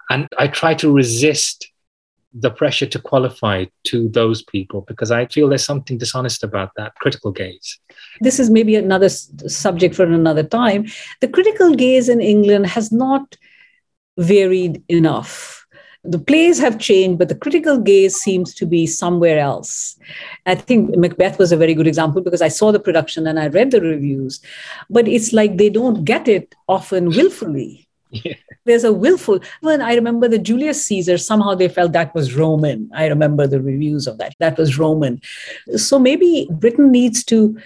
and 0.10 0.28
I 0.38 0.48
try 0.48 0.74
to 0.76 0.92
resist 0.92 1.70
the 2.34 2.52
pressure 2.52 2.86
to 2.86 3.00
qualify 3.00 3.66
to 3.86 4.08
those 4.10 4.44
people 4.44 4.82
because 4.82 5.10
I 5.12 5.26
feel 5.26 5.50
there's 5.50 5.66
something 5.66 5.98
dishonest 5.98 6.44
about 6.44 6.72
that 6.78 6.94
critical 6.96 7.32
gaze. 7.32 7.80
This 8.22 8.40
is 8.40 8.50
maybe 8.50 8.76
another 8.76 9.08
s- 9.08 9.32
subject 9.48 9.96
for 9.96 10.04
another 10.04 10.44
time. 10.44 10.86
The 11.22 11.28
critical 11.28 11.74
gaze 11.74 12.08
in 12.08 12.22
England 12.22 12.68
has 12.68 12.92
not 12.92 13.36
varied 14.18 14.84
enough 14.90 15.60
the 16.04 16.20
plays 16.20 16.60
have 16.60 16.80
changed, 16.80 17.20
but 17.20 17.28
the 17.28 17.36
critical 17.36 17.78
gaze 17.78 18.16
seems 18.16 18.54
to 18.56 18.66
be 18.66 18.88
somewhere 18.88 19.38
else. 19.38 19.98
I 20.46 20.56
think 20.56 20.96
Macbeth 20.96 21.38
was 21.38 21.52
a 21.52 21.58
very 21.58 21.74
good 21.74 21.88
example 21.88 22.22
because 22.22 22.42
I 22.42 22.48
saw 22.48 22.72
the 22.72 22.80
production 22.80 23.28
and 23.28 23.40
I 23.40 23.48
read 23.48 23.72
the 23.72 23.82
reviews, 23.82 24.40
but 24.90 25.08
it's 25.08 25.34
like 25.34 25.58
they 25.58 25.70
don't 25.70 26.06
get 26.06 26.28
it 26.28 26.56
often 26.68 27.10
willfully. 27.10 27.89
Yeah. 28.12 28.34
There's 28.66 28.84
a 28.84 28.94
willful. 28.94 29.40
When 29.62 29.82
I 29.82 29.96
remember 29.96 30.28
the 30.28 30.40
Julius 30.40 30.86
Caesar, 30.86 31.18
somehow 31.18 31.56
they 31.56 31.70
felt 31.70 31.94
that 31.94 32.14
was 32.14 32.36
Roman. 32.36 32.90
I 32.94 33.08
remember 33.08 33.48
the 33.48 33.62
reviews 33.62 34.08
of 34.08 34.18
that. 34.18 34.34
That 34.40 34.58
was 34.58 34.78
Roman. 34.78 35.22
So 35.76 36.00
maybe 36.00 36.48
Britain 36.52 36.92
needs 36.92 37.24
to 37.26 37.58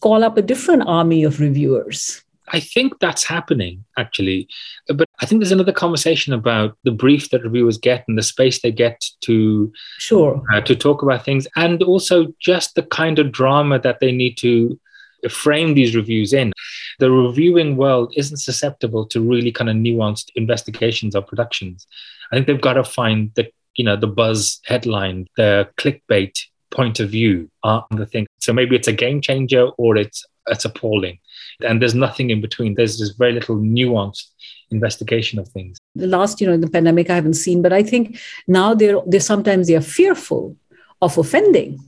call 0.00 0.24
up 0.24 0.36
a 0.36 0.42
different 0.42 0.84
army 0.86 1.24
of 1.24 1.40
reviewers 1.40 2.22
I 2.52 2.60
think 2.60 2.98
that's 3.00 3.24
happening 3.24 3.84
actually. 3.96 4.48
But 4.86 5.08
I 5.20 5.26
think 5.26 5.40
there's 5.40 5.52
another 5.52 5.72
conversation 5.72 6.32
about 6.32 6.76
the 6.84 6.90
brief 6.90 7.30
that 7.30 7.42
reviewers 7.42 7.78
get 7.78 8.04
and 8.08 8.16
the 8.16 8.22
space 8.22 8.60
they 8.60 8.72
get 8.72 9.04
to 9.22 9.72
sure 9.98 10.42
uh, 10.52 10.60
to 10.62 10.74
talk 10.74 11.02
about 11.02 11.24
things, 11.24 11.46
and 11.56 11.82
also 11.82 12.32
just 12.40 12.74
the 12.74 12.82
kind 12.82 13.18
of 13.18 13.32
drama 13.32 13.78
that 13.80 14.00
they 14.00 14.12
need 14.12 14.36
to 14.38 14.78
frame 15.28 15.74
these 15.74 15.96
reviews 15.96 16.32
in. 16.32 16.52
The 16.98 17.10
reviewing 17.10 17.76
world 17.76 18.12
isn't 18.16 18.38
susceptible 18.38 19.06
to 19.06 19.20
really 19.20 19.52
kind 19.52 19.70
of 19.70 19.76
nuanced 19.76 20.30
investigations 20.34 21.14
of 21.14 21.26
productions. 21.26 21.86
I 22.30 22.36
think 22.36 22.46
they've 22.46 22.60
got 22.60 22.74
to 22.74 22.84
find 22.84 23.32
the 23.34 23.50
you 23.76 23.84
know 23.84 23.96
the 23.96 24.06
buzz 24.06 24.60
headline, 24.64 25.26
the 25.36 25.68
clickbait 25.76 26.38
point 26.70 27.00
of 27.00 27.10
view 27.10 27.50
on 27.62 27.84
the 27.90 28.06
thing. 28.06 28.26
So 28.40 28.52
maybe 28.52 28.76
it's 28.76 28.88
a 28.88 28.92
game 28.92 29.20
changer 29.20 29.68
or 29.78 29.96
it's 29.96 30.24
it's 30.48 30.64
appalling 30.64 31.18
and 31.62 31.80
there's 31.80 31.94
nothing 31.94 32.30
in 32.30 32.40
between. 32.40 32.74
There's 32.74 32.98
just 32.98 33.18
very 33.18 33.32
little 33.32 33.56
nuanced 33.56 34.26
investigation 34.70 35.38
of 35.38 35.48
things. 35.48 35.78
The 35.94 36.06
last, 36.06 36.40
you 36.40 36.46
know, 36.46 36.52
in 36.52 36.60
the 36.60 36.70
pandemic, 36.70 37.10
I 37.10 37.14
haven't 37.14 37.34
seen, 37.34 37.62
but 37.62 37.72
I 37.72 37.82
think 37.82 38.18
now 38.46 38.74
they're 38.74 39.00
they 39.06 39.18
sometimes 39.18 39.66
they 39.66 39.76
are 39.76 39.80
fearful 39.80 40.56
of 41.00 41.18
offending. 41.18 41.78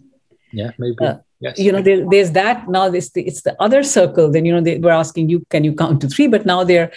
Yeah, 0.52 0.72
maybe. 0.78 0.96
Uh, 1.00 1.18
yes. 1.40 1.58
You 1.58 1.72
know, 1.72 1.82
there, 1.82 2.06
there's 2.08 2.32
that. 2.32 2.68
Now 2.68 2.88
this 2.88 3.10
it's 3.14 3.42
the 3.42 3.60
other 3.60 3.82
circle. 3.82 4.30
Then 4.30 4.44
you 4.44 4.52
know 4.52 4.60
they 4.60 4.78
were 4.78 4.90
asking 4.90 5.28
you, 5.28 5.44
can 5.50 5.64
you 5.64 5.74
count 5.74 6.00
to 6.02 6.08
three? 6.08 6.28
But 6.28 6.46
now 6.46 6.64
they're 6.64 6.92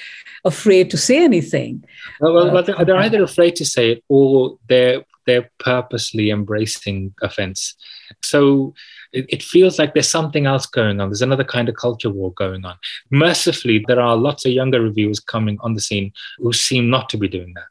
afraid 0.46 0.90
to 0.92 0.98
say 0.98 1.24
anything. 1.24 1.84
Well, 2.20 2.34
well, 2.34 2.58
uh, 2.58 2.84
they're, 2.84 2.98
either 2.98 3.24
afraid 3.24 3.56
to 3.58 3.66
say 3.66 3.92
it 3.94 4.04
or 4.10 4.58
they're 4.68 5.04
they're 5.26 5.50
purposely 5.60 6.30
embracing 6.30 7.14
offense. 7.22 7.76
So 8.22 8.74
it, 9.14 9.26
it, 9.30 9.44
feels 9.44 9.80
like 9.80 9.94
there's 9.94 10.10
something 10.10 10.46
else 10.46 10.66
going 10.66 11.00
on. 11.00 11.10
There's 11.10 11.22
another 11.22 11.46
kind 11.46 11.70
of 11.70 11.76
culture 11.76 12.10
war 12.10 12.34
going 12.34 12.66
on. 12.66 12.76
Mercifully, 13.10 13.84
there 13.88 14.02
are 14.02 14.18
lots 14.18 14.46
of 14.46 14.52
younger 14.52 14.82
reviewers 14.82 15.20
coming 15.20 15.58
on 15.62 15.76
the 15.76 15.82
scene 15.82 16.12
who 16.40 16.52
seem 16.52 16.90
not 16.90 17.10
to 17.10 17.18
be 17.18 17.30
doing 17.30 17.54
that. 17.56 17.66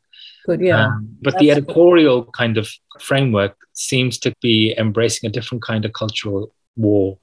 Good, 0.47 0.61
yeah. 0.61 0.87
Um, 0.87 1.17
but 1.21 1.35
That's 1.35 1.43
the 1.43 1.51
editorial 1.51 2.23
good. 2.23 2.33
kind 2.33 2.59
of 2.59 2.69
framework 3.01 3.57
seems 3.75 4.19
to 4.19 4.35
be 4.41 4.75
embracing 4.79 5.29
a 5.29 5.33
different 5.33 5.63
kind 5.63 5.85
of 5.85 5.93
cultural 5.93 6.53
war. 6.77 7.19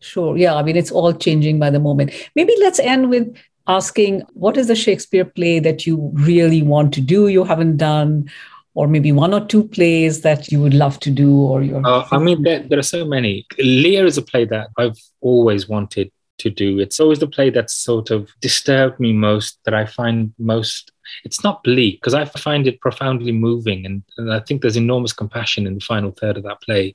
Sure. 0.00 0.36
Yeah. 0.36 0.54
I 0.54 0.62
mean, 0.62 0.76
it's 0.76 0.90
all 0.90 1.12
changing 1.12 1.58
by 1.58 1.70
the 1.70 1.80
moment. 1.80 2.12
Maybe 2.34 2.54
let's 2.60 2.78
end 2.78 3.10
with 3.10 3.34
asking 3.66 4.22
what 4.34 4.56
is 4.56 4.68
the 4.68 4.76
Shakespeare 4.76 5.24
play 5.24 5.58
that 5.60 5.86
you 5.86 6.10
really 6.14 6.62
want 6.62 6.92
to 6.94 7.00
do, 7.00 7.28
you 7.28 7.44
haven't 7.44 7.78
done, 7.78 8.30
or 8.76 8.86
maybe 8.86 9.10
one 9.10 9.32
or 9.32 9.44
two 9.44 9.66
plays 9.66 10.20
that 10.20 10.52
you 10.52 10.60
would 10.60 10.74
love 10.74 11.00
to 11.00 11.10
do 11.10 11.40
or 11.40 11.62
your 11.62 11.84
uh, 11.84 12.06
i 12.12 12.18
mean 12.18 12.42
there, 12.42 12.60
there, 12.60 12.78
are 12.78 12.90
so 12.96 13.04
many 13.04 13.44
lear 13.58 14.06
is 14.06 14.16
a 14.16 14.22
play 14.22 14.44
that 14.44 14.68
i've 14.78 14.98
always 15.20 15.68
wanted 15.68 16.12
to 16.38 16.50
do 16.50 16.78
it's 16.78 17.00
always 17.00 17.18
the 17.18 17.26
play 17.26 17.48
that's 17.50 17.74
sort 17.74 18.10
of 18.10 18.30
disturbed 18.40 19.00
me 19.00 19.12
most 19.12 19.58
that 19.64 19.74
i 19.74 19.84
find 19.84 20.32
most 20.38 20.92
it's 21.24 21.42
not 21.42 21.64
bleak 21.64 21.98
because 22.00 22.14
i 22.14 22.24
find 22.24 22.66
it 22.66 22.80
profoundly 22.80 23.32
moving 23.32 23.84
and, 23.86 24.02
and 24.18 24.32
i 24.32 24.40
think 24.40 24.60
there's 24.60 24.76
enormous 24.76 25.12
compassion 25.12 25.66
in 25.66 25.74
the 25.74 25.80
final 25.80 26.12
third 26.12 26.36
of 26.36 26.42
that 26.44 26.60
play 26.60 26.94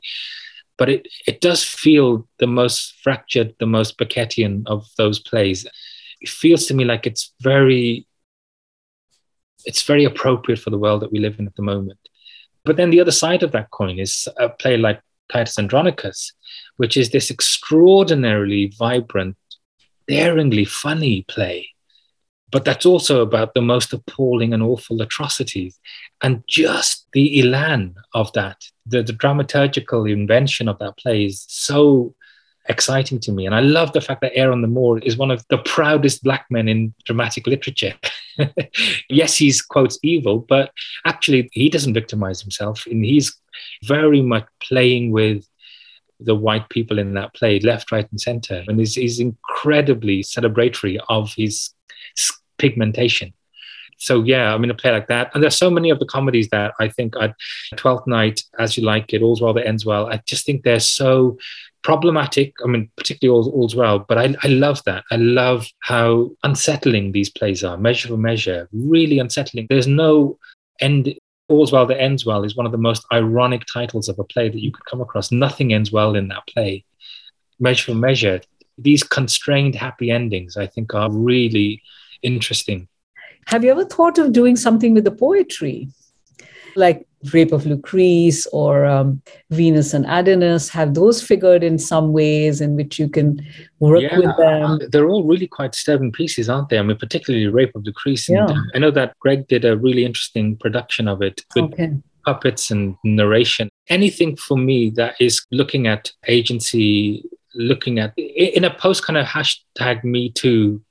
but 0.82 0.90
it, 0.90 1.08
it 1.28 1.42
does 1.42 1.64
feel 1.64 2.28
the 2.40 2.48
most 2.48 2.96
fractured 3.04 3.54
the 3.60 3.68
most 3.68 4.00
Beckettian 4.00 4.64
of 4.66 4.88
those 4.98 5.20
plays 5.20 5.68
it 6.22 6.30
feels 6.30 6.66
to 6.66 6.74
me 6.74 6.86
like 6.86 7.06
it's 7.06 7.34
very 7.40 8.08
it's 9.66 9.84
very 9.84 10.06
appropriate 10.06 10.60
for 10.60 10.72
the 10.72 10.78
world 10.78 11.04
that 11.04 11.12
we 11.12 11.20
live 11.20 11.38
in 11.40 11.46
at 11.46 11.56
the 11.56 11.62
moment. 11.62 12.00
But 12.66 12.78
then 12.78 12.90
the 12.90 13.00
other 13.00 13.12
side 13.12 13.44
of 13.44 13.52
that 13.52 13.70
coin 13.70 14.00
is 14.00 14.28
a 14.38 14.50
play 14.50 14.76
like 14.78 15.00
Titus 15.32 15.60
Andronicus, 15.60 16.34
which 16.78 16.98
is 16.98 17.12
this 17.12 17.30
extraordinarily 17.30 18.74
vibrant, 18.78 19.38
daringly 20.08 20.66
funny 20.66 21.26
play. 21.28 21.70
But 22.52 22.66
that's 22.66 22.86
also 22.86 23.22
about 23.22 23.54
the 23.54 23.62
most 23.62 23.94
appalling 23.94 24.54
and 24.54 24.62
awful 24.62 25.02
atrocities. 25.02 25.80
And 26.22 26.44
just 26.48 27.08
the 27.14 27.40
elan 27.40 27.96
of 28.14 28.32
that, 28.34 28.64
the, 28.86 29.02
the 29.02 29.14
dramaturgical 29.14 30.12
invention 30.12 30.68
of 30.68 30.78
that 30.80 30.98
play 30.98 31.26
is 31.26 31.46
so 31.48 32.14
exciting 32.68 33.20
to 33.22 33.32
me. 33.32 33.46
And 33.46 33.56
I 33.56 33.62
love 33.62 33.94
the 33.94 34.02
fact 34.02 34.22
that 34.22 34.36
Aaron 34.36 34.62
the 34.62 34.68
Moor 34.68 35.00
is 35.00 35.18
one 35.18 35.32
of 35.32 35.44
the 35.50 35.58
proudest 35.60 36.24
black 36.24 36.46
men 36.50 36.68
in 36.68 36.94
dramatic 37.06 37.48
literature. 37.48 37.94
yes, 39.10 39.38
he's 39.38 39.62
quotes 39.62 39.98
evil, 40.04 40.40
but 40.40 40.72
actually 41.06 41.50
he 41.54 41.70
doesn't 41.70 41.94
victimize 41.94 42.42
himself. 42.42 42.86
And 42.86 43.04
he's 43.04 43.36
very 43.84 44.22
much 44.22 44.46
playing 44.62 45.12
with 45.12 45.48
the 46.20 46.36
white 46.36 46.70
people 46.70 47.00
in 47.00 47.16
that 47.16 47.34
play, 47.34 47.60
left, 47.60 47.92
right, 47.92 48.08
and 48.12 48.22
center. 48.22 48.64
And 48.68 48.80
he's 48.80 49.20
incredibly 49.20 50.22
celebratory 50.22 51.00
of 51.10 51.34
his 51.34 51.72
pigmentation. 52.62 53.34
So 53.98 54.24
yeah, 54.24 54.54
I 54.54 54.58
mean 54.58 54.72
a 54.72 54.74
play 54.74 54.92
like 54.92 55.08
that. 55.08 55.30
And 55.34 55.44
there's 55.44 55.58
so 55.58 55.70
many 55.70 55.92
of 55.92 56.00
the 56.00 56.08
comedies 56.08 56.50
that 56.50 56.74
I 56.80 56.88
think 56.88 57.16
I'd 57.18 57.36
Twelfth 57.76 58.08
Night, 58.08 58.42
As 58.58 58.76
You 58.76 58.84
Like 58.84 59.14
It, 59.14 59.22
All's 59.22 59.42
Well 59.42 59.54
That 59.54 59.68
Ends 59.68 59.86
Well. 59.86 60.08
I 60.08 60.22
just 60.26 60.46
think 60.46 60.64
they're 60.64 60.80
so 60.80 61.38
problematic. 61.84 62.54
I 62.64 62.68
mean, 62.68 62.90
particularly 62.98 63.36
all, 63.36 63.52
all's 63.52 63.76
well, 63.76 64.00
but 64.00 64.18
I, 64.18 64.36
I 64.44 64.48
love 64.48 64.82
that. 64.86 65.04
I 65.12 65.18
love 65.18 65.68
how 65.82 66.32
unsettling 66.44 67.12
these 67.12 67.30
plays 67.30 67.64
are. 67.64 67.78
Measure 67.78 68.08
for 68.08 68.18
measure, 68.18 68.68
really 68.72 69.20
unsettling. 69.20 69.68
There's 69.70 69.88
no 69.88 70.40
end. 70.80 71.14
All's 71.48 71.72
well 71.72 71.86
that 71.86 72.02
ends 72.02 72.26
well 72.26 72.44
is 72.44 72.56
one 72.56 72.66
of 72.66 72.72
the 72.72 72.78
most 72.78 73.06
ironic 73.12 73.64
titles 73.72 74.10
of 74.10 74.18
a 74.18 74.24
play 74.24 74.50
that 74.50 74.64
you 74.64 74.72
could 74.72 74.86
come 74.86 75.02
across. 75.02 75.32
Nothing 75.32 75.74
ends 75.74 75.92
well 75.92 76.16
in 76.16 76.30
that 76.30 76.48
play. 76.48 76.86
Measure 77.60 77.92
for 77.92 77.98
measure. 77.98 78.42
These 78.78 79.04
constrained 79.04 79.76
happy 79.76 80.10
endings, 80.10 80.58
I 80.58 80.66
think, 80.66 80.96
are 80.96 81.12
really 81.12 81.84
interesting. 82.22 82.88
Have 83.48 83.64
you 83.64 83.72
ever 83.72 83.86
thought 83.86 84.18
of 84.18 84.32
doing 84.32 84.56
something 84.56 84.94
with 84.94 85.04
the 85.04 85.12
poetry? 85.12 85.90
Like 86.76 87.06
Rape 87.34 87.52
of 87.52 87.64
Lucrece 87.64 88.48
or 88.52 88.86
um, 88.86 89.22
Venus 89.50 89.94
and 89.94 90.06
Adonis? 90.06 90.70
Have 90.70 90.94
those 90.94 91.22
figured 91.22 91.64
in 91.64 91.78
some 91.78 92.14
ways 92.14 92.62
in 92.62 92.76
which 92.76 92.98
you 92.98 93.10
can 93.10 93.46
work 93.80 94.02
yeah, 94.02 94.18
with 94.18 94.38
them? 94.38 94.80
They're 94.92 95.10
all 95.10 95.24
really 95.24 95.48
quite 95.48 95.74
disturbing 95.74 96.12
pieces, 96.12 96.50
aren't 96.50 96.70
they? 96.70 96.80
I 96.80 96.84
mean, 96.84 96.98
particularly 96.98 97.48
Rape 97.48 97.76
of 97.76 97.84
Lucrece. 97.84 98.30
Yeah. 98.30 98.48
I 98.74 98.80
know 98.80 98.92
that 98.92 99.18
Greg 99.20 99.48
did 99.48 99.66
a 99.66 99.78
really 99.78 100.06
interesting 100.06 100.56
production 100.58 101.08
of 101.08 101.22
it 101.22 101.44
with 101.56 101.74
okay. 101.74 101.92
puppets 102.26 102.72
and 102.72 102.96
narration. 103.04 103.70
Anything 103.90 104.36
for 104.36 104.58
me 104.58 104.92
that 104.92 105.16
is 105.20 105.46
looking 105.52 105.88
at 105.88 106.12
agency, 106.28 107.24
looking 107.54 108.00
at 108.00 108.14
in 108.18 108.64
a 108.64 108.74
post 108.74 109.04
kind 109.06 109.18
of 109.18 109.26
hashtag 109.26 110.04
Me 110.04 110.32
Too 110.32 110.82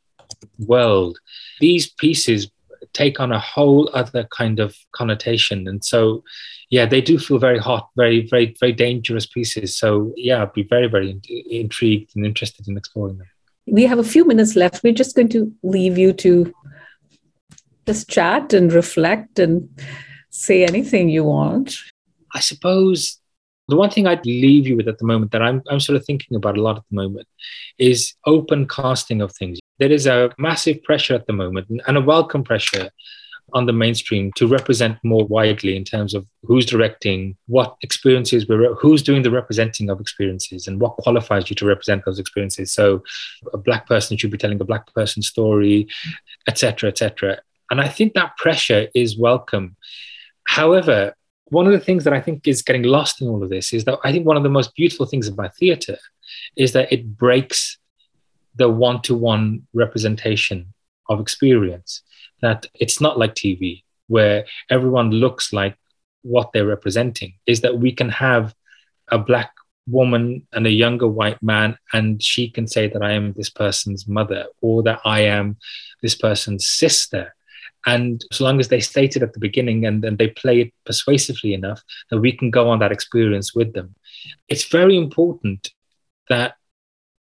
world, 0.59 1.19
these 1.61 1.91
pieces 1.91 2.51
take 2.93 3.21
on 3.21 3.33
a 3.33 3.39
whole 3.39 3.91
other 3.95 4.27
kind 4.37 4.59
of 4.59 4.77
connotation. 4.93 5.69
And 5.69 5.85
so, 5.85 6.25
yeah, 6.71 6.87
they 6.87 7.01
do 7.01 7.19
feel 7.19 7.39
very 7.39 7.59
hot, 7.59 7.89
very, 7.97 8.27
very, 8.27 8.55
very 8.59 8.73
dangerous 8.73 9.27
pieces. 9.27 9.77
So, 9.77 10.13
yeah, 10.17 10.43
I'd 10.43 10.53
be 10.53 10.63
very, 10.63 10.89
very 10.89 11.11
in- 11.11 11.23
intrigued 11.51 12.17
and 12.17 12.25
interested 12.25 12.67
in 12.69 12.77
exploring 12.77 13.19
them. 13.19 13.27
We 13.67 13.85
have 13.85 13.99
a 13.99 14.05
few 14.05 14.25
minutes 14.25 14.57
left. 14.57 14.83
We're 14.83 14.93
just 14.93 15.15
going 15.15 15.29
to 15.31 15.53
leave 15.63 15.99
you 15.99 16.13
to 16.15 16.53
just 17.87 18.09
chat 18.09 18.53
and 18.53 18.73
reflect 18.73 19.39
and 19.39 19.69
say 20.31 20.65
anything 20.65 21.09
you 21.09 21.25
want. 21.25 21.77
I 22.35 22.41
suppose 22.41 23.19
the 23.69 23.77
one 23.77 23.91
thing 23.91 24.07
I'd 24.07 24.27
leave 24.27 24.67
you 24.67 24.77
with 24.77 24.89
at 24.89 24.99
the 24.99 25.07
moment 25.07 25.31
that 25.33 25.43
I'm, 25.43 25.63
I'm 25.71 25.81
sort 25.81 25.97
of 25.97 26.05
thinking 26.05 26.37
about 26.37 26.59
a 26.59 26.63
lot 26.63 26.77
at 26.77 26.83
the 26.91 26.97
moment 26.97 27.29
is 27.79 28.15
open 28.27 28.67
casting 28.67 29.21
of 29.23 29.33
things. 29.33 29.60
There 29.81 29.91
is 29.91 30.07
a 30.07 30.31
massive 30.37 30.83
pressure 30.83 31.15
at 31.15 31.27
the 31.27 31.33
moment 31.33 31.67
and 31.87 31.97
a 31.97 32.03
welcome 32.03 32.45
pressure 32.45 32.91
on 33.55 33.65
the 33.65 33.73
mainstream 33.73 34.31
to 34.37 34.47
represent 34.47 34.99
more 35.03 35.25
widely 35.27 35.75
in 35.75 35.85
terms 35.85 36.13
of 36.13 36.27
who's 36.45 36.67
directing, 36.67 37.35
what 37.47 37.77
experiences 37.81 38.47
we're, 38.47 38.75
who's 38.75 39.03
doing 39.03 39.23
the 39.23 39.31
representing 39.31 39.89
of 39.89 39.99
experiences, 39.99 40.69
and 40.69 40.81
what 40.81 40.99
qualifies 40.99 41.49
you 41.49 41.57
to 41.57 41.65
represent 41.65 42.05
those 42.05 42.19
experiences. 42.19 42.73
So, 42.73 43.03
a 43.55 43.57
black 43.57 43.87
person 43.87 44.19
should 44.19 44.31
be 44.31 44.37
telling 44.37 44.61
a 44.61 44.65
black 44.65 44.93
person's 44.95 45.29
story, 45.29 45.89
etc., 46.47 46.91
etc. 46.91 47.41
And 47.71 47.81
I 47.81 47.89
think 47.89 48.13
that 48.13 48.37
pressure 48.37 48.89
is 48.95 49.19
welcome. 49.19 49.77
However, 50.47 51.15
one 51.47 51.67
of 51.67 51.73
the 51.73 51.81
things 51.81 52.05
that 52.05 52.13
I 52.13 52.21
think 52.21 52.47
is 52.47 52.63
getting 52.63 52.83
lost 52.83 53.23
in 53.23 53.29
all 53.29 53.43
of 53.43 53.49
this 53.49 53.73
is 53.73 53.85
that 53.85 53.99
I 54.05 54.13
think 54.13 54.27
one 54.27 54.37
of 54.37 54.43
the 54.43 54.51
most 54.51 54.75
beautiful 54.75 55.07
things 55.07 55.27
about 55.27 55.57
theatre 55.57 55.99
is 56.55 56.73
that 56.75 56.93
it 56.93 57.17
breaks 57.17 57.79
the 58.55 58.69
one 58.69 59.01
to 59.03 59.15
one 59.15 59.67
representation 59.73 60.73
of 61.09 61.21
experience. 61.21 62.03
That 62.43 62.67
it's 62.75 63.01
not 63.01 63.19
like 63.19 63.35
TV 63.35 63.83
where 64.07 64.45
everyone 64.71 65.11
looks 65.11 65.53
like 65.53 65.77
what 66.23 66.53
they're 66.53 66.67
representing, 66.67 67.35
is 67.47 67.61
that 67.61 67.79
we 67.79 67.93
can 67.93 68.09
have 68.09 68.55
a 69.09 69.19
black 69.19 69.53
woman 69.87 70.47
and 70.53 70.67
a 70.67 70.71
younger 70.71 71.09
white 71.09 71.43
man, 71.43 71.77
and 71.93 72.23
she 72.23 72.51
can 72.51 72.67
say 72.67 72.89
that 72.89 73.03
I 73.03 73.13
am 73.13 73.33
this 73.33 73.51
person's 73.51 74.07
mother 74.09 74.47
or 74.61 74.83
that 74.83 75.01
I 75.05 75.21
am 75.21 75.57
this 76.03 76.15
person's 76.15 76.69
sister 76.69 77.35
and 77.87 78.25
so 78.31 78.45
long 78.45 78.61
as 78.61 78.69
they 78.69 78.81
state 78.81 79.17
it 79.17 79.23
at 79.23 79.33
the 79.33 79.39
beginning 79.39 79.87
and 79.87 80.03
then 80.03 80.17
they 80.17 80.29
play 80.29 80.61
it 80.61 80.75
persuasively 80.85 81.55
enough 81.55 81.83
that 82.11 82.21
we 82.21 82.33
can 82.33 82.51
go 82.51 82.69
on 82.69 82.79
that 82.81 82.93
experience 82.93 83.55
with 83.55 83.73
them. 83.73 83.95
It's 84.49 84.65
very 84.65 84.97
important 84.97 85.71
that, 86.29 86.55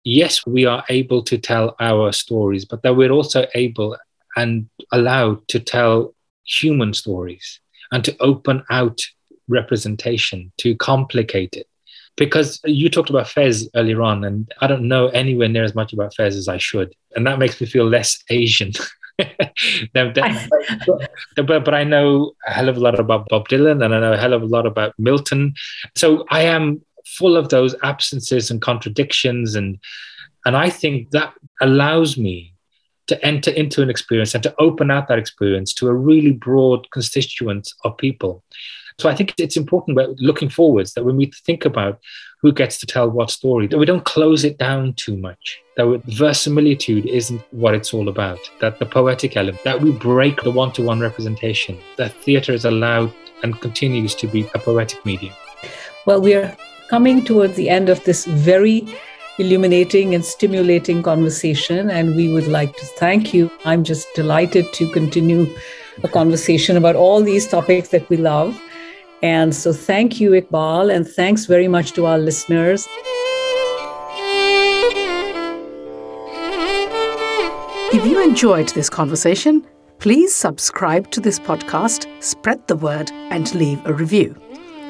yes, 0.04 0.46
we 0.46 0.66
are 0.66 0.84
able 0.90 1.24
to 1.24 1.38
tell 1.38 1.76
our 1.80 2.12
stories, 2.12 2.66
but 2.66 2.84
that 2.84 2.96
we're 2.96 3.12
also 3.12 3.46
able 3.56 3.98
and 4.36 4.70
allowed 4.92 5.48
to 5.50 5.60
tell 5.60 6.14
human 6.44 6.94
stories 6.94 7.60
and 7.92 8.04
to 8.06 8.16
open 8.20 8.64
out 8.70 9.00
representation, 9.48 10.52
to 10.58 10.76
complicate 10.76 11.56
it. 11.56 11.68
Because 12.18 12.60
you 12.66 12.90
talked 12.90 13.10
about 13.10 13.28
Faiz 13.28 13.68
earlier 13.76 14.02
on, 14.02 14.24
and 14.24 14.52
I 14.60 14.68
don't 14.68 14.88
know 14.88 15.08
anywhere 15.08 15.48
near 15.48 15.64
as 15.64 15.76
much 15.76 15.94
about 15.94 16.14
Faiz 16.14 16.36
as 16.36 16.48
I 16.48 16.58
should. 16.58 16.94
And 17.16 17.26
that 17.26 17.40
makes 17.40 17.60
me 17.60 17.68
feel 17.68 17.88
less 17.88 18.22
Asian. 18.30 18.74
no, 19.96 20.12
but, 21.36 21.64
but 21.64 21.74
I 21.74 21.84
know 21.84 22.34
a 22.48 22.52
hell 22.52 22.70
of 22.70 22.78
a 22.78 22.80
lot 22.80 23.00
about 23.00 23.28
Bob 23.30 23.48
Dylan 23.48 23.84
and 23.84 23.94
I 23.94 24.00
know 24.00 24.14
a 24.14 24.18
hell 24.18 24.34
of 24.34 24.42
a 24.42 24.46
lot 24.46 24.66
about 24.66 24.94
Milton. 24.98 25.54
So 25.96 26.26
I 26.30 26.42
am 26.44 26.82
full 27.06 27.36
of 27.36 27.50
those 27.50 27.76
absences 27.84 28.52
and 28.52 28.62
contradictions 28.62 29.56
and 29.56 29.80
and 30.46 30.58
I 30.58 30.70
think 30.70 31.12
that 31.12 31.34
allows 31.62 32.18
me 32.18 32.56
to 33.08 33.24
enter 33.26 33.52
into 33.52 33.82
an 33.82 33.90
experience 33.90 34.34
and 34.34 34.44
to 34.44 34.56
open 34.58 34.90
out 34.90 35.08
that 35.08 35.20
experience 35.20 35.74
to 35.76 35.88
a 35.88 35.94
really 35.94 36.32
broad 36.32 36.90
constituent 36.92 37.72
of 37.84 37.98
people. 37.98 38.44
So 39.00 39.10
I 39.10 39.16
think 39.16 39.34
it's 39.38 39.58
important 39.58 39.98
looking 40.20 40.50
forwards 40.50 40.94
that 40.94 41.04
when 41.04 41.18
we 41.18 41.32
think 41.46 41.66
about 41.66 42.00
who 42.42 42.52
gets 42.52 42.78
to 42.80 42.86
tell 42.86 43.10
what 43.10 43.30
story, 43.30 43.68
that 43.68 43.78
we 43.78 43.86
don't 43.86 44.06
close 44.06 44.44
it 44.44 44.58
down 44.58 44.94
too 44.94 45.18
much, 45.18 45.62
that 45.78 46.02
verisimilitude 46.06 47.06
isn't 47.06 47.42
what 47.52 47.76
it's 47.76 47.94
all 47.94 48.10
about, 48.10 48.40
that 48.60 48.80
the 48.80 48.86
poetic 48.86 49.38
element, 49.38 49.64
that 49.64 49.82
we 49.82 49.92
break 49.92 50.42
the 50.42 50.52
one 50.52 50.72
to 50.74 50.84
one 50.84 51.00
representation, 51.00 51.80
that 51.98 52.14
theatre 52.24 52.54
is 52.54 52.66
allowed 52.66 53.14
and 53.44 53.60
continues 53.60 54.16
to 54.16 54.28
be 54.28 54.48
a 54.54 54.60
poetic 54.60 55.04
medium. 55.06 55.34
Well, 56.06 56.22
we 56.22 56.34
are 56.36 56.56
coming 56.92 57.24
towards 57.24 57.56
the 57.56 57.70
end 57.70 57.88
of 57.88 58.04
this 58.04 58.26
very 58.26 58.86
illuminating 59.40 60.14
and 60.14 60.26
stimulating 60.26 61.02
conversation, 61.02 61.90
and 61.90 62.18
we 62.18 62.28
would 62.34 62.48
like 62.48 62.76
to 62.76 62.86
thank 62.86 63.34
you. 63.34 63.50
I'm 63.64 63.86
just 63.86 64.14
delighted 64.14 64.66
to 64.74 64.92
continue 64.92 65.48
a 66.04 66.10
conversation 66.10 66.76
about 66.76 66.98
all 66.98 67.24
these 67.24 67.48
topics 67.48 67.88
that 67.90 68.10
we 68.10 68.18
love. 68.18 68.62
And 69.24 69.56
so, 69.56 69.72
thank 69.72 70.20
you, 70.20 70.32
Iqbal, 70.32 70.94
and 70.94 71.08
thanks 71.08 71.46
very 71.46 71.70
much 71.70 71.94
to 71.94 72.08
our 72.08 72.18
listeners. 72.18 72.86
If 77.94 78.06
you 78.06 78.22
enjoyed 78.22 78.68
this 78.70 78.90
conversation, 78.90 79.66
please 80.00 80.36
subscribe 80.36 81.10
to 81.12 81.22
this 81.22 81.40
podcast, 81.40 82.06
spread 82.22 82.68
the 82.68 82.76
word, 82.76 83.12
and 83.30 83.56
leave 83.56 83.80
a 83.86 83.94
review. 83.94 84.36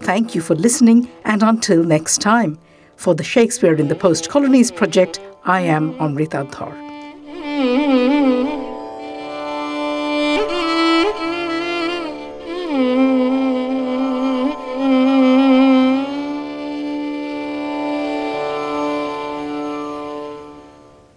Thank 0.00 0.34
you 0.34 0.40
for 0.40 0.56
listening, 0.56 1.08
and 1.24 1.44
until 1.44 1.84
next 1.84 2.20
time, 2.20 2.58
for 2.96 3.14
the 3.14 3.22
Shakespeare 3.22 3.74
in 3.74 3.86
the 3.86 3.94
Post 3.94 4.30
Colonies 4.30 4.72
project, 4.72 5.20
I 5.44 5.60
am 5.60 5.94
Amrita 6.00 6.44
Dhar. 6.50 6.74